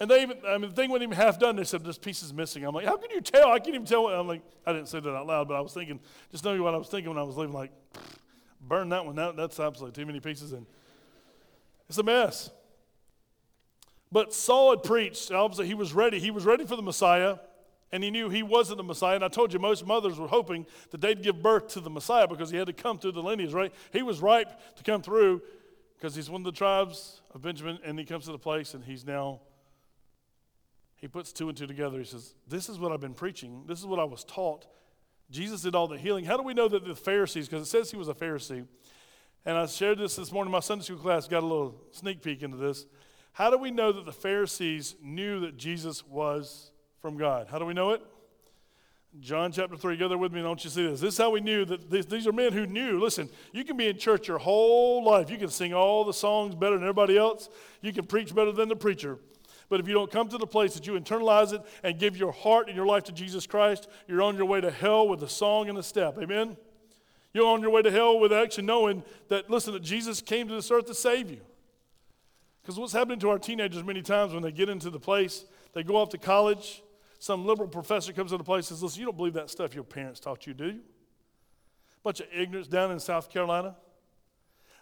And 0.00 0.10
they 0.10 0.22
even, 0.22 0.38
I 0.48 0.56
mean, 0.56 0.70
the 0.70 0.76
thing 0.76 0.88
wasn't 0.88 1.12
even 1.12 1.16
half 1.16 1.38
done. 1.38 1.56
They 1.56 1.64
said, 1.64 1.84
this 1.84 1.98
piece 1.98 2.22
is 2.22 2.32
missing. 2.32 2.64
I'm 2.64 2.74
like, 2.74 2.86
how 2.86 2.96
can 2.96 3.10
you 3.10 3.20
tell? 3.20 3.52
I 3.52 3.58
can't 3.58 3.74
even 3.74 3.84
tell. 3.84 4.06
I'm 4.06 4.26
like, 4.26 4.40
I 4.66 4.72
didn't 4.72 4.88
say 4.88 4.98
that 4.98 5.14
out 5.14 5.26
loud, 5.26 5.46
but 5.46 5.54
I 5.54 5.60
was 5.60 5.74
thinking, 5.74 6.00
just 6.30 6.42
knowing 6.42 6.62
what 6.62 6.74
I 6.74 6.78
was 6.78 6.88
thinking 6.88 7.10
when 7.10 7.18
I 7.18 7.22
was 7.22 7.36
leaving, 7.36 7.54
like, 7.54 7.70
burn 8.62 8.88
that 8.88 9.04
one. 9.04 9.14
That, 9.16 9.36
that's 9.36 9.60
absolutely 9.60 10.00
too 10.00 10.06
many 10.06 10.18
pieces. 10.18 10.52
And 10.52 10.64
it's 11.86 11.98
a 11.98 12.02
mess. 12.02 12.50
But 14.10 14.32
Saul 14.32 14.70
had 14.70 14.82
preached. 14.82 15.30
Obviously, 15.30 15.66
he 15.66 15.74
was 15.74 15.92
ready. 15.92 16.18
He 16.18 16.30
was 16.30 16.46
ready 16.46 16.64
for 16.64 16.76
the 16.76 16.82
Messiah, 16.82 17.36
and 17.92 18.02
he 18.02 18.10
knew 18.10 18.30
he 18.30 18.42
wasn't 18.42 18.78
the 18.78 18.84
Messiah. 18.84 19.16
And 19.16 19.24
I 19.24 19.28
told 19.28 19.52
you, 19.52 19.58
most 19.58 19.86
mothers 19.86 20.18
were 20.18 20.28
hoping 20.28 20.64
that 20.92 21.02
they'd 21.02 21.22
give 21.22 21.42
birth 21.42 21.68
to 21.74 21.80
the 21.80 21.90
Messiah 21.90 22.26
because 22.26 22.50
he 22.50 22.56
had 22.56 22.68
to 22.68 22.72
come 22.72 22.98
through 22.98 23.12
the 23.12 23.22
lineage, 23.22 23.52
right? 23.52 23.72
He 23.92 24.00
was 24.00 24.20
ripe 24.22 24.48
to 24.76 24.82
come 24.82 25.02
through 25.02 25.42
because 25.96 26.14
he's 26.14 26.30
one 26.30 26.40
of 26.40 26.46
the 26.46 26.52
tribes 26.52 27.20
of 27.34 27.42
Benjamin, 27.42 27.78
and 27.84 27.98
he 27.98 28.06
comes 28.06 28.24
to 28.24 28.32
the 28.32 28.38
place, 28.38 28.72
and 28.72 28.82
he's 28.82 29.04
now, 29.04 29.40
he 31.00 31.08
puts 31.08 31.32
two 31.32 31.48
and 31.48 31.56
two 31.56 31.66
together. 31.66 31.98
He 31.98 32.04
says, 32.04 32.34
This 32.46 32.68
is 32.68 32.78
what 32.78 32.92
I've 32.92 33.00
been 33.00 33.14
preaching. 33.14 33.64
This 33.66 33.78
is 33.78 33.86
what 33.86 33.98
I 33.98 34.04
was 34.04 34.24
taught. 34.24 34.66
Jesus 35.30 35.62
did 35.62 35.74
all 35.74 35.88
the 35.88 35.96
healing. 35.96 36.24
How 36.24 36.36
do 36.36 36.42
we 36.42 36.54
know 36.54 36.68
that 36.68 36.84
the 36.84 36.94
Pharisees, 36.94 37.48
because 37.48 37.66
it 37.66 37.70
says 37.70 37.90
he 37.90 37.96
was 37.96 38.08
a 38.08 38.14
Pharisee, 38.14 38.66
and 39.46 39.56
I 39.56 39.66
shared 39.66 39.98
this 39.98 40.16
this 40.16 40.32
morning. 40.32 40.52
My 40.52 40.60
Sunday 40.60 40.84
school 40.84 40.98
class 40.98 41.26
got 41.26 41.42
a 41.42 41.46
little 41.46 41.80
sneak 41.92 42.22
peek 42.22 42.42
into 42.42 42.58
this. 42.58 42.86
How 43.32 43.50
do 43.50 43.56
we 43.56 43.70
know 43.70 43.92
that 43.92 44.04
the 44.04 44.12
Pharisees 44.12 44.96
knew 45.02 45.40
that 45.40 45.56
Jesus 45.56 46.06
was 46.06 46.72
from 47.00 47.16
God? 47.16 47.46
How 47.50 47.58
do 47.58 47.64
we 47.64 47.72
know 47.72 47.90
it? 47.90 48.02
John 49.18 49.50
chapter 49.50 49.76
3, 49.76 49.96
go 49.96 50.08
there 50.08 50.18
with 50.18 50.32
me 50.32 50.38
and 50.38 50.46
don't 50.46 50.62
you 50.62 50.70
see 50.70 50.86
this. 50.86 51.00
This 51.00 51.14
is 51.14 51.18
how 51.18 51.30
we 51.30 51.40
knew 51.40 51.64
that 51.64 51.90
these, 51.90 52.06
these 52.06 52.26
are 52.28 52.32
men 52.32 52.52
who 52.52 52.66
knew. 52.66 53.00
Listen, 53.00 53.28
you 53.52 53.64
can 53.64 53.76
be 53.76 53.88
in 53.88 53.98
church 53.98 54.28
your 54.28 54.38
whole 54.38 55.02
life. 55.04 55.30
You 55.30 55.36
can 55.36 55.48
sing 55.48 55.74
all 55.74 56.04
the 56.04 56.12
songs 56.12 56.54
better 56.54 56.76
than 56.76 56.84
everybody 56.84 57.16
else. 57.18 57.48
You 57.80 57.92
can 57.92 58.06
preach 58.06 58.34
better 58.34 58.52
than 58.52 58.68
the 58.68 58.76
preacher. 58.76 59.18
But 59.70 59.80
if 59.80 59.88
you 59.88 59.94
don't 59.94 60.10
come 60.10 60.28
to 60.28 60.36
the 60.36 60.48
place 60.48 60.74
that 60.74 60.86
you 60.86 60.94
internalize 60.94 61.54
it 61.54 61.62
and 61.82 61.98
give 61.98 62.16
your 62.16 62.32
heart 62.32 62.66
and 62.66 62.76
your 62.76 62.86
life 62.86 63.04
to 63.04 63.12
Jesus 63.12 63.46
Christ, 63.46 63.88
you're 64.08 64.20
on 64.20 64.36
your 64.36 64.44
way 64.44 64.60
to 64.60 64.70
hell 64.70 65.08
with 65.08 65.22
a 65.22 65.28
song 65.28 65.68
and 65.68 65.78
a 65.78 65.82
step. 65.82 66.18
Amen? 66.20 66.56
You're 67.32 67.46
on 67.46 67.62
your 67.62 67.70
way 67.70 67.80
to 67.80 67.90
hell 67.90 68.18
with 68.18 68.32
actually 68.32 68.64
knowing 68.64 69.04
that, 69.28 69.48
listen, 69.48 69.72
that 69.72 69.84
Jesus 69.84 70.20
came 70.20 70.48
to 70.48 70.54
this 70.54 70.70
earth 70.72 70.86
to 70.86 70.94
save 70.94 71.30
you. 71.30 71.40
Because 72.60 72.80
what's 72.80 72.92
happening 72.92 73.20
to 73.20 73.30
our 73.30 73.38
teenagers 73.38 73.84
many 73.84 74.02
times 74.02 74.34
when 74.34 74.42
they 74.42 74.52
get 74.52 74.68
into 74.68 74.90
the 74.90 74.98
place, 74.98 75.44
they 75.72 75.84
go 75.84 75.96
off 75.96 76.10
to 76.10 76.18
college, 76.18 76.82
some 77.20 77.46
liberal 77.46 77.68
professor 77.68 78.12
comes 78.12 78.32
into 78.32 78.42
place 78.42 78.70
and 78.70 78.76
says, 78.76 78.82
Listen, 78.82 79.00
you 79.00 79.06
don't 79.06 79.16
believe 79.16 79.34
that 79.34 79.50
stuff 79.50 79.72
your 79.72 79.84
parents 79.84 80.18
taught 80.18 80.48
you, 80.48 80.52
do 80.52 80.66
you? 80.66 80.80
Bunch 82.02 82.20
of 82.20 82.26
ignorance 82.34 82.66
down 82.66 82.90
in 82.90 82.98
South 82.98 83.30
Carolina. 83.30 83.76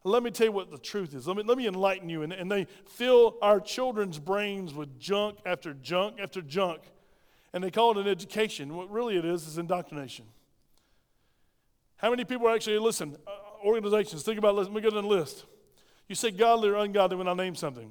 Let 0.05 0.23
me 0.23 0.31
tell 0.31 0.47
you 0.47 0.53
what 0.53 0.71
the 0.71 0.79
truth 0.79 1.15
is. 1.15 1.27
Let 1.27 1.37
me, 1.37 1.43
let 1.43 1.59
me 1.59 1.67
enlighten 1.67 2.09
you. 2.09 2.23
And, 2.23 2.33
and 2.33 2.51
they 2.51 2.67
fill 2.87 3.37
our 3.43 3.61
children's 3.61 4.19
brains 4.19 4.73
with 4.73 4.99
junk 4.99 5.39
after 5.45 5.75
junk 5.75 6.19
after 6.21 6.41
junk. 6.41 6.81
And 7.53 7.65
they 7.65 7.71
call 7.71 7.91
it 7.93 7.99
an 7.99 8.07
education. 8.07 8.75
What 8.75 8.91
really 8.91 9.17
it 9.17 9.25
is 9.25 9.47
is 9.47 9.59
indoctrination. 9.59 10.27
How 11.97 12.11
many 12.11 12.25
people 12.25 12.49
actually 12.49 12.79
listen? 12.79 13.17
Uh, 13.27 13.31
organizations, 13.65 14.23
think 14.23 14.39
about, 14.39 14.55
let 14.55 14.73
me 14.73 14.81
go 14.81 14.91
to 14.91 15.01
the 15.01 15.07
list. 15.07 15.45
You 16.09 16.15
say 16.15 16.31
godly 16.31 16.69
or 16.69 16.77
ungodly 16.77 17.17
when 17.17 17.29
I 17.29 17.35
name 17.35 17.55
something. 17.55 17.91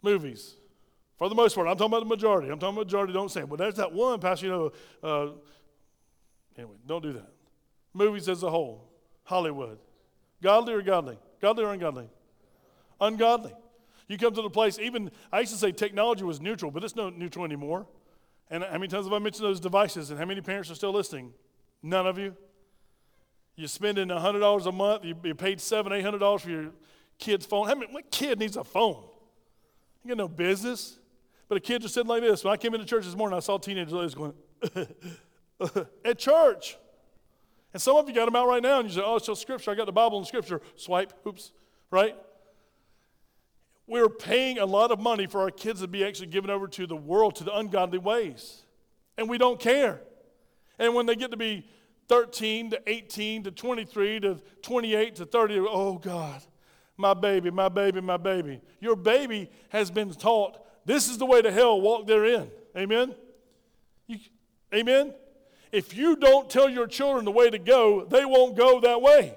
Movies, 0.00 0.54
for 1.18 1.28
the 1.28 1.34
most 1.34 1.54
part, 1.54 1.66
I'm 1.66 1.76
talking 1.76 1.92
about 1.92 2.00
the 2.00 2.08
majority. 2.08 2.50
I'm 2.50 2.58
talking 2.58 2.76
about 2.76 2.82
the 2.82 2.96
majority, 2.96 3.12
don't 3.12 3.30
say 3.30 3.40
it. 3.40 3.48
But 3.48 3.58
there's 3.58 3.74
that 3.74 3.92
one, 3.92 4.20
Pastor, 4.20 4.46
you 4.46 4.52
know, 4.52 4.72
uh, 5.02 5.32
anyway, 6.56 6.76
don't 6.86 7.02
do 7.02 7.14
that. 7.14 7.32
Movies 7.92 8.28
as 8.28 8.42
a 8.42 8.50
whole, 8.50 8.88
Hollywood. 9.26 9.78
Godly 10.42 10.72
or 10.72 10.82
godly? 10.82 11.18
Godly 11.40 11.64
or 11.64 11.72
ungodly? 11.72 12.08
Ungodly. 13.00 13.52
You 14.08 14.16
come 14.16 14.34
to 14.34 14.42
the 14.42 14.50
place, 14.50 14.78
even, 14.78 15.10
I 15.32 15.40
used 15.40 15.52
to 15.52 15.58
say 15.58 15.72
technology 15.72 16.24
was 16.24 16.40
neutral, 16.40 16.70
but 16.70 16.84
it's 16.84 16.96
not 16.96 17.18
neutral 17.18 17.44
anymore. 17.44 17.86
And 18.48 18.62
how 18.62 18.72
many 18.72 18.86
times 18.86 19.06
have 19.06 19.12
I 19.12 19.18
mentioned 19.18 19.44
those 19.44 19.58
devices, 19.58 20.10
and 20.10 20.18
how 20.18 20.24
many 20.24 20.40
parents 20.40 20.70
are 20.70 20.76
still 20.76 20.92
listening? 20.92 21.32
None 21.82 22.06
of 22.06 22.16
you? 22.16 22.36
You're 23.56 23.68
spending 23.68 24.08
$100 24.08 24.66
a 24.66 24.72
month, 24.72 25.04
you, 25.04 25.16
you 25.24 25.34
paid 25.34 25.60
seven, 25.60 25.92
$800 25.92 26.40
for 26.40 26.50
your 26.50 26.70
kid's 27.18 27.46
phone. 27.46 27.66
How 27.66 27.74
many, 27.74 27.92
what 27.92 28.10
kid 28.10 28.38
needs 28.38 28.56
a 28.56 28.62
phone? 28.62 29.02
You 30.04 30.08
got 30.08 30.18
no 30.18 30.28
business. 30.28 30.98
But 31.48 31.58
a 31.58 31.60
kid 31.60 31.82
just 31.82 31.94
sitting 31.94 32.08
like 32.08 32.22
this. 32.22 32.44
When 32.44 32.52
I 32.52 32.56
came 32.56 32.74
into 32.74 32.86
church 32.86 33.04
this 33.04 33.16
morning, 33.16 33.36
I 33.36 33.40
saw 33.40 33.58
teenagers 33.58 34.14
going, 34.14 34.34
at 36.04 36.18
church. 36.18 36.76
And 37.76 37.82
some 37.82 37.98
of 37.98 38.08
you 38.08 38.14
got 38.14 38.24
them 38.24 38.34
out 38.34 38.48
right 38.48 38.62
now, 38.62 38.80
and 38.80 38.88
you 38.88 38.94
say, 38.94 39.02
oh, 39.04 39.16
it's 39.16 39.26
just 39.26 39.42
scripture. 39.42 39.70
I 39.70 39.74
got 39.74 39.84
the 39.84 39.92
Bible 39.92 40.16
and 40.16 40.26
scripture. 40.26 40.62
Swipe, 40.76 41.12
oops, 41.26 41.52
right? 41.90 42.16
We're 43.86 44.08
paying 44.08 44.56
a 44.56 44.64
lot 44.64 44.90
of 44.90 44.98
money 44.98 45.26
for 45.26 45.42
our 45.42 45.50
kids 45.50 45.82
to 45.82 45.86
be 45.86 46.02
actually 46.02 46.28
given 46.28 46.48
over 46.48 46.68
to 46.68 46.86
the 46.86 46.96
world, 46.96 47.34
to 47.34 47.44
the 47.44 47.54
ungodly 47.54 47.98
ways. 47.98 48.62
And 49.18 49.28
we 49.28 49.36
don't 49.36 49.60
care. 49.60 50.00
And 50.78 50.94
when 50.94 51.04
they 51.04 51.16
get 51.16 51.32
to 51.32 51.36
be 51.36 51.68
13 52.08 52.70
to 52.70 52.80
18 52.86 53.42
to 53.42 53.50
23 53.50 54.20
to 54.20 54.38
28 54.62 55.16
to 55.16 55.26
30, 55.26 55.58
oh 55.68 55.98
God, 55.98 56.42
my 56.96 57.12
baby, 57.12 57.50
my 57.50 57.68
baby, 57.68 58.00
my 58.00 58.16
baby. 58.16 58.62
Your 58.80 58.96
baby 58.96 59.50
has 59.68 59.90
been 59.90 60.10
taught 60.12 60.56
this 60.86 61.10
is 61.10 61.18
the 61.18 61.26
way 61.26 61.42
to 61.42 61.52
hell, 61.52 61.78
walk 61.78 62.06
therein. 62.06 62.50
Amen? 62.74 63.14
You, 64.06 64.16
amen? 64.72 65.12
If 65.76 65.94
you 65.94 66.16
don't 66.16 66.48
tell 66.48 66.70
your 66.70 66.86
children 66.86 67.26
the 67.26 67.30
way 67.30 67.50
to 67.50 67.58
go, 67.58 68.06
they 68.06 68.24
won't 68.24 68.56
go 68.56 68.80
that 68.80 69.02
way. 69.02 69.36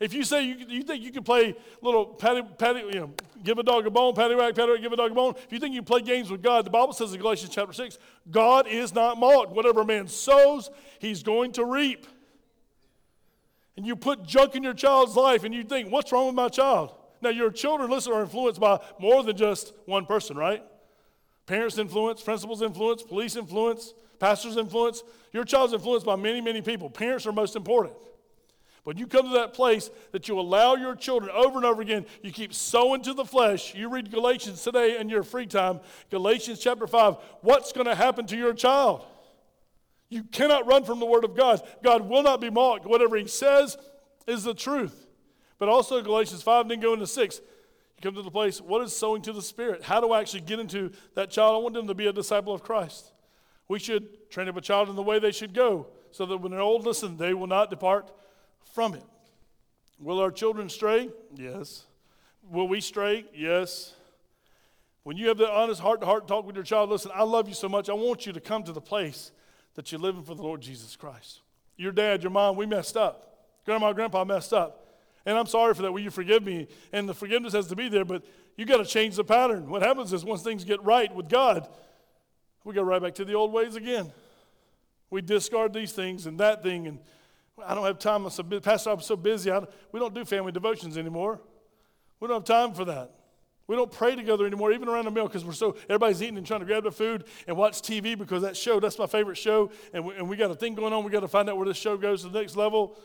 If 0.00 0.12
you 0.12 0.24
say 0.24 0.42
you, 0.42 0.56
you 0.68 0.82
think 0.82 1.04
you 1.04 1.12
can 1.12 1.22
play 1.22 1.54
little 1.80 2.04
patty, 2.04 2.42
patty, 2.58 2.80
you 2.80 2.94
know, 2.94 3.10
give 3.44 3.56
a 3.56 3.62
dog 3.62 3.86
a 3.86 3.90
bone, 3.90 4.12
patty 4.16 4.34
whack, 4.34 4.56
patty 4.56 4.72
whack, 4.72 4.82
give 4.82 4.92
a 4.92 4.96
dog 4.96 5.12
a 5.12 5.14
bone. 5.14 5.34
If 5.36 5.52
you 5.52 5.60
think 5.60 5.72
you 5.72 5.84
play 5.84 6.00
games 6.00 6.32
with 6.32 6.42
God, 6.42 6.66
the 6.66 6.70
Bible 6.70 6.92
says 6.92 7.14
in 7.14 7.20
Galatians 7.20 7.54
chapter 7.54 7.72
6, 7.72 7.96
God 8.28 8.66
is 8.66 8.92
not 8.92 9.20
mocked. 9.20 9.52
Whatever 9.52 9.84
man 9.84 10.08
sows, 10.08 10.68
he's 10.98 11.22
going 11.22 11.52
to 11.52 11.64
reap. 11.64 12.08
And 13.76 13.86
you 13.86 13.94
put 13.94 14.26
junk 14.26 14.56
in 14.56 14.64
your 14.64 14.74
child's 14.74 15.14
life 15.14 15.44
and 15.44 15.54
you 15.54 15.62
think, 15.62 15.92
what's 15.92 16.10
wrong 16.10 16.26
with 16.26 16.34
my 16.34 16.48
child? 16.48 16.92
Now, 17.22 17.30
your 17.30 17.52
children, 17.52 17.88
listen, 17.88 18.12
are 18.12 18.22
influenced 18.22 18.60
by 18.60 18.80
more 18.98 19.22
than 19.22 19.36
just 19.36 19.74
one 19.84 20.06
person, 20.06 20.36
right? 20.36 20.64
Parents' 21.46 21.78
influence, 21.78 22.20
principals' 22.20 22.62
influence, 22.62 23.04
police 23.04 23.36
influence, 23.36 23.94
pastors' 24.18 24.56
influence. 24.56 25.02
Your 25.32 25.44
child's 25.44 25.72
influenced 25.72 26.06
by 26.06 26.16
many, 26.16 26.40
many 26.40 26.62
people. 26.62 26.90
Parents 26.90 27.26
are 27.26 27.32
most 27.32 27.56
important. 27.56 27.94
When 28.84 28.96
you 28.96 29.08
come 29.08 29.26
to 29.26 29.34
that 29.38 29.52
place 29.52 29.90
that 30.12 30.28
you 30.28 30.38
allow 30.38 30.76
your 30.76 30.94
children 30.94 31.32
over 31.34 31.56
and 31.56 31.66
over 31.66 31.82
again, 31.82 32.06
you 32.22 32.30
keep 32.30 32.54
sowing 32.54 33.02
to 33.02 33.14
the 33.14 33.24
flesh. 33.24 33.74
You 33.74 33.88
read 33.88 34.12
Galatians 34.12 34.62
today 34.62 34.98
in 35.00 35.08
your 35.08 35.24
free 35.24 35.46
time, 35.46 35.80
Galatians 36.08 36.60
chapter 36.60 36.86
5. 36.86 37.16
What's 37.40 37.72
going 37.72 37.86
to 37.86 37.96
happen 37.96 38.26
to 38.26 38.36
your 38.36 38.54
child? 38.54 39.04
You 40.08 40.22
cannot 40.22 40.68
run 40.68 40.84
from 40.84 41.00
the 41.00 41.06
Word 41.06 41.24
of 41.24 41.34
God. 41.34 41.62
God 41.82 42.08
will 42.08 42.22
not 42.22 42.40
be 42.40 42.48
mocked. 42.48 42.86
Whatever 42.86 43.16
He 43.16 43.26
says 43.26 43.76
is 44.28 44.44
the 44.44 44.54
truth. 44.54 45.08
But 45.58 45.68
also 45.68 46.00
Galatians 46.00 46.42
5, 46.42 46.68
then 46.68 46.78
go 46.78 46.92
into 46.92 47.08
6. 47.08 47.38
You 47.38 48.02
come 48.02 48.14
to 48.14 48.22
the 48.22 48.30
place, 48.30 48.60
what 48.60 48.82
is 48.82 48.94
sowing 48.94 49.20
to 49.22 49.32
the 49.32 49.42
Spirit? 49.42 49.82
How 49.82 50.00
do 50.00 50.12
I 50.12 50.20
actually 50.20 50.42
get 50.42 50.60
into 50.60 50.92
that 51.16 51.30
child? 51.30 51.56
I 51.56 51.58
want 51.58 51.74
them 51.74 51.88
to 51.88 51.94
be 51.94 52.06
a 52.06 52.12
disciple 52.12 52.54
of 52.54 52.62
Christ. 52.62 53.10
We 53.68 53.78
should 53.78 54.30
train 54.30 54.48
up 54.48 54.56
a 54.56 54.60
child 54.60 54.88
in 54.88 54.96
the 54.96 55.02
way 55.02 55.18
they 55.18 55.32
should 55.32 55.54
go, 55.54 55.88
so 56.10 56.26
that 56.26 56.38
when 56.38 56.52
they're 56.52 56.60
old, 56.60 56.84
listen, 56.84 57.16
they 57.16 57.34
will 57.34 57.46
not 57.46 57.70
depart 57.70 58.10
from 58.74 58.94
it. 58.94 59.02
Will 59.98 60.20
our 60.20 60.30
children 60.30 60.68
stray? 60.68 61.08
Yes. 61.34 61.84
Will 62.50 62.68
we 62.68 62.80
stray? 62.80 63.24
Yes. 63.34 63.94
When 65.02 65.16
you 65.16 65.28
have 65.28 65.38
the 65.38 65.50
honest 65.50 65.80
heart 65.80 66.00
to 66.00 66.06
heart 66.06 66.28
talk 66.28 66.46
with 66.46 66.56
your 66.56 66.64
child, 66.64 66.90
listen, 66.90 67.10
I 67.14 67.22
love 67.22 67.48
you 67.48 67.54
so 67.54 67.68
much. 67.68 67.88
I 67.88 67.94
want 67.94 68.26
you 68.26 68.32
to 68.32 68.40
come 68.40 68.62
to 68.64 68.72
the 68.72 68.80
place 68.80 69.30
that 69.74 69.90
you're 69.90 70.00
living 70.00 70.22
for 70.22 70.34
the 70.34 70.42
Lord 70.42 70.60
Jesus 70.60 70.96
Christ. 70.96 71.40
Your 71.76 71.92
dad, 71.92 72.22
your 72.22 72.30
mom, 72.30 72.56
we 72.56 72.66
messed 72.66 72.96
up. 72.96 73.46
Grandma, 73.64 73.92
grandpa 73.92 74.24
messed 74.24 74.52
up. 74.52 74.82
And 75.24 75.36
I'm 75.36 75.46
sorry 75.46 75.74
for 75.74 75.82
that. 75.82 75.92
Will 75.92 76.00
you 76.00 76.10
forgive 76.10 76.44
me? 76.44 76.68
And 76.92 77.08
the 77.08 77.14
forgiveness 77.14 77.52
has 77.52 77.66
to 77.68 77.76
be 77.76 77.88
there, 77.88 78.04
but 78.04 78.24
you 78.56 78.64
got 78.64 78.78
to 78.78 78.84
change 78.84 79.16
the 79.16 79.24
pattern. 79.24 79.68
What 79.68 79.82
happens 79.82 80.12
is 80.12 80.24
once 80.24 80.42
things 80.42 80.64
get 80.64 80.82
right 80.82 81.14
with 81.14 81.28
God, 81.28 81.68
we 82.66 82.74
go 82.74 82.82
right 82.82 83.00
back 83.00 83.14
to 83.14 83.24
the 83.24 83.34
old 83.34 83.52
ways 83.52 83.76
again. 83.76 84.12
We 85.08 85.22
discard 85.22 85.72
these 85.72 85.92
things 85.92 86.26
and 86.26 86.40
that 86.40 86.64
thing, 86.64 86.88
and 86.88 86.98
I 87.64 87.76
don't 87.76 87.84
have 87.84 88.00
time. 88.00 88.24
I'm 88.24 88.30
so, 88.30 88.42
Pastor, 88.42 88.90
I'm 88.90 89.00
so 89.00 89.16
busy. 89.16 89.52
we 89.92 90.00
don't 90.00 90.12
do 90.12 90.24
family 90.24 90.50
devotions 90.50 90.98
anymore. 90.98 91.40
We 92.18 92.26
don't 92.26 92.38
have 92.38 92.44
time 92.44 92.74
for 92.74 92.84
that. 92.86 93.12
We 93.68 93.76
don't 93.76 93.90
pray 93.90 94.16
together 94.16 94.46
anymore, 94.46 94.72
even 94.72 94.88
around 94.88 95.04
the 95.04 95.12
meal, 95.12 95.28
because 95.28 95.44
we're 95.44 95.52
so 95.52 95.76
everybody's 95.84 96.22
eating 96.22 96.38
and 96.38 96.46
trying 96.46 96.60
to 96.60 96.66
grab 96.66 96.82
the 96.82 96.90
food 96.90 97.24
and 97.46 97.56
watch 97.56 97.82
TV 97.82 98.18
because 98.18 98.42
that 98.42 98.56
show, 98.56 98.80
that's 98.80 98.98
my 98.98 99.06
favorite 99.06 99.36
show, 99.36 99.70
and 99.92 100.04
we, 100.04 100.16
and 100.16 100.28
we 100.28 100.36
got 100.36 100.50
a 100.50 100.54
thing 100.54 100.74
going 100.74 100.92
on. 100.92 101.04
We 101.04 101.10
got 101.12 101.20
to 101.20 101.28
find 101.28 101.48
out 101.48 101.56
where 101.56 101.66
this 101.66 101.76
show 101.76 101.96
goes 101.96 102.22
to 102.22 102.28
the 102.28 102.40
next 102.40 102.56
level. 102.56 102.98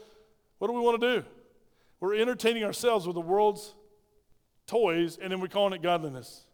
What 0.57 0.69
do 0.69 0.73
we 0.73 0.81
want 0.81 1.01
to 1.01 1.19
do? 1.19 1.25
We're 1.99 2.15
entertaining 2.15 2.63
ourselves 2.63 3.05
with 3.05 3.13
the 3.13 3.21
world's 3.21 3.75
toys, 4.65 5.19
and 5.21 5.31
then 5.31 5.39
we're 5.39 5.47
calling 5.47 5.73
it 5.73 5.83
godliness. 5.83 6.45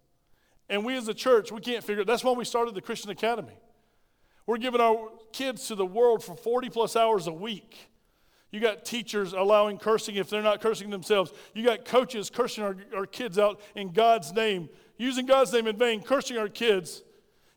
And 0.69 0.83
we 0.85 0.95
as 0.97 1.07
a 1.07 1.13
church, 1.13 1.51
we 1.51 1.61
can't 1.61 1.83
figure 1.83 2.01
it. 2.01 2.07
That's 2.07 2.23
why 2.23 2.33
we 2.33 2.45
started 2.45 2.75
the 2.75 2.81
Christian 2.81 3.09
Academy. 3.09 3.57
We're 4.45 4.57
giving 4.57 4.81
our 4.81 5.09
kids 5.33 5.67
to 5.67 5.75
the 5.75 5.85
world 5.85 6.23
for 6.23 6.35
40 6.35 6.69
plus 6.69 6.95
hours 6.95 7.27
a 7.27 7.33
week. 7.33 7.89
You 8.51 8.61
got 8.61 8.85
teachers 8.85 9.33
allowing 9.33 9.77
cursing 9.77 10.15
if 10.15 10.29
they're 10.29 10.41
not 10.41 10.61
cursing 10.61 10.89
themselves. 10.89 11.33
You 11.53 11.65
got 11.65 11.83
coaches 11.83 12.29
cursing 12.29 12.63
our, 12.63 12.77
our 12.95 13.05
kids 13.05 13.37
out 13.37 13.59
in 13.75 13.91
God's 13.91 14.33
name, 14.33 14.69
using 14.97 15.25
God's 15.25 15.51
name 15.51 15.67
in 15.67 15.77
vain, 15.77 16.01
cursing 16.01 16.37
our 16.37 16.47
kids. 16.47 17.03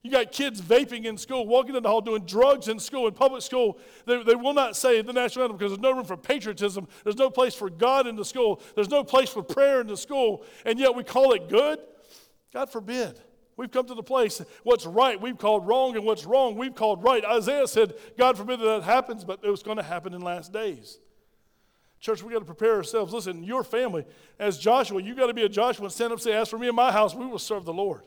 You 0.03 0.11
got 0.11 0.33
kids 0.33 0.61
vaping 0.63 1.05
in 1.05 1.19
school, 1.19 1.47
walking 1.47 1.77
in 1.77 1.83
the 1.83 1.89
hall, 1.89 2.01
doing 2.01 2.25
drugs 2.25 2.69
in 2.69 2.79
school, 2.79 3.07
in 3.07 3.13
public 3.13 3.43
school. 3.43 3.79
They, 4.07 4.23
they 4.23 4.35
will 4.35 4.55
not 4.55 4.75
say 4.75 5.03
the 5.03 5.13
national 5.13 5.45
anthem 5.45 5.59
because 5.59 5.73
there's 5.73 5.83
no 5.83 5.93
room 5.93 6.07
for 6.07 6.17
patriotism. 6.17 6.89
There's 7.05 7.19
no 7.19 7.29
place 7.29 7.55
for 7.55 7.69
God 7.69 8.07
in 8.07 8.17
the 8.17 8.25
school. 8.25 8.63
There's 8.75 8.89
no 8.89 9.05
place 9.05 9.29
for 9.29 9.43
prayer 9.43 9.81
in 9.83 9.87
the 9.87 9.99
school. 9.99 10.45
And 10.65 10.79
yet 10.79 10.95
we 10.95 11.05
call 11.05 11.33
it 11.35 11.49
good? 11.49 11.81
God 12.53 12.71
forbid. 12.71 13.21
We've 13.57 13.71
come 13.71 13.87
to 13.87 13.95
the 13.95 14.03
place, 14.03 14.41
what's 14.63 14.87
right 14.87 15.21
we've 15.21 15.37
called 15.37 15.67
wrong, 15.67 15.95
and 15.95 16.05
what's 16.05 16.25
wrong 16.25 16.57
we've 16.57 16.75
called 16.75 17.03
right. 17.05 17.23
Isaiah 17.25 17.69
said, 17.69 17.93
God 18.17 18.39
forbid 18.39 18.59
that, 18.61 18.65
that 18.65 18.83
happens, 18.85 19.23
but 19.23 19.41
it 19.43 19.51
was 19.51 19.63
going 19.63 19.77
to 19.77 19.83
happen 19.83 20.15
in 20.15 20.23
last 20.23 20.53
days. 20.53 20.99
Church, 22.01 22.23
we 22.23 22.33
got 22.33 22.39
to 22.39 22.47
prepare 22.47 22.77
ourselves. 22.77 23.13
Listen, 23.13 23.45
your 23.45 23.63
family, 23.63 24.07
as 24.39 24.57
Joshua, 24.57 25.03
you 25.03 25.15
got 25.15 25.27
to 25.27 25.35
be 25.35 25.43
a 25.43 25.49
Joshua 25.49 25.85
and 25.85 25.93
stand 25.93 26.13
up 26.13 26.19
and 26.19 26.23
say, 26.23 26.33
As 26.33 26.49
for 26.49 26.59
me 26.59 26.69
and 26.69 26.77
my 26.77 26.91
house, 26.91 27.15
we 27.15 27.27
will 27.27 27.39
serve 27.39 27.67
the 27.67 27.75
Lord. 27.75 28.01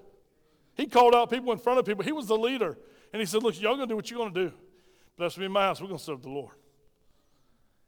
He 0.76 0.88
called 0.88 1.14
out 1.14 1.30
people 1.30 1.52
in 1.52 1.60
front 1.60 1.78
of 1.78 1.86
people. 1.86 2.04
He 2.04 2.12
was 2.12 2.26
the 2.26 2.38
leader. 2.38 2.76
And 3.14 3.20
he 3.20 3.28
said, 3.28 3.44
Look, 3.44 3.62
y'all 3.62 3.76
going 3.76 3.88
to 3.88 3.92
do 3.92 3.96
what 3.96 4.10
you're 4.10 4.20
going 4.20 4.34
to 4.34 4.46
do. 4.50 4.56
But 5.16 5.26
that's 5.26 5.38
me 5.38 5.46
in 5.46 5.52
my 5.52 5.66
house. 5.66 5.80
We're 5.80 5.88
going 5.88 6.00
to 6.00 6.04
serve 6.04 6.24
the 6.24 6.30
Lord. 6.30 6.56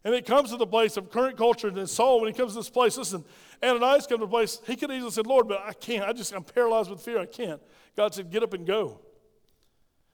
And 0.06 0.14
it 0.14 0.28
comes 0.28 0.52
to 0.52 0.58
the 0.58 0.68
place 0.68 0.98
of 0.98 1.10
current 1.10 1.36
culture 1.36 1.68
and 1.68 1.90
Saul, 1.90 2.22
when 2.22 2.32
he 2.32 2.38
comes 2.38 2.54
to 2.54 2.60
this 2.60 2.70
place, 2.70 2.96
listen, 2.96 3.26
Ananias 3.64 4.06
comes 4.06 4.20
to 4.20 4.26
the 4.26 4.28
place, 4.28 4.62
he 4.68 4.76
could 4.76 4.92
easily 4.92 5.10
said, 5.10 5.26
Lord, 5.26 5.48
but 5.48 5.64
I 5.66 5.74
can't. 5.74 6.06
I 6.06 6.14
just, 6.14 6.32
I'm 6.32 6.44
paralyzed 6.44 6.92
with 6.92 7.02
fear. 7.02 7.18
I 7.18 7.26
can't. 7.26 7.60
God 7.98 8.14
said, 8.14 8.30
Get 8.30 8.44
up 8.44 8.54
and 8.54 8.68
go. 8.68 9.02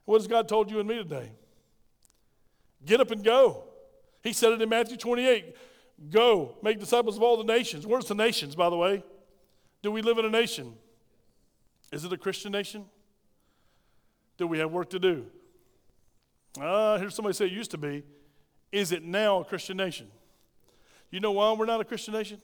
What 0.06 0.22
has 0.22 0.28
God 0.28 0.48
told 0.48 0.72
you 0.72 0.80
and 0.80 0.88
me 0.88 0.96
today? 0.96 1.34
Get 2.86 3.02
up 3.02 3.12
and 3.12 3.22
go. 3.22 3.66
He 4.24 4.32
said 4.32 4.54
it 4.54 4.62
in 4.62 4.70
Matthew 4.70 4.96
28 4.96 5.56
Go, 6.10 6.56
make 6.64 6.80
disciples 6.80 7.18
of 7.18 7.22
all 7.22 7.38
the 7.38 7.44
nations. 7.44 7.86
Where's 7.86 8.06
the 8.06 8.16
nations, 8.16 8.56
by 8.56 8.70
the 8.70 8.78
way? 8.78 9.04
Do 9.84 9.92
we 9.92 10.02
live 10.02 10.18
in 10.18 10.26
a 10.26 10.30
nation? 10.30 10.74
Is 11.92 12.06
it 12.06 12.14
a 12.14 12.18
Christian 12.18 12.54
nation? 12.54 12.86
Do 14.38 14.48
we 14.48 14.58
have 14.60 14.72
work 14.72 14.90
to 14.92 15.00
do? 15.00 15.26
Ah, 16.60 16.64
uh, 16.64 16.98
here's 16.98 17.14
somebody 17.14 17.34
say 17.34 17.46
it 17.46 17.52
used 17.52 17.72
to 17.72 17.78
be. 17.78 18.04
Is 18.72 18.92
it 18.92 19.04
now 19.04 19.42
a 19.42 19.46
Christian 19.46 19.78
nation? 19.78 20.08
You 21.10 21.20
know 21.20 21.32
why 21.32 21.52
we're 21.54 21.66
not 21.66 21.82
a 21.82 21.86
Christian 21.86 22.14
nation? 22.14 22.42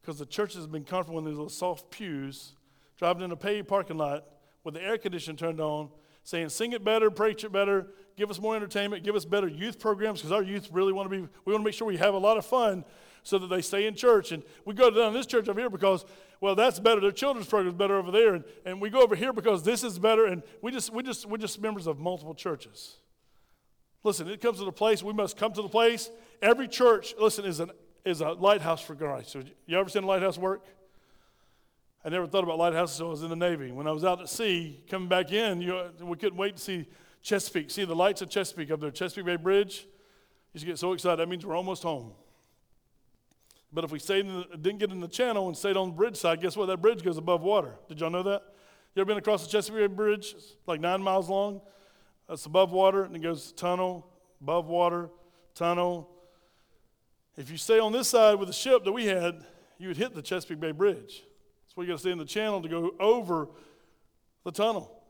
Because 0.00 0.18
the 0.18 0.26
church 0.26 0.54
has 0.54 0.66
been 0.66 0.84
comfortable 0.84 1.18
in 1.18 1.24
these 1.24 1.34
little 1.34 1.48
soft 1.48 1.90
pews, 1.90 2.52
driving 2.96 3.22
in 3.22 3.32
a 3.32 3.36
paid 3.36 3.66
parking 3.66 3.96
lot 3.96 4.24
with 4.64 4.74
the 4.74 4.82
air 4.82 4.98
conditioning 4.98 5.36
turned 5.36 5.60
on, 5.60 5.88
saying, 6.24 6.48
sing 6.50 6.72
it 6.72 6.84
better, 6.84 7.10
preach 7.10 7.44
it 7.44 7.52
better, 7.52 7.86
give 8.16 8.30
us 8.30 8.40
more 8.40 8.54
entertainment, 8.54 9.02
give 9.04 9.14
us 9.14 9.24
better 9.24 9.48
youth 9.48 9.78
programs, 9.78 10.20
because 10.20 10.32
our 10.32 10.42
youth 10.42 10.68
really 10.72 10.92
want 10.92 11.10
to 11.10 11.16
be, 11.16 11.28
we 11.44 11.52
want 11.52 11.62
to 11.62 11.64
make 11.64 11.74
sure 11.74 11.86
we 11.86 11.96
have 11.96 12.14
a 12.14 12.18
lot 12.18 12.36
of 12.36 12.44
fun 12.44 12.84
so 13.22 13.38
that 13.38 13.48
they 13.48 13.62
stay 13.62 13.86
in 13.86 13.94
church. 13.94 14.32
And 14.32 14.42
we 14.64 14.74
go 14.74 14.90
down 14.90 15.12
this 15.12 15.26
church 15.26 15.48
over 15.48 15.58
here 15.58 15.70
because, 15.70 16.04
well, 16.40 16.54
that's 16.54 16.78
better. 16.78 17.00
Their 17.00 17.12
children's 17.12 17.48
program 17.48 17.74
is 17.74 17.78
better 17.78 17.96
over 17.96 18.10
there. 18.10 18.34
And, 18.34 18.44
and 18.64 18.80
we 18.80 18.90
go 18.90 19.02
over 19.02 19.16
here 19.16 19.32
because 19.32 19.64
this 19.64 19.82
is 19.82 19.98
better. 19.98 20.26
And 20.26 20.42
we 20.62 20.70
just, 20.70 20.92
we 20.92 21.02
just, 21.02 21.26
we're 21.26 21.36
just 21.36 21.60
members 21.60 21.88
of 21.88 21.98
multiple 21.98 22.34
churches. 22.34 22.98
Listen, 24.06 24.28
it 24.28 24.40
comes 24.40 24.58
to 24.60 24.64
the 24.64 24.70
place, 24.70 25.02
we 25.02 25.12
must 25.12 25.36
come 25.36 25.52
to 25.52 25.62
the 25.62 25.68
place. 25.68 26.12
Every 26.40 26.68
church, 26.68 27.12
listen, 27.20 27.44
is, 27.44 27.58
an, 27.58 27.72
is 28.04 28.20
a 28.20 28.30
lighthouse 28.30 28.80
for 28.80 28.94
Christ. 28.94 29.30
So 29.30 29.42
you 29.66 29.76
ever 29.76 29.88
seen 29.88 30.04
a 30.04 30.06
lighthouse 30.06 30.38
work? 30.38 30.64
I 32.04 32.08
never 32.08 32.28
thought 32.28 32.44
about 32.44 32.56
lighthouses 32.56 33.00
until 33.00 33.08
I 33.08 33.10
was 33.10 33.22
in 33.24 33.30
the 33.30 33.36
Navy. 33.36 33.72
When 33.72 33.88
I 33.88 33.90
was 33.90 34.04
out 34.04 34.20
at 34.20 34.28
sea, 34.28 34.80
coming 34.88 35.08
back 35.08 35.32
in, 35.32 35.60
you, 35.60 35.90
we 36.00 36.16
couldn't 36.16 36.38
wait 36.38 36.54
to 36.54 36.62
see 36.62 36.86
Chesapeake. 37.20 37.68
See 37.68 37.84
the 37.84 37.96
lights 37.96 38.22
of 38.22 38.30
Chesapeake 38.30 38.70
up 38.70 38.80
there, 38.80 38.92
Chesapeake 38.92 39.26
Bay 39.26 39.34
Bridge. 39.34 39.88
You 40.54 40.64
get 40.64 40.78
so 40.78 40.92
excited. 40.92 41.18
That 41.18 41.28
means 41.28 41.44
we're 41.44 41.56
almost 41.56 41.82
home. 41.82 42.12
But 43.72 43.82
if 43.82 43.90
we 43.90 43.98
stayed 43.98 44.28
the, 44.28 44.56
didn't 44.56 44.78
get 44.78 44.92
in 44.92 45.00
the 45.00 45.08
channel 45.08 45.48
and 45.48 45.56
stayed 45.56 45.76
on 45.76 45.88
the 45.88 45.94
bridge 45.94 46.16
side, 46.16 46.40
guess 46.40 46.56
what? 46.56 46.66
That 46.66 46.80
bridge 46.80 47.02
goes 47.02 47.18
above 47.18 47.42
water. 47.42 47.74
Did 47.88 47.98
y'all 47.98 48.10
know 48.10 48.22
that? 48.22 48.44
You 48.94 49.00
ever 49.00 49.08
been 49.08 49.18
across 49.18 49.44
the 49.44 49.50
Chesapeake 49.50 49.90
Bay 49.90 49.94
Bridge? 49.94 50.34
It's 50.36 50.54
like 50.64 50.80
nine 50.80 51.02
miles 51.02 51.28
long. 51.28 51.60
That's 52.28 52.46
above 52.46 52.72
water, 52.72 53.04
and 53.04 53.14
it 53.14 53.20
goes 53.20 53.52
tunnel, 53.52 54.06
above 54.40 54.66
water, 54.66 55.10
tunnel. 55.54 56.10
If 57.36 57.50
you 57.50 57.56
stay 57.56 57.78
on 57.78 57.92
this 57.92 58.08
side 58.08 58.34
with 58.36 58.48
the 58.48 58.54
ship 58.54 58.84
that 58.84 58.92
we 58.92 59.06
had, 59.06 59.44
you 59.78 59.88
would 59.88 59.96
hit 59.96 60.14
the 60.14 60.22
Chesapeake 60.22 60.60
Bay 60.60 60.72
Bridge. 60.72 61.22
That's 61.64 61.76
why 61.76 61.84
you 61.84 61.88
got 61.88 61.94
to 61.94 62.00
stay 62.00 62.10
in 62.10 62.18
the 62.18 62.24
channel 62.24 62.62
to 62.62 62.68
go 62.68 62.94
over 62.98 63.48
the 64.44 64.52
tunnel, 64.52 65.02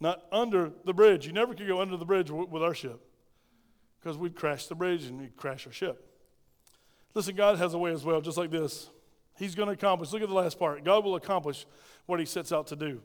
not 0.00 0.22
under 0.32 0.72
the 0.84 0.92
bridge. 0.92 1.26
You 1.26 1.32
never 1.32 1.54
could 1.54 1.66
go 1.66 1.80
under 1.80 1.96
the 1.96 2.04
bridge 2.04 2.30
with 2.30 2.62
our 2.62 2.74
ship 2.74 3.00
because 4.00 4.18
we'd 4.18 4.34
crash 4.34 4.66
the 4.66 4.74
bridge 4.74 5.04
and 5.04 5.20
we'd 5.20 5.36
crash 5.36 5.66
our 5.66 5.72
ship. 5.72 6.06
Listen, 7.14 7.34
God 7.34 7.58
has 7.58 7.74
a 7.74 7.78
way 7.78 7.92
as 7.92 8.04
well, 8.04 8.20
just 8.20 8.38
like 8.38 8.50
this. 8.50 8.88
He's 9.36 9.54
going 9.54 9.68
to 9.68 9.72
accomplish. 9.72 10.12
Look 10.12 10.22
at 10.22 10.28
the 10.28 10.34
last 10.34 10.58
part. 10.58 10.84
God 10.84 11.04
will 11.04 11.16
accomplish 11.16 11.66
what 12.06 12.20
he 12.20 12.26
sets 12.26 12.52
out 12.52 12.66
to 12.68 12.76
do. 12.76 13.00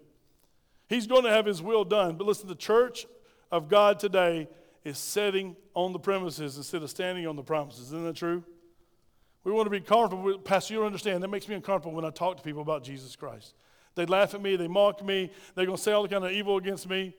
He's 0.88 1.08
going 1.08 1.24
to 1.24 1.30
have 1.30 1.46
his 1.46 1.62
will 1.62 1.84
done. 1.84 2.18
But 2.18 2.28
listen, 2.28 2.48
the 2.48 2.56
church 2.56 3.06
of 3.56 3.70
God 3.70 4.00
today 4.00 4.50
is 4.84 4.98
setting 4.98 5.56
on 5.74 5.94
the 5.94 6.00
premises 6.00 6.58
instead 6.58 6.84
of 6.84 6.90
standing 6.90 7.26
on 7.26 7.36
the 7.36 7.44
promises. 7.44 7.88
Isn't 7.88 8.04
that 8.04 8.16
true? 8.16 8.44
We 9.46 9.52
want 9.52 9.66
to 9.66 9.70
be 9.70 9.80
comfortable. 9.80 10.38
Pastor, 10.40 10.74
you 10.74 10.84
understand. 10.84 11.24
That 11.24 11.30
makes 11.30 11.48
me 11.48 11.56
uncomfortable 11.56 11.96
when 11.96 12.04
I 12.04 12.10
talk 12.10 12.38
to 12.38 12.44
people 12.44 12.62
about 12.62 12.84
Jesus 12.84 13.16
Christ. 13.16 13.54
They 13.96 14.06
laugh 14.06 14.34
at 14.34 14.42
me, 14.42 14.58
they 14.58 14.68
mock 14.68 15.04
me, 15.04 15.32
they're 15.56 15.66
going 15.66 15.78
to 15.78 15.82
say 15.82 15.94
all 15.94 16.06
kind 16.06 16.26
of 16.26 16.32
evil 16.32 16.58
against 16.58 16.90
me. 16.90 17.16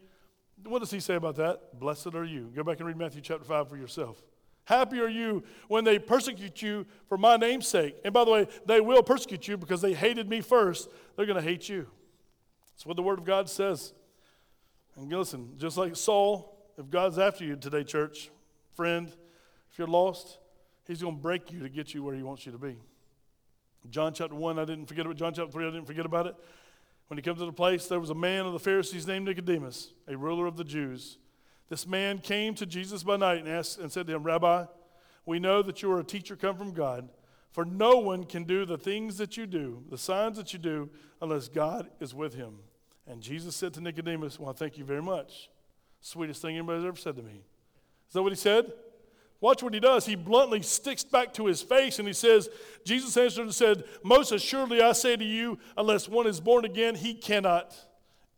What 0.64 0.80
does 0.80 0.90
he 0.90 1.00
say 1.00 1.14
about 1.14 1.36
that? 1.36 1.78
Blessed 1.78 2.14
are 2.14 2.24
you. 2.24 2.52
Go 2.54 2.62
back 2.62 2.78
and 2.78 2.86
read 2.86 2.98
Matthew 2.98 3.22
chapter 3.22 3.44
5 3.44 3.68
for 3.70 3.78
yourself. 3.78 4.22
Happy 4.64 5.00
are 5.00 5.08
you 5.08 5.42
when 5.68 5.84
they 5.84 5.98
persecute 5.98 6.60
you 6.60 6.84
for 7.08 7.16
my 7.16 7.36
name's 7.36 7.66
sake. 7.66 7.96
And 8.04 8.12
by 8.12 8.24
the 8.24 8.30
way, 8.30 8.48
they 8.66 8.80
will 8.80 9.02
persecute 9.02 9.48
you 9.48 9.56
because 9.56 9.80
they 9.80 9.94
hated 9.94 10.28
me 10.28 10.42
first. 10.42 10.90
They're 11.16 11.24
going 11.24 11.42
to 11.42 11.48
hate 11.48 11.68
you. 11.68 11.86
That's 12.74 12.84
what 12.84 12.96
the 12.96 13.02
Word 13.02 13.18
of 13.18 13.24
God 13.24 13.48
says. 13.48 13.94
And 14.96 15.12
listen, 15.12 15.54
just 15.58 15.76
like 15.76 15.96
Saul, 15.96 16.56
if 16.78 16.88
God's 16.90 17.18
after 17.18 17.44
you 17.44 17.56
today, 17.56 17.84
church, 17.84 18.30
friend, 18.74 19.08
if 19.70 19.78
you're 19.78 19.86
lost, 19.86 20.38
He's 20.86 21.02
going 21.02 21.16
to 21.16 21.22
break 21.22 21.52
you 21.52 21.60
to 21.60 21.68
get 21.68 21.94
you 21.94 22.02
where 22.02 22.14
He 22.14 22.22
wants 22.22 22.46
you 22.46 22.52
to 22.52 22.58
be. 22.58 22.76
John 23.90 24.12
chapter 24.12 24.34
1, 24.34 24.58
I 24.58 24.64
didn't 24.64 24.86
forget 24.86 25.06
about 25.06 25.16
John 25.16 25.32
chapter 25.34 25.52
3, 25.52 25.66
I 25.66 25.70
didn't 25.70 25.86
forget 25.86 26.06
about 26.06 26.26
it. 26.26 26.34
When 27.08 27.18
he 27.18 27.22
comes 27.22 27.38
to 27.38 27.46
the 27.46 27.52
place, 27.52 27.86
there 27.86 28.00
was 28.00 28.10
a 28.10 28.14
man 28.14 28.46
of 28.46 28.52
the 28.52 28.58
Pharisees 28.58 29.06
named 29.06 29.26
Nicodemus, 29.26 29.92
a 30.08 30.16
ruler 30.16 30.46
of 30.46 30.56
the 30.56 30.64
Jews. 30.64 31.18
This 31.68 31.86
man 31.86 32.18
came 32.18 32.54
to 32.54 32.66
Jesus 32.66 33.02
by 33.04 33.16
night 33.16 33.38
and, 33.38 33.48
asked, 33.48 33.78
and 33.78 33.90
said 33.92 34.06
to 34.08 34.14
him, 34.14 34.24
Rabbi, 34.24 34.64
we 35.24 35.38
know 35.38 35.62
that 35.62 35.82
you 35.82 35.92
are 35.92 36.00
a 36.00 36.04
teacher 36.04 36.36
come 36.36 36.56
from 36.56 36.72
God, 36.72 37.08
for 37.50 37.64
no 37.64 37.98
one 37.98 38.24
can 38.24 38.44
do 38.44 38.64
the 38.64 38.78
things 38.78 39.18
that 39.18 39.36
you 39.36 39.46
do, 39.46 39.82
the 39.88 39.98
signs 39.98 40.36
that 40.36 40.52
you 40.52 40.58
do, 40.58 40.90
unless 41.20 41.48
God 41.48 41.88
is 42.00 42.14
with 42.14 42.34
him. 42.34 42.58
And 43.06 43.20
Jesus 43.20 43.54
said 43.54 43.72
to 43.74 43.80
Nicodemus, 43.80 44.38
Well, 44.38 44.52
thank 44.52 44.78
you 44.78 44.84
very 44.84 45.02
much. 45.02 45.48
Sweetest 46.00 46.42
thing 46.42 46.56
anybody's 46.56 46.84
ever 46.84 46.96
said 46.96 47.16
to 47.16 47.22
me. 47.22 47.42
Is 48.08 48.14
that 48.14 48.22
what 48.22 48.32
he 48.32 48.36
said? 48.36 48.72
Watch 49.40 49.62
what 49.62 49.74
he 49.74 49.80
does. 49.80 50.06
He 50.06 50.14
bluntly 50.14 50.62
sticks 50.62 51.04
back 51.04 51.34
to 51.34 51.46
his 51.46 51.60
face 51.60 51.98
and 51.98 52.08
he 52.08 52.14
says, 52.14 52.48
Jesus 52.84 53.16
answered 53.16 53.42
and 53.42 53.54
said, 53.54 53.84
Most 54.02 54.32
assuredly 54.32 54.80
I 54.80 54.92
say 54.92 55.16
to 55.16 55.24
you, 55.24 55.58
unless 55.76 56.08
one 56.08 56.26
is 56.26 56.40
born 56.40 56.64
again, 56.64 56.94
he 56.94 57.14
cannot 57.14 57.76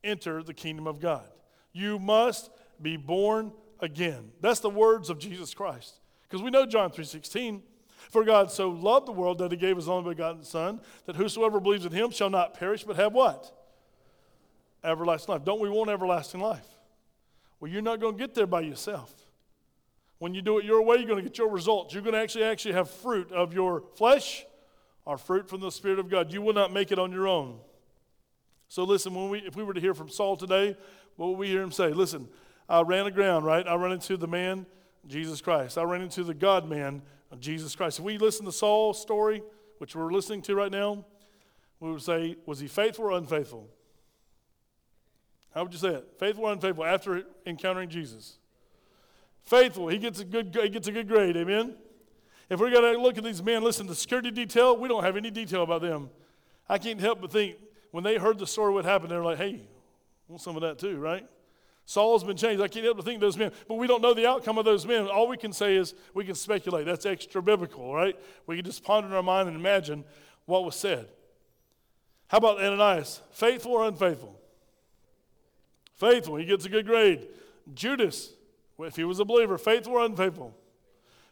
enter 0.02 0.42
the 0.42 0.54
kingdom 0.54 0.86
of 0.86 1.00
God. 1.00 1.28
You 1.72 1.98
must 1.98 2.50
be 2.82 2.96
born 2.96 3.52
again. 3.80 4.32
That's 4.40 4.60
the 4.60 4.70
words 4.70 5.08
of 5.08 5.18
Jesus 5.18 5.54
Christ. 5.54 6.00
Because 6.22 6.42
we 6.42 6.50
know 6.50 6.66
John 6.66 6.90
3:16. 6.90 7.62
For 8.10 8.24
God 8.24 8.50
so 8.50 8.70
loved 8.70 9.06
the 9.06 9.12
world 9.12 9.38
that 9.38 9.50
he 9.50 9.56
gave 9.58 9.76
his 9.76 9.88
only 9.88 10.14
begotten 10.14 10.42
Son, 10.42 10.80
that 11.04 11.16
whosoever 11.16 11.60
believes 11.60 11.84
in 11.84 11.92
him 11.92 12.10
shall 12.10 12.30
not 12.30 12.54
perish, 12.54 12.84
but 12.84 12.96
have 12.96 13.12
what? 13.12 13.52
Everlasting 14.84 15.32
life. 15.32 15.44
Don't 15.44 15.60
we 15.60 15.68
want 15.68 15.90
everlasting 15.90 16.40
life? 16.40 16.66
Well, 17.60 17.70
you're 17.70 17.82
not 17.82 18.00
going 18.00 18.16
to 18.16 18.18
get 18.18 18.34
there 18.34 18.46
by 18.46 18.60
yourself. 18.60 19.12
When 20.18 20.34
you 20.34 20.42
do 20.42 20.58
it 20.58 20.64
your 20.64 20.82
way, 20.82 20.96
you're 20.96 21.06
going 21.06 21.22
to 21.22 21.28
get 21.28 21.38
your 21.38 21.48
results. 21.48 21.94
You're 21.94 22.02
going 22.02 22.14
to 22.14 22.20
actually 22.20 22.44
actually 22.44 22.74
have 22.74 22.90
fruit 22.90 23.30
of 23.32 23.52
your 23.52 23.82
flesh 23.94 24.44
or 25.04 25.18
fruit 25.18 25.48
from 25.48 25.60
the 25.60 25.70
Spirit 25.70 25.98
of 25.98 26.08
God. 26.08 26.32
You 26.32 26.42
will 26.42 26.54
not 26.54 26.72
make 26.72 26.92
it 26.92 26.98
on 26.98 27.12
your 27.12 27.26
own. 27.26 27.58
So 28.68 28.84
listen, 28.84 29.14
when 29.14 29.30
we, 29.30 29.38
if 29.40 29.56
we 29.56 29.64
were 29.64 29.74
to 29.74 29.80
hear 29.80 29.94
from 29.94 30.08
Saul 30.08 30.36
today, 30.36 30.76
what 31.16 31.30
would 31.30 31.38
we 31.38 31.48
hear 31.48 31.62
him 31.62 31.72
say? 31.72 31.88
Listen, 31.88 32.28
I 32.68 32.82
ran 32.82 33.06
aground, 33.06 33.44
right? 33.44 33.66
I 33.66 33.74
ran 33.76 33.92
into 33.92 34.16
the 34.16 34.26
man, 34.26 34.66
Jesus 35.06 35.40
Christ. 35.40 35.78
I 35.78 35.82
ran 35.84 36.02
into 36.02 36.22
the 36.22 36.34
God 36.34 36.68
man, 36.68 37.02
Jesus 37.40 37.74
Christ. 37.74 37.98
If 37.98 38.04
we 38.04 38.18
listen 38.18 38.44
to 38.44 38.52
Saul's 38.52 39.00
story, 39.00 39.42
which 39.78 39.96
we're 39.96 40.12
listening 40.12 40.42
to 40.42 40.54
right 40.54 40.70
now, 40.70 41.04
we 41.80 41.90
would 41.90 42.02
say, 42.02 42.36
was 42.44 42.60
he 42.60 42.68
faithful 42.68 43.06
or 43.06 43.12
unfaithful? 43.12 43.68
How 45.58 45.64
would 45.64 45.72
you 45.72 45.80
say 45.80 45.88
it? 45.88 46.08
Faithful 46.20 46.44
or 46.44 46.52
unfaithful 46.52 46.84
after 46.84 47.24
encountering 47.44 47.88
Jesus? 47.88 48.38
Faithful. 49.42 49.88
He 49.88 49.98
gets 49.98 50.20
a 50.20 50.24
good, 50.24 50.56
he 50.62 50.68
gets 50.68 50.86
a 50.86 50.92
good 50.92 51.08
grade. 51.08 51.36
Amen? 51.36 51.74
If 52.48 52.60
we're 52.60 52.70
going 52.70 52.94
to 52.94 53.02
look 53.02 53.18
at 53.18 53.24
these 53.24 53.42
men, 53.42 53.64
listen, 53.64 53.88
the 53.88 53.94
security 53.96 54.30
detail, 54.30 54.76
we 54.76 54.86
don't 54.86 55.02
have 55.02 55.16
any 55.16 55.32
detail 55.32 55.64
about 55.64 55.82
them. 55.82 56.10
I 56.68 56.78
can't 56.78 57.00
help 57.00 57.20
but 57.20 57.32
think 57.32 57.56
when 57.90 58.04
they 58.04 58.18
heard 58.18 58.38
the 58.38 58.46
story, 58.46 58.72
what 58.72 58.84
happened, 58.84 59.10
they're 59.10 59.24
like, 59.24 59.38
hey, 59.38 59.62
want 60.28 60.40
some 60.40 60.54
of 60.54 60.62
that 60.62 60.78
too, 60.78 60.96
right? 60.96 61.26
Saul's 61.86 62.22
been 62.22 62.36
changed. 62.36 62.62
I 62.62 62.68
can't 62.68 62.84
help 62.84 62.98
but 62.98 63.04
think 63.04 63.20
those 63.20 63.36
men, 63.36 63.50
but 63.66 63.74
we 63.74 63.88
don't 63.88 64.00
know 64.00 64.14
the 64.14 64.28
outcome 64.28 64.58
of 64.58 64.64
those 64.64 64.86
men. 64.86 65.08
All 65.08 65.26
we 65.26 65.36
can 65.36 65.52
say 65.52 65.74
is 65.74 65.92
we 66.14 66.24
can 66.24 66.36
speculate. 66.36 66.86
That's 66.86 67.04
extra 67.04 67.42
biblical, 67.42 67.92
right? 67.92 68.14
We 68.46 68.54
can 68.54 68.64
just 68.64 68.84
ponder 68.84 69.08
in 69.08 69.14
our 69.14 69.24
mind 69.24 69.48
and 69.48 69.56
imagine 69.56 70.04
what 70.44 70.64
was 70.64 70.76
said. 70.76 71.08
How 72.28 72.38
about 72.38 72.60
Ananias? 72.60 73.22
Faithful 73.32 73.72
or 73.72 73.88
unfaithful? 73.88 74.37
Faithful. 75.98 76.36
He 76.36 76.44
gets 76.44 76.64
a 76.64 76.68
good 76.68 76.86
grade. 76.86 77.26
Judas, 77.74 78.32
if 78.78 78.96
he 78.96 79.04
was 79.04 79.18
a 79.18 79.24
believer, 79.24 79.58
faithful 79.58 79.94
or 79.94 80.04
unfaithful? 80.04 80.56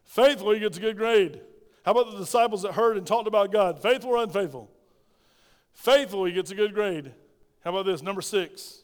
Faithful, 0.04 0.52
he 0.52 0.60
gets 0.60 0.76
a 0.76 0.80
good 0.80 0.96
grade. 0.96 1.40
How 1.84 1.92
about 1.92 2.10
the 2.10 2.18
disciples 2.18 2.62
that 2.62 2.72
heard 2.72 2.96
and 2.96 3.06
talked 3.06 3.28
about 3.28 3.52
God? 3.52 3.80
Faithful 3.80 4.10
or 4.10 4.22
unfaithful? 4.22 4.70
Faithful, 5.72 6.24
he 6.24 6.32
gets 6.32 6.50
a 6.50 6.54
good 6.54 6.74
grade. 6.74 7.12
How 7.62 7.70
about 7.70 7.86
this? 7.86 8.02
Number 8.02 8.20
six. 8.20 8.82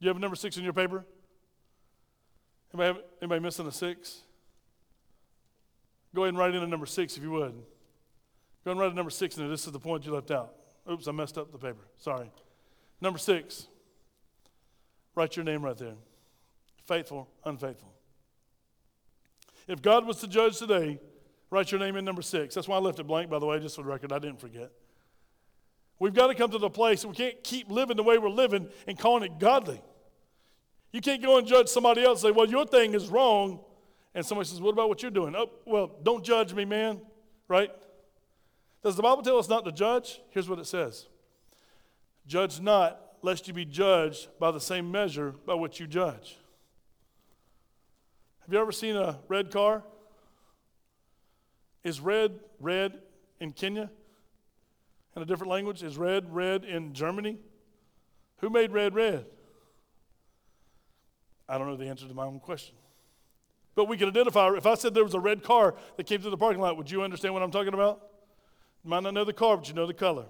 Do 0.00 0.04
you 0.04 0.08
have 0.08 0.16
a 0.16 0.20
number 0.20 0.36
six 0.36 0.56
in 0.56 0.62
your 0.62 0.72
paper? 0.72 1.04
Anybody, 2.72 2.86
have, 2.86 3.04
anybody 3.20 3.40
missing 3.40 3.66
a 3.66 3.72
six? 3.72 4.20
Go 6.14 6.22
ahead 6.22 6.30
and 6.30 6.38
write 6.38 6.54
in 6.54 6.62
a 6.62 6.66
number 6.66 6.86
six 6.86 7.16
if 7.16 7.22
you 7.22 7.30
would. 7.32 7.52
Go 8.64 8.70
ahead 8.70 8.72
and 8.72 8.80
write 8.80 8.92
a 8.92 8.94
number 8.94 9.10
six 9.10 9.36
in. 9.36 9.48
This 9.48 9.66
is 9.66 9.72
the 9.72 9.80
point 9.80 10.06
you 10.06 10.12
left 10.12 10.30
out. 10.30 10.54
Oops, 10.90 11.06
I 11.08 11.12
messed 11.12 11.38
up 11.38 11.50
the 11.50 11.58
paper. 11.58 11.88
Sorry. 11.96 12.30
Number 13.00 13.18
six. 13.18 13.66
Write 15.18 15.34
your 15.34 15.44
name 15.44 15.64
right 15.64 15.76
there. 15.76 15.96
Faithful, 16.86 17.28
unfaithful. 17.44 17.92
If 19.66 19.82
God 19.82 20.06
was 20.06 20.18
to 20.18 20.28
judge 20.28 20.58
today, 20.58 21.00
write 21.50 21.72
your 21.72 21.80
name 21.80 21.96
in 21.96 22.04
number 22.04 22.22
six. 22.22 22.54
That's 22.54 22.68
why 22.68 22.76
I 22.76 22.78
left 22.78 23.00
it 23.00 23.02
blank, 23.08 23.28
by 23.28 23.40
the 23.40 23.46
way, 23.46 23.58
just 23.58 23.74
for 23.74 23.82
the 23.82 23.88
record. 23.88 24.12
I 24.12 24.20
didn't 24.20 24.38
forget. 24.38 24.70
We've 25.98 26.14
got 26.14 26.28
to 26.28 26.36
come 26.36 26.52
to 26.52 26.58
the 26.58 26.70
place 26.70 27.04
we 27.04 27.16
can't 27.16 27.42
keep 27.42 27.68
living 27.68 27.96
the 27.96 28.04
way 28.04 28.16
we're 28.16 28.28
living 28.28 28.68
and 28.86 28.96
calling 28.96 29.24
it 29.24 29.40
godly. 29.40 29.82
You 30.92 31.00
can't 31.00 31.20
go 31.20 31.36
and 31.36 31.48
judge 31.48 31.66
somebody 31.66 32.04
else 32.04 32.22
and 32.22 32.32
say, 32.32 32.36
well, 32.38 32.48
your 32.48 32.64
thing 32.64 32.94
is 32.94 33.08
wrong. 33.08 33.58
And 34.14 34.24
somebody 34.24 34.48
says, 34.48 34.60
what 34.60 34.70
about 34.70 34.88
what 34.88 35.02
you're 35.02 35.10
doing? 35.10 35.34
Oh, 35.34 35.50
well, 35.66 35.96
don't 36.00 36.24
judge 36.24 36.54
me, 36.54 36.64
man. 36.64 37.00
Right? 37.48 37.72
Does 38.84 38.94
the 38.94 39.02
Bible 39.02 39.22
tell 39.22 39.38
us 39.38 39.48
not 39.48 39.64
to 39.64 39.72
judge? 39.72 40.20
Here's 40.30 40.48
what 40.48 40.60
it 40.60 40.68
says 40.68 41.08
Judge 42.24 42.60
not, 42.60 43.00
lest 43.22 43.48
you 43.48 43.54
be 43.54 43.64
judged 43.64 44.28
by 44.38 44.50
the 44.50 44.60
same 44.60 44.90
measure 44.90 45.34
by 45.46 45.54
which 45.54 45.80
you 45.80 45.86
judge. 45.86 46.36
Have 48.40 48.52
you 48.52 48.60
ever 48.60 48.72
seen 48.72 48.96
a 48.96 49.18
red 49.28 49.50
car? 49.50 49.82
Is 51.84 52.00
red 52.00 52.40
red 52.60 52.98
in 53.40 53.52
Kenya? 53.52 53.90
In 55.16 55.22
a 55.22 55.26
different 55.26 55.50
language? 55.50 55.82
Is 55.82 55.96
red 55.96 56.32
red 56.34 56.64
in 56.64 56.92
Germany? 56.94 57.38
Who 58.38 58.50
made 58.50 58.72
red 58.72 58.94
red? 58.94 59.26
I 61.48 61.58
don't 61.58 61.66
know 61.66 61.76
the 61.76 61.88
answer 61.88 62.06
to 62.06 62.14
my 62.14 62.24
own 62.24 62.40
question. 62.40 62.74
But 63.74 63.86
we 63.86 63.96
can 63.96 64.08
identify, 64.08 64.50
if 64.56 64.66
I 64.66 64.74
said 64.74 64.92
there 64.92 65.04
was 65.04 65.14
a 65.14 65.20
red 65.20 65.42
car 65.42 65.74
that 65.96 66.06
came 66.06 66.20
through 66.20 66.32
the 66.32 66.36
parking 66.36 66.60
lot, 66.60 66.76
would 66.76 66.90
you 66.90 67.02
understand 67.02 67.32
what 67.32 67.42
I'm 67.42 67.50
talking 67.50 67.74
about? 67.74 68.00
You 68.84 68.90
might 68.90 69.02
not 69.02 69.14
know 69.14 69.24
the 69.24 69.32
car, 69.32 69.56
but 69.56 69.68
you 69.68 69.74
know 69.74 69.86
the 69.86 69.94
color. 69.94 70.26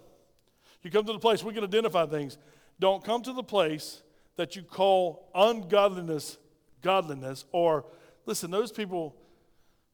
You 0.83 0.91
come 0.91 1.05
to 1.07 1.13
the 1.13 1.19
place, 1.19 1.43
we 1.43 1.53
can 1.53 1.65
identify 1.65 2.07
things. 2.07 2.39
Don't 2.81 3.05
come 3.05 3.23
to 3.23 3.33
the 3.33 3.43
place 3.43 4.03
that 4.37 4.57
you 4.57 4.63
call 4.63 5.31
ungodliness 5.35 6.39
godliness, 6.83 7.45
or 7.53 7.85
listen, 8.27 8.51
those 8.51 8.73
people 8.73 9.17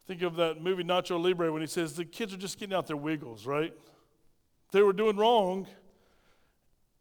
think 0.06 0.22
of 0.22 0.36
that 0.36 0.60
movie 0.60 0.84
Nacho 0.84 1.22
Libre 1.22 1.52
when 1.52 1.62
he 1.62 1.66
says 1.66 1.94
the 1.94 2.04
kids 2.04 2.34
are 2.34 2.38
just 2.38 2.58
getting 2.58 2.74
out 2.74 2.86
their 2.86 2.96
wiggles, 2.96 3.46
right? 3.46 3.72
They 4.72 4.82
were 4.82 4.92
doing 4.92 5.16
wrong, 5.16 5.66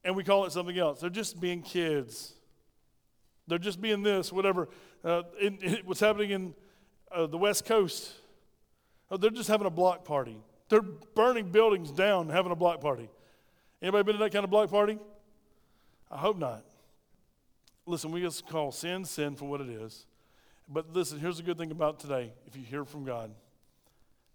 and 0.03 0.15
we 0.15 0.23
call 0.23 0.45
it 0.45 0.51
something 0.51 0.77
else. 0.77 1.01
They're 1.01 1.09
just 1.09 1.39
being 1.39 1.61
kids. 1.61 2.33
They're 3.47 3.57
just 3.57 3.81
being 3.81 4.03
this, 4.03 4.31
whatever. 4.31 4.69
Uh, 5.03 5.23
what's 5.83 5.99
happening 5.99 6.31
in 6.31 6.53
uh, 7.11 7.27
the 7.27 7.37
West 7.37 7.65
Coast, 7.65 8.11
oh, 9.11 9.17
they're 9.17 9.31
just 9.31 9.49
having 9.49 9.67
a 9.67 9.71
block 9.71 10.05
party. 10.05 10.37
They're 10.69 10.81
burning 10.81 11.51
buildings 11.51 11.91
down, 11.91 12.29
having 12.29 12.51
a 12.51 12.55
block 12.55 12.79
party. 12.79 13.09
Anybody 13.81 14.03
been 14.03 14.13
to 14.13 14.19
that 14.23 14.31
kind 14.31 14.45
of 14.45 14.49
block 14.49 14.69
party? 14.69 14.97
I 16.13 16.17
hope 16.17 16.37
not. 16.37 16.63
Listen, 17.87 18.11
we 18.11 18.21
just 18.21 18.47
call 18.47 18.71
sin 18.71 19.03
sin 19.03 19.35
for 19.35 19.45
what 19.45 19.61
it 19.61 19.69
is. 19.69 20.05
But 20.69 20.93
listen, 20.93 21.19
here's 21.19 21.37
the 21.37 21.43
good 21.43 21.57
thing 21.57 21.71
about 21.71 21.99
today. 21.99 22.31
If 22.45 22.55
you 22.55 22.63
hear 22.63 22.85
from 22.85 23.03
God, 23.03 23.31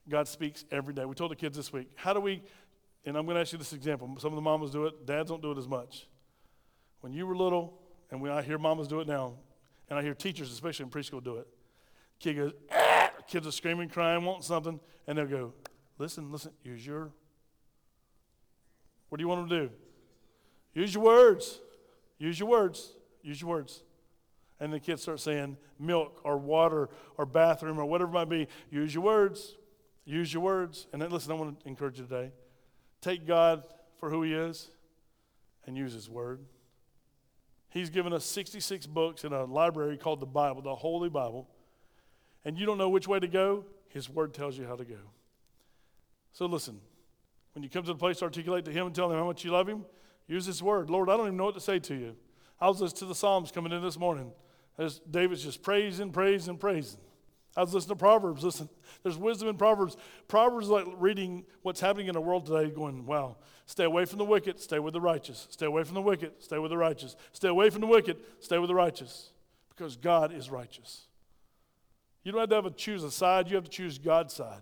God 0.09 0.27
speaks 0.27 0.65
every 0.73 0.93
day. 0.93 1.05
We 1.05 1.15
told 1.15 1.31
the 1.31 1.37
kids 1.37 1.57
this 1.57 1.73
week, 1.73 1.89
how 1.95 2.13
do 2.13 2.21
we, 2.21 2.43
and 3.05 3.17
I'm 3.17 3.27
going 3.27 3.37
to 3.37 3.41
ask 3.41 3.53
you 3.53 3.59
this 3.59 3.73
example. 3.73 4.13
Some 4.19 4.33
of 4.33 4.35
the 4.35 4.43
mamas 4.43 4.73
do 4.73 4.87
it, 4.87 5.07
dads 5.07 5.31
don't 5.31 5.41
do 5.41 5.53
it 5.53 5.59
as 5.59 5.69
much. 5.69 6.09
When 7.01 7.13
you 7.13 7.27
were 7.27 7.37
little, 7.37 7.81
and 8.11 8.21
when 8.21 8.33
I 8.33 8.43
hear 8.43 8.59
mamas 8.59 8.89
do 8.89 9.01
it 9.01 9.07
now, 9.07 9.35
and 9.89 9.99
I 9.99 10.03
hear 10.03 10.15
teachers, 10.15 10.51
especially 10.51 10.85
in 10.85 10.91
preschool, 10.91 11.23
do 11.23 11.37
it, 11.37 11.47
kid 12.19 12.35
goes, 12.35 12.53
ah! 12.73 13.11
kids 13.29 13.47
are 13.47 13.53
screaming, 13.53 13.89
crying, 13.89 14.25
want 14.25 14.43
something, 14.43 14.81
and 15.07 15.17
they'll 15.17 15.27
go, 15.27 15.55
listen, 15.97 16.33
listen, 16.33 16.51
use 16.65 16.85
your, 16.85 17.13
what 19.09 19.19
do 19.19 19.23
you 19.23 19.29
want 19.29 19.49
them 19.49 19.49
to 19.49 19.69
do? 19.69 19.75
Use 20.75 20.93
your 20.93 21.05
words. 21.05 21.61
Use 22.19 22.39
your 22.39 22.49
words. 22.49 22.93
Use 23.23 23.41
your 23.41 23.51
words. 23.51 23.83
And 24.61 24.73
the 24.73 24.81
kids 24.81 25.03
start 25.03 25.21
saying 25.21 25.57
milk 25.79 26.21
or 26.25 26.37
water 26.37 26.89
or 27.17 27.27
bathroom 27.27 27.79
or 27.79 27.85
whatever 27.85 28.11
it 28.11 28.15
might 28.15 28.29
be. 28.29 28.49
Use 28.71 28.95
your 28.95 29.05
words. 29.05 29.57
Use 30.05 30.33
your 30.33 30.43
words. 30.43 30.87
And 30.93 31.01
then, 31.01 31.11
listen, 31.11 31.31
I 31.31 31.35
want 31.35 31.61
to 31.61 31.69
encourage 31.69 31.99
you 31.99 32.07
today. 32.07 32.33
Take 33.01 33.27
God 33.27 33.63
for 34.01 34.11
who 34.11 34.23
He 34.23 34.35
is 34.35 34.71
and 35.67 35.77
use 35.77 35.93
His 35.93 36.09
Word. 36.09 36.41
He's 37.71 37.91
given 37.91 38.13
us 38.13 38.25
66 38.25 38.87
books 38.87 39.25
in 39.25 39.33
a 39.33 39.45
library 39.45 39.99
called 39.99 40.21
the 40.21 40.27
Bible, 40.27 40.63
the 40.63 40.75
Holy 40.75 41.09
Bible. 41.09 41.49
And 42.45 42.59
you 42.59 42.67
don't 42.67 42.79
know 42.79 42.89
which 42.89 43.07
way 43.07 43.21
to 43.21 43.29
go, 43.29 43.67
His 43.91 44.09
Word 44.09 44.33
tells 44.33 44.57
you 44.57 44.65
how 44.65 44.77
to 44.77 44.85
go. 44.85 44.97
So 46.33 46.47
listen, 46.47 46.81
when 47.55 47.63
you 47.63 47.69
come 47.69 47.83
to 47.83 47.93
the 47.93 47.99
place 47.99 48.23
articulate 48.23 48.65
to 48.65 48.73
Him 48.73 48.87
and 48.87 48.95
tell 48.95 49.11
Him 49.11 49.19
how 49.19 49.27
much 49.27 49.45
you 49.45 49.51
love 49.51 49.69
Him, 49.69 49.85
use 50.29 50.47
His 50.47 50.63
Word. 50.63 50.91
Lord, 50.91 51.11
I 51.11 51.17
don't 51.17 51.27
even 51.27 51.37
know 51.37 51.47
what 51.47 51.55
to 51.55 51.61
say 51.61 51.81
to 51.81 51.95
you. 51.95 52.15
I 52.61 52.69
was 52.69 52.81
listening 52.81 53.01
to 53.01 53.07
the 53.07 53.15
Psalms 53.15 53.51
coming 53.51 53.73
in 53.73 53.83
this 53.83 53.99
morning. 53.99 54.31
As 54.79 55.01
David's 55.11 55.43
just 55.43 55.63
praising, 55.63 56.13
praising, 56.13 56.57
praising. 56.57 57.01
I 57.57 57.63
was 57.63 57.75
listening 57.75 57.97
to 57.97 57.99
Proverbs. 57.99 58.45
Listen, 58.45 58.69
there's 59.03 59.17
wisdom 59.17 59.49
in 59.49 59.57
Proverbs. 59.57 59.97
Proverbs 60.29 60.67
is 60.67 60.71
like 60.71 60.87
reading 60.97 61.45
what's 61.63 61.81
happening 61.81 62.07
in 62.07 62.15
the 62.15 62.21
world 62.21 62.47
today, 62.47 62.71
going, 62.71 63.05
wow, 63.05 63.37
stay 63.67 63.83
away 63.83 64.05
from 64.05 64.19
the 64.19 64.25
wicked, 64.25 64.61
stay 64.61 64.79
with 64.79 64.95
the 64.95 65.01
righteous. 65.01 65.49
Stay 65.51 65.67
away 65.67 65.83
from 65.83 65.95
the 65.95 66.03
wicked, 66.03 66.33
stay 66.39 66.59
with 66.59 66.71
the 66.71 66.77
righteous. 66.77 67.17
Stay 67.33 67.49
away 67.49 67.71
from 67.71 67.81
the 67.81 67.89
wicked, 67.89 68.19
stay 68.39 68.59
with 68.59 68.69
the 68.69 68.75
righteous. 68.75 69.31
Because 69.71 69.97
God 69.97 70.33
is 70.33 70.51
righteous. 70.51 71.09
You 72.23 72.31
don't 72.31 72.43
have 72.43 72.51
to 72.51 72.55
have 72.57 72.65
to 72.65 72.71
choose 72.71 73.03
a 73.03 73.11
side, 73.11 73.49
you 73.49 73.57
have 73.57 73.65
to 73.65 73.71
choose 73.71 73.99
God's 73.99 74.35
side. 74.35 74.61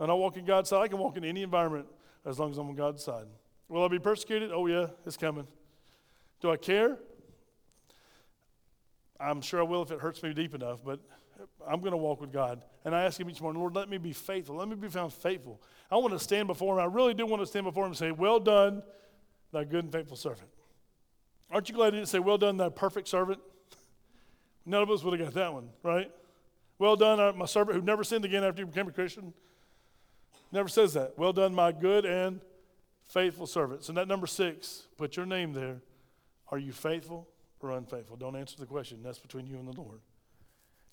And 0.00 0.10
I 0.10 0.14
walk 0.14 0.36
in 0.36 0.44
God's 0.44 0.70
side, 0.70 0.82
I 0.82 0.88
can 0.88 0.98
walk 0.98 1.16
in 1.16 1.24
any 1.24 1.42
environment 1.42 1.86
as 2.24 2.40
long 2.40 2.50
as 2.50 2.58
I'm 2.58 2.68
on 2.68 2.74
God's 2.74 3.04
side. 3.04 3.26
Will 3.68 3.84
I 3.84 3.88
be 3.88 3.98
persecuted? 3.98 4.52
Oh, 4.52 4.66
yeah, 4.66 4.88
it's 5.04 5.16
coming. 5.16 5.46
Do 6.40 6.50
I 6.50 6.56
care? 6.56 6.98
I'm 9.18 9.40
sure 9.40 9.60
I 9.60 9.64
will 9.64 9.82
if 9.82 9.90
it 9.90 10.00
hurts 10.00 10.22
me 10.22 10.32
deep 10.32 10.54
enough, 10.54 10.84
but 10.84 11.00
I'm 11.66 11.80
going 11.80 11.92
to 11.92 11.96
walk 11.96 12.20
with 12.20 12.32
God. 12.32 12.62
And 12.84 12.94
I 12.94 13.04
ask 13.04 13.18
Him 13.18 13.28
each 13.30 13.40
morning, 13.40 13.60
Lord, 13.60 13.74
let 13.74 13.88
me 13.88 13.98
be 13.98 14.12
faithful. 14.12 14.56
Let 14.56 14.68
me 14.68 14.76
be 14.76 14.88
found 14.88 15.12
faithful. 15.12 15.60
I 15.90 15.96
want 15.96 16.12
to 16.12 16.18
stand 16.18 16.46
before 16.46 16.78
Him. 16.78 16.82
I 16.82 16.92
really 16.92 17.14
do 17.14 17.26
want 17.26 17.42
to 17.42 17.46
stand 17.46 17.64
before 17.64 17.84
Him 17.84 17.90
and 17.90 17.96
say, 17.96 18.10
Well 18.10 18.38
done, 18.38 18.82
thy 19.52 19.64
good 19.64 19.84
and 19.84 19.92
faithful 19.92 20.16
servant. 20.16 20.48
Aren't 21.50 21.68
you 21.68 21.74
glad 21.74 21.92
He 21.92 22.00
didn't 22.00 22.08
say, 22.08 22.18
Well 22.18 22.38
done, 22.38 22.56
thy 22.56 22.68
perfect 22.68 23.08
servant? 23.08 23.40
None 24.66 24.82
of 24.82 24.90
us 24.90 25.02
would 25.02 25.18
have 25.18 25.28
got 25.28 25.34
that 25.34 25.52
one, 25.52 25.70
right? 25.82 26.10
Well 26.78 26.96
done, 26.96 27.18
uh, 27.18 27.32
my 27.32 27.46
servant 27.46 27.76
who 27.76 27.82
never 27.82 28.04
sinned 28.04 28.24
again 28.24 28.44
after 28.44 28.60
you 28.60 28.66
became 28.66 28.86
a 28.86 28.92
Christian. 28.92 29.32
Never 30.52 30.68
says 30.68 30.92
that. 30.94 31.14
Well 31.16 31.32
done, 31.32 31.54
my 31.54 31.72
good 31.72 32.04
and 32.04 32.40
faithful 33.06 33.46
servants. 33.46 33.86
So 33.86 33.92
that 33.94 34.08
number 34.08 34.26
six, 34.26 34.86
put 34.96 35.16
your 35.16 35.26
name 35.26 35.52
there. 35.52 35.80
Are 36.48 36.58
you 36.58 36.72
faithful 36.72 37.28
or 37.60 37.72
unfaithful? 37.72 38.16
Don't 38.16 38.36
answer 38.36 38.56
the 38.58 38.66
question. 38.66 39.00
That's 39.02 39.18
between 39.18 39.46
you 39.46 39.56
and 39.56 39.66
the 39.66 39.80
Lord. 39.80 40.00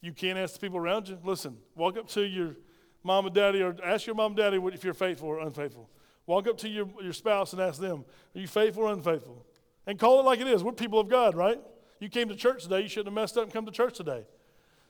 You 0.01 0.11
can't 0.11 0.37
ask 0.37 0.55
the 0.55 0.59
people 0.59 0.77
around 0.77 1.07
you. 1.07 1.17
Listen, 1.23 1.57
walk 1.75 1.97
up 1.97 2.07
to 2.09 2.21
your 2.21 2.55
mom 3.03 3.25
and 3.25 3.35
daddy 3.35 3.61
or 3.61 3.75
ask 3.83 4.05
your 4.05 4.15
mom 4.15 4.31
and 4.31 4.37
daddy 4.37 4.57
if 4.57 4.83
you're 4.83 4.93
faithful 4.93 5.29
or 5.29 5.39
unfaithful. 5.39 5.89
Walk 6.25 6.47
up 6.47 6.57
to 6.59 6.69
your, 6.69 6.87
your 7.01 7.13
spouse 7.13 7.53
and 7.53 7.61
ask 7.61 7.79
them, 7.79 8.05
Are 8.35 8.39
you 8.39 8.47
faithful 8.47 8.83
or 8.83 8.93
unfaithful? 8.93 9.45
And 9.85 9.99
call 9.99 10.19
it 10.19 10.23
like 10.23 10.39
it 10.39 10.47
is. 10.47 10.63
We're 10.63 10.71
people 10.71 10.99
of 10.99 11.09
God, 11.09 11.35
right? 11.35 11.59
You 11.99 12.09
came 12.09 12.29
to 12.29 12.35
church 12.35 12.63
today. 12.63 12.81
You 12.81 12.87
shouldn't 12.87 13.07
have 13.07 13.13
messed 13.13 13.37
up 13.37 13.45
and 13.45 13.53
come 13.53 13.65
to 13.65 13.71
church 13.71 13.97
today. 13.97 14.25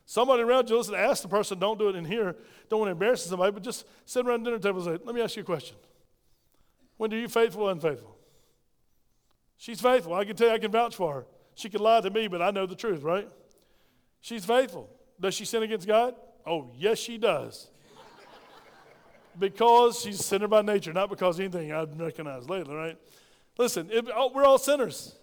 Somebody 0.05 0.43
around 0.43 0.69
you, 0.69 0.77
listen, 0.77 0.95
ask 0.95 1.21
the 1.21 1.29
person, 1.29 1.59
don't 1.59 1.79
do 1.79 1.89
it 1.89 1.95
in 1.95 2.05
here. 2.05 2.35
Don't 2.69 2.79
want 2.79 2.87
to 2.87 2.91
embarrass 2.91 3.25
somebody, 3.25 3.51
but 3.51 3.63
just 3.63 3.85
sit 4.05 4.25
around 4.25 4.43
the 4.43 4.49
dinner 4.49 4.61
table 4.61 4.85
and 4.87 4.99
say, 4.99 5.05
Let 5.05 5.15
me 5.15 5.21
ask 5.21 5.35
you 5.35 5.43
a 5.43 5.45
question. 5.45 5.77
When 7.03 7.11
are 7.11 7.17
you 7.17 7.27
faithful 7.27 7.63
or 7.63 7.71
unfaithful? 7.73 8.15
She's 9.57 9.81
faithful. 9.81 10.13
I 10.13 10.23
can 10.23 10.37
tell 10.37 10.47
you, 10.47 10.53
I 10.53 10.57
can 10.57 10.71
vouch 10.71 10.95
for 10.95 11.13
her. 11.13 11.25
She 11.53 11.69
could 11.69 11.81
lie 11.81 11.99
to 11.99 12.09
me, 12.09 12.29
but 12.29 12.41
I 12.41 12.49
know 12.49 12.65
the 12.65 12.77
truth, 12.77 13.03
right? 13.03 13.27
She's 14.21 14.45
faithful. 14.45 14.89
Does 15.19 15.33
she 15.33 15.43
sin 15.43 15.63
against 15.63 15.85
God? 15.85 16.15
Oh, 16.45 16.71
yes, 16.77 16.99
she 16.99 17.17
does. 17.17 17.67
because 19.37 19.99
she's 19.99 20.17
a 20.17 20.23
sinner 20.23 20.47
by 20.47 20.61
nature, 20.61 20.93
not 20.93 21.09
because 21.09 21.41
anything 21.41 21.73
I've 21.73 21.99
recognized 21.99 22.49
lately, 22.49 22.73
right? 22.73 22.97
Listen, 23.57 23.89
it, 23.91 24.05
oh, 24.15 24.31
we're 24.33 24.45
all 24.45 24.57
sinners, 24.57 25.13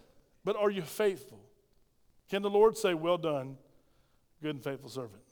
but 0.45 0.57
are 0.57 0.69
you 0.69 0.83
faithful? 0.83 1.41
Can 2.29 2.43
the 2.43 2.51
Lord 2.51 2.77
say, 2.77 2.93
Well 2.93 3.17
done, 3.17 3.57
good 4.43 4.55
and 4.55 4.63
faithful 4.63 4.91
servant? 4.91 5.23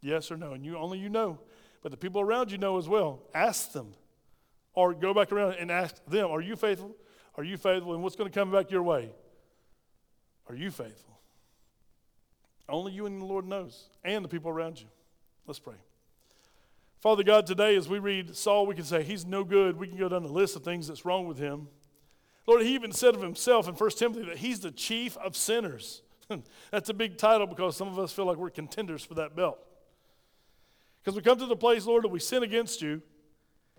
Yes 0.00 0.32
or 0.32 0.36
no? 0.36 0.50
And 0.50 0.64
you 0.64 0.78
only 0.78 0.98
you 0.98 1.10
know, 1.10 1.38
but 1.80 1.92
the 1.92 1.96
people 1.96 2.20
around 2.20 2.50
you 2.50 2.58
know 2.58 2.76
as 2.76 2.88
well. 2.88 3.22
Ask 3.32 3.70
them, 3.70 3.94
or 4.76 4.94
go 4.94 5.12
back 5.12 5.32
around 5.32 5.56
and 5.58 5.72
ask 5.72 5.96
them, 6.06 6.30
Are 6.30 6.40
you 6.40 6.54
faithful? 6.54 6.94
Are 7.36 7.42
you 7.42 7.56
faithful? 7.56 7.94
And 7.94 8.02
what's 8.04 8.14
going 8.14 8.30
to 8.30 8.38
come 8.38 8.52
back 8.52 8.70
your 8.70 8.84
way? 8.84 9.10
Are 10.48 10.54
you 10.54 10.70
faithful? 10.70 11.18
Only 12.68 12.92
you 12.92 13.06
and 13.06 13.20
the 13.20 13.26
Lord 13.26 13.46
knows, 13.46 13.88
and 14.04 14.24
the 14.24 14.28
people 14.28 14.50
around 14.50 14.80
you. 14.80 14.86
Let's 15.46 15.58
pray. 15.58 15.74
Father 17.00 17.22
God, 17.22 17.46
today 17.46 17.76
as 17.76 17.88
we 17.88 17.98
read 17.98 18.36
Saul, 18.36 18.66
we 18.66 18.74
can 18.74 18.84
say 18.84 19.02
he's 19.02 19.26
no 19.26 19.44
good. 19.44 19.76
We 19.76 19.86
can 19.86 19.98
go 19.98 20.08
down 20.08 20.22
the 20.22 20.32
list 20.32 20.56
of 20.56 20.62
things 20.62 20.88
that's 20.88 21.04
wrong 21.04 21.26
with 21.26 21.38
him. 21.38 21.68
Lord, 22.46 22.62
he 22.62 22.74
even 22.74 22.92
said 22.92 23.14
of 23.14 23.22
himself 23.22 23.68
in 23.68 23.74
1 23.74 23.90
Timothy 23.90 24.24
that 24.24 24.38
he's 24.38 24.60
the 24.60 24.70
chief 24.70 25.16
of 25.18 25.36
sinners. 25.36 26.02
that's 26.70 26.88
a 26.88 26.94
big 26.94 27.18
title 27.18 27.46
because 27.46 27.76
some 27.76 27.88
of 27.88 27.98
us 27.98 28.12
feel 28.12 28.24
like 28.24 28.36
we're 28.36 28.50
contenders 28.50 29.04
for 29.04 29.14
that 29.14 29.36
belt. 29.36 29.58
Because 31.02 31.16
we 31.16 31.22
come 31.22 31.38
to 31.38 31.46
the 31.46 31.56
place, 31.56 31.86
Lord, 31.86 32.04
that 32.04 32.08
we 32.08 32.18
sin 32.18 32.42
against 32.42 32.82
you, 32.82 33.02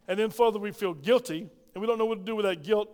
and 0.08 0.18
then, 0.18 0.30
Father, 0.30 0.60
we 0.60 0.72
feel 0.72 0.93
guilty, 0.93 1.49
and 1.74 1.82
we 1.82 1.88
don't 1.88 1.97
know 1.97 2.05
what 2.05 2.20
to 2.20 2.24
do 2.24 2.36
with 2.36 2.45
that 2.45 2.64
guilt. 2.64 2.89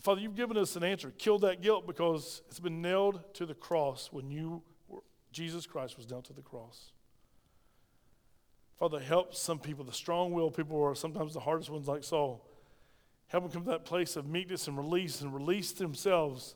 Father, 0.00 0.20
you've 0.20 0.36
given 0.36 0.56
us 0.56 0.76
an 0.76 0.84
answer. 0.84 1.12
Kill 1.18 1.38
that 1.40 1.62
guilt 1.62 1.86
because 1.86 2.42
it's 2.48 2.60
been 2.60 2.80
nailed 2.80 3.34
to 3.34 3.46
the 3.46 3.54
cross 3.54 4.08
when 4.12 4.30
you 4.30 4.62
Jesus 5.32 5.66
Christ 5.66 5.98
was 5.98 6.08
nailed 6.08 6.24
to 6.24 6.32
the 6.32 6.40
cross. 6.40 6.92
Father, 8.78 8.98
help 8.98 9.34
some 9.34 9.58
people, 9.58 9.84
the 9.84 9.92
strong 9.92 10.32
willed 10.32 10.56
people 10.56 10.82
are 10.82 10.94
sometimes 10.94 11.34
the 11.34 11.40
hardest 11.40 11.68
ones, 11.68 11.88
like 11.88 12.04
Saul. 12.04 12.46
Help 13.28 13.44
them 13.44 13.52
come 13.52 13.64
to 13.64 13.70
that 13.70 13.84
place 13.84 14.16
of 14.16 14.26
meekness 14.26 14.66
and 14.66 14.78
release 14.78 15.20
and 15.20 15.34
release 15.34 15.72
themselves. 15.72 16.54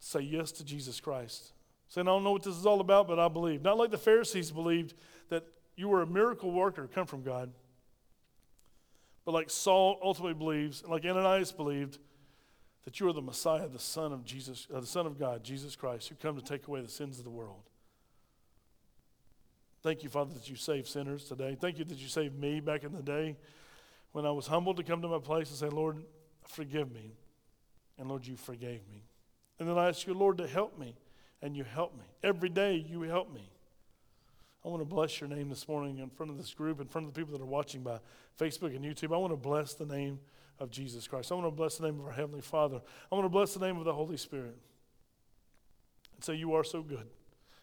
To 0.00 0.06
say 0.06 0.20
yes 0.20 0.52
to 0.52 0.64
Jesus 0.64 1.00
Christ. 1.00 1.52
saying, 1.88 2.06
I 2.06 2.10
don't 2.10 2.24
know 2.24 2.32
what 2.32 2.42
this 2.42 2.56
is 2.56 2.66
all 2.66 2.80
about, 2.80 3.08
but 3.08 3.18
I 3.18 3.28
believe. 3.28 3.62
Not 3.62 3.78
like 3.78 3.90
the 3.90 3.98
Pharisees 3.98 4.50
believed 4.50 4.94
that 5.28 5.44
you 5.76 5.88
were 5.88 6.02
a 6.02 6.06
miracle 6.06 6.52
worker, 6.52 6.88
come 6.94 7.06
from 7.06 7.22
God. 7.22 7.50
But 9.26 9.32
like 9.32 9.50
Saul 9.50 9.98
ultimately 10.02 10.34
believes, 10.34 10.82
and 10.82 10.90
like 10.90 11.04
Ananias 11.04 11.52
believed, 11.52 11.98
that 12.84 13.00
you 13.00 13.08
are 13.08 13.12
the 13.12 13.20
Messiah, 13.20 13.68
the 13.68 13.80
Son 13.80 14.12
of 14.12 14.24
Jesus, 14.24 14.68
uh, 14.72 14.78
the 14.78 14.86
Son 14.86 15.04
of 15.04 15.18
God, 15.18 15.42
Jesus 15.42 15.74
Christ, 15.74 16.08
who 16.08 16.14
come 16.14 16.36
to 16.36 16.42
take 16.42 16.68
away 16.68 16.80
the 16.80 16.88
sins 16.88 17.18
of 17.18 17.24
the 17.24 17.30
world. 17.30 17.64
Thank 19.82 20.04
you, 20.04 20.08
Father, 20.08 20.32
that 20.34 20.48
you 20.48 20.54
save 20.54 20.88
sinners 20.88 21.24
today. 21.24 21.56
Thank 21.60 21.78
you 21.78 21.84
that 21.84 21.98
you 21.98 22.06
saved 22.06 22.38
me 22.38 22.60
back 22.60 22.84
in 22.84 22.92
the 22.92 23.02
day 23.02 23.36
when 24.12 24.24
I 24.24 24.30
was 24.30 24.46
humbled 24.46 24.76
to 24.76 24.84
come 24.84 25.02
to 25.02 25.08
my 25.08 25.18
place 25.18 25.50
and 25.50 25.58
say, 25.58 25.68
Lord, 25.68 26.04
forgive 26.46 26.92
me. 26.92 27.12
And 27.98 28.08
Lord, 28.08 28.24
you 28.26 28.36
forgave 28.36 28.86
me. 28.88 29.02
And 29.58 29.68
then 29.68 29.76
I 29.76 29.88
ask 29.88 30.06
you, 30.06 30.14
Lord, 30.14 30.38
to 30.38 30.46
help 30.46 30.78
me. 30.78 30.94
And 31.42 31.56
you 31.56 31.64
help 31.64 31.94
me. 31.94 32.04
Every 32.22 32.48
day 32.48 32.76
you 32.88 33.02
help 33.02 33.32
me. 33.34 33.50
I 34.66 34.68
want 34.68 34.80
to 34.80 34.84
bless 34.84 35.20
your 35.20 35.30
name 35.30 35.48
this 35.48 35.68
morning 35.68 35.98
in 35.98 36.10
front 36.10 36.32
of 36.32 36.38
this 36.38 36.52
group, 36.52 36.80
in 36.80 36.88
front 36.88 37.06
of 37.06 37.14
the 37.14 37.20
people 37.20 37.38
that 37.38 37.42
are 37.42 37.46
watching 37.46 37.84
by 37.84 38.00
Facebook 38.36 38.74
and 38.74 38.84
YouTube. 38.84 39.14
I 39.14 39.16
want 39.16 39.32
to 39.32 39.36
bless 39.36 39.74
the 39.74 39.86
name 39.86 40.18
of 40.58 40.72
Jesus 40.72 41.06
Christ. 41.06 41.30
I 41.30 41.36
want 41.36 41.46
to 41.46 41.52
bless 41.52 41.78
the 41.78 41.86
name 41.86 42.00
of 42.00 42.06
our 42.06 42.12
Heavenly 42.12 42.40
Father. 42.40 42.80
I 43.10 43.14
want 43.14 43.26
to 43.26 43.30
bless 43.30 43.54
the 43.54 43.64
name 43.64 43.78
of 43.78 43.84
the 43.84 43.92
Holy 43.92 44.16
Spirit. 44.16 44.56
And 46.16 46.24
say, 46.24 46.34
You 46.34 46.54
are 46.54 46.64
so 46.64 46.82
good. 46.82 47.06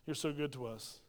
You're 0.06 0.16
so 0.16 0.32
good 0.32 0.54
to 0.54 0.66
us. 0.66 1.00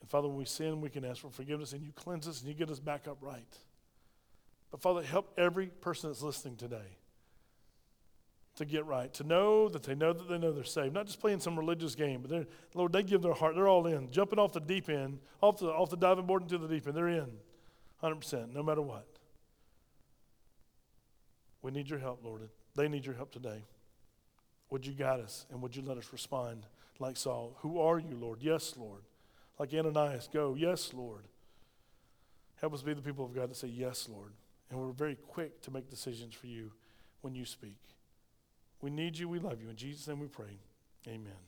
And 0.00 0.08
Father, 0.08 0.28
when 0.28 0.36
we 0.36 0.44
sin, 0.44 0.80
we 0.80 0.88
can 0.88 1.04
ask 1.04 1.20
for 1.22 1.30
forgiveness, 1.30 1.72
and 1.72 1.82
you 1.82 1.90
cleanse 1.96 2.28
us 2.28 2.38
and 2.38 2.48
you 2.48 2.54
get 2.54 2.70
us 2.70 2.78
back 2.78 3.08
up 3.08 3.18
right. 3.20 3.58
But 4.70 4.80
Father, 4.80 5.02
help 5.02 5.32
every 5.36 5.66
person 5.66 6.10
that's 6.10 6.22
listening 6.22 6.54
today 6.54 6.97
to 8.58 8.64
get 8.64 8.84
right, 8.86 9.12
to 9.14 9.24
know 9.24 9.68
that 9.68 9.84
they 9.84 9.94
know 9.94 10.12
that 10.12 10.28
they 10.28 10.36
know 10.36 10.52
they're 10.52 10.64
saved. 10.64 10.92
Not 10.92 11.06
just 11.06 11.20
playing 11.20 11.40
some 11.40 11.56
religious 11.56 11.94
game, 11.94 12.20
but 12.20 12.30
they're, 12.30 12.46
Lord, 12.74 12.92
they 12.92 13.04
give 13.04 13.22
their 13.22 13.32
heart. 13.32 13.54
They're 13.54 13.68
all 13.68 13.86
in, 13.86 14.10
jumping 14.10 14.38
off 14.38 14.52
the 14.52 14.60
deep 14.60 14.88
end, 14.88 15.20
off 15.40 15.58
the, 15.58 15.66
off 15.66 15.90
the 15.90 15.96
diving 15.96 16.26
board 16.26 16.42
into 16.42 16.58
the 16.58 16.66
deep 16.66 16.86
end. 16.86 16.96
They're 16.96 17.08
in 17.08 17.30
100%, 18.02 18.52
no 18.52 18.62
matter 18.62 18.82
what. 18.82 19.06
We 21.62 21.70
need 21.70 21.88
your 21.88 22.00
help, 22.00 22.24
Lord. 22.24 22.48
They 22.76 22.88
need 22.88 23.06
your 23.06 23.14
help 23.14 23.32
today. 23.32 23.62
Would 24.70 24.84
you 24.86 24.92
guide 24.92 25.20
us 25.20 25.46
and 25.50 25.62
would 25.62 25.74
you 25.74 25.82
let 25.82 25.96
us 25.96 26.12
respond 26.12 26.66
like 26.98 27.16
Saul? 27.16 27.56
Who 27.60 27.80
are 27.80 27.98
you, 27.98 28.16
Lord? 28.16 28.42
Yes, 28.42 28.74
Lord. 28.76 29.02
Like 29.58 29.72
Ananias, 29.72 30.28
go, 30.32 30.54
yes, 30.58 30.92
Lord. 30.92 31.24
Help 32.60 32.74
us 32.74 32.82
be 32.82 32.92
the 32.92 33.02
people 33.02 33.24
of 33.24 33.34
God 33.34 33.50
that 33.50 33.56
say, 33.56 33.68
yes, 33.68 34.08
Lord. 34.10 34.32
And 34.70 34.78
we're 34.78 34.92
very 34.92 35.14
quick 35.14 35.60
to 35.62 35.70
make 35.70 35.88
decisions 35.88 36.34
for 36.34 36.48
you 36.48 36.72
when 37.20 37.34
you 37.34 37.44
speak. 37.44 37.76
We 38.80 38.90
need 38.90 39.18
you. 39.18 39.28
We 39.28 39.38
love 39.38 39.60
you. 39.60 39.68
In 39.68 39.76
Jesus' 39.76 40.06
name 40.06 40.20
we 40.20 40.28
pray. 40.28 40.58
Amen. 41.06 41.38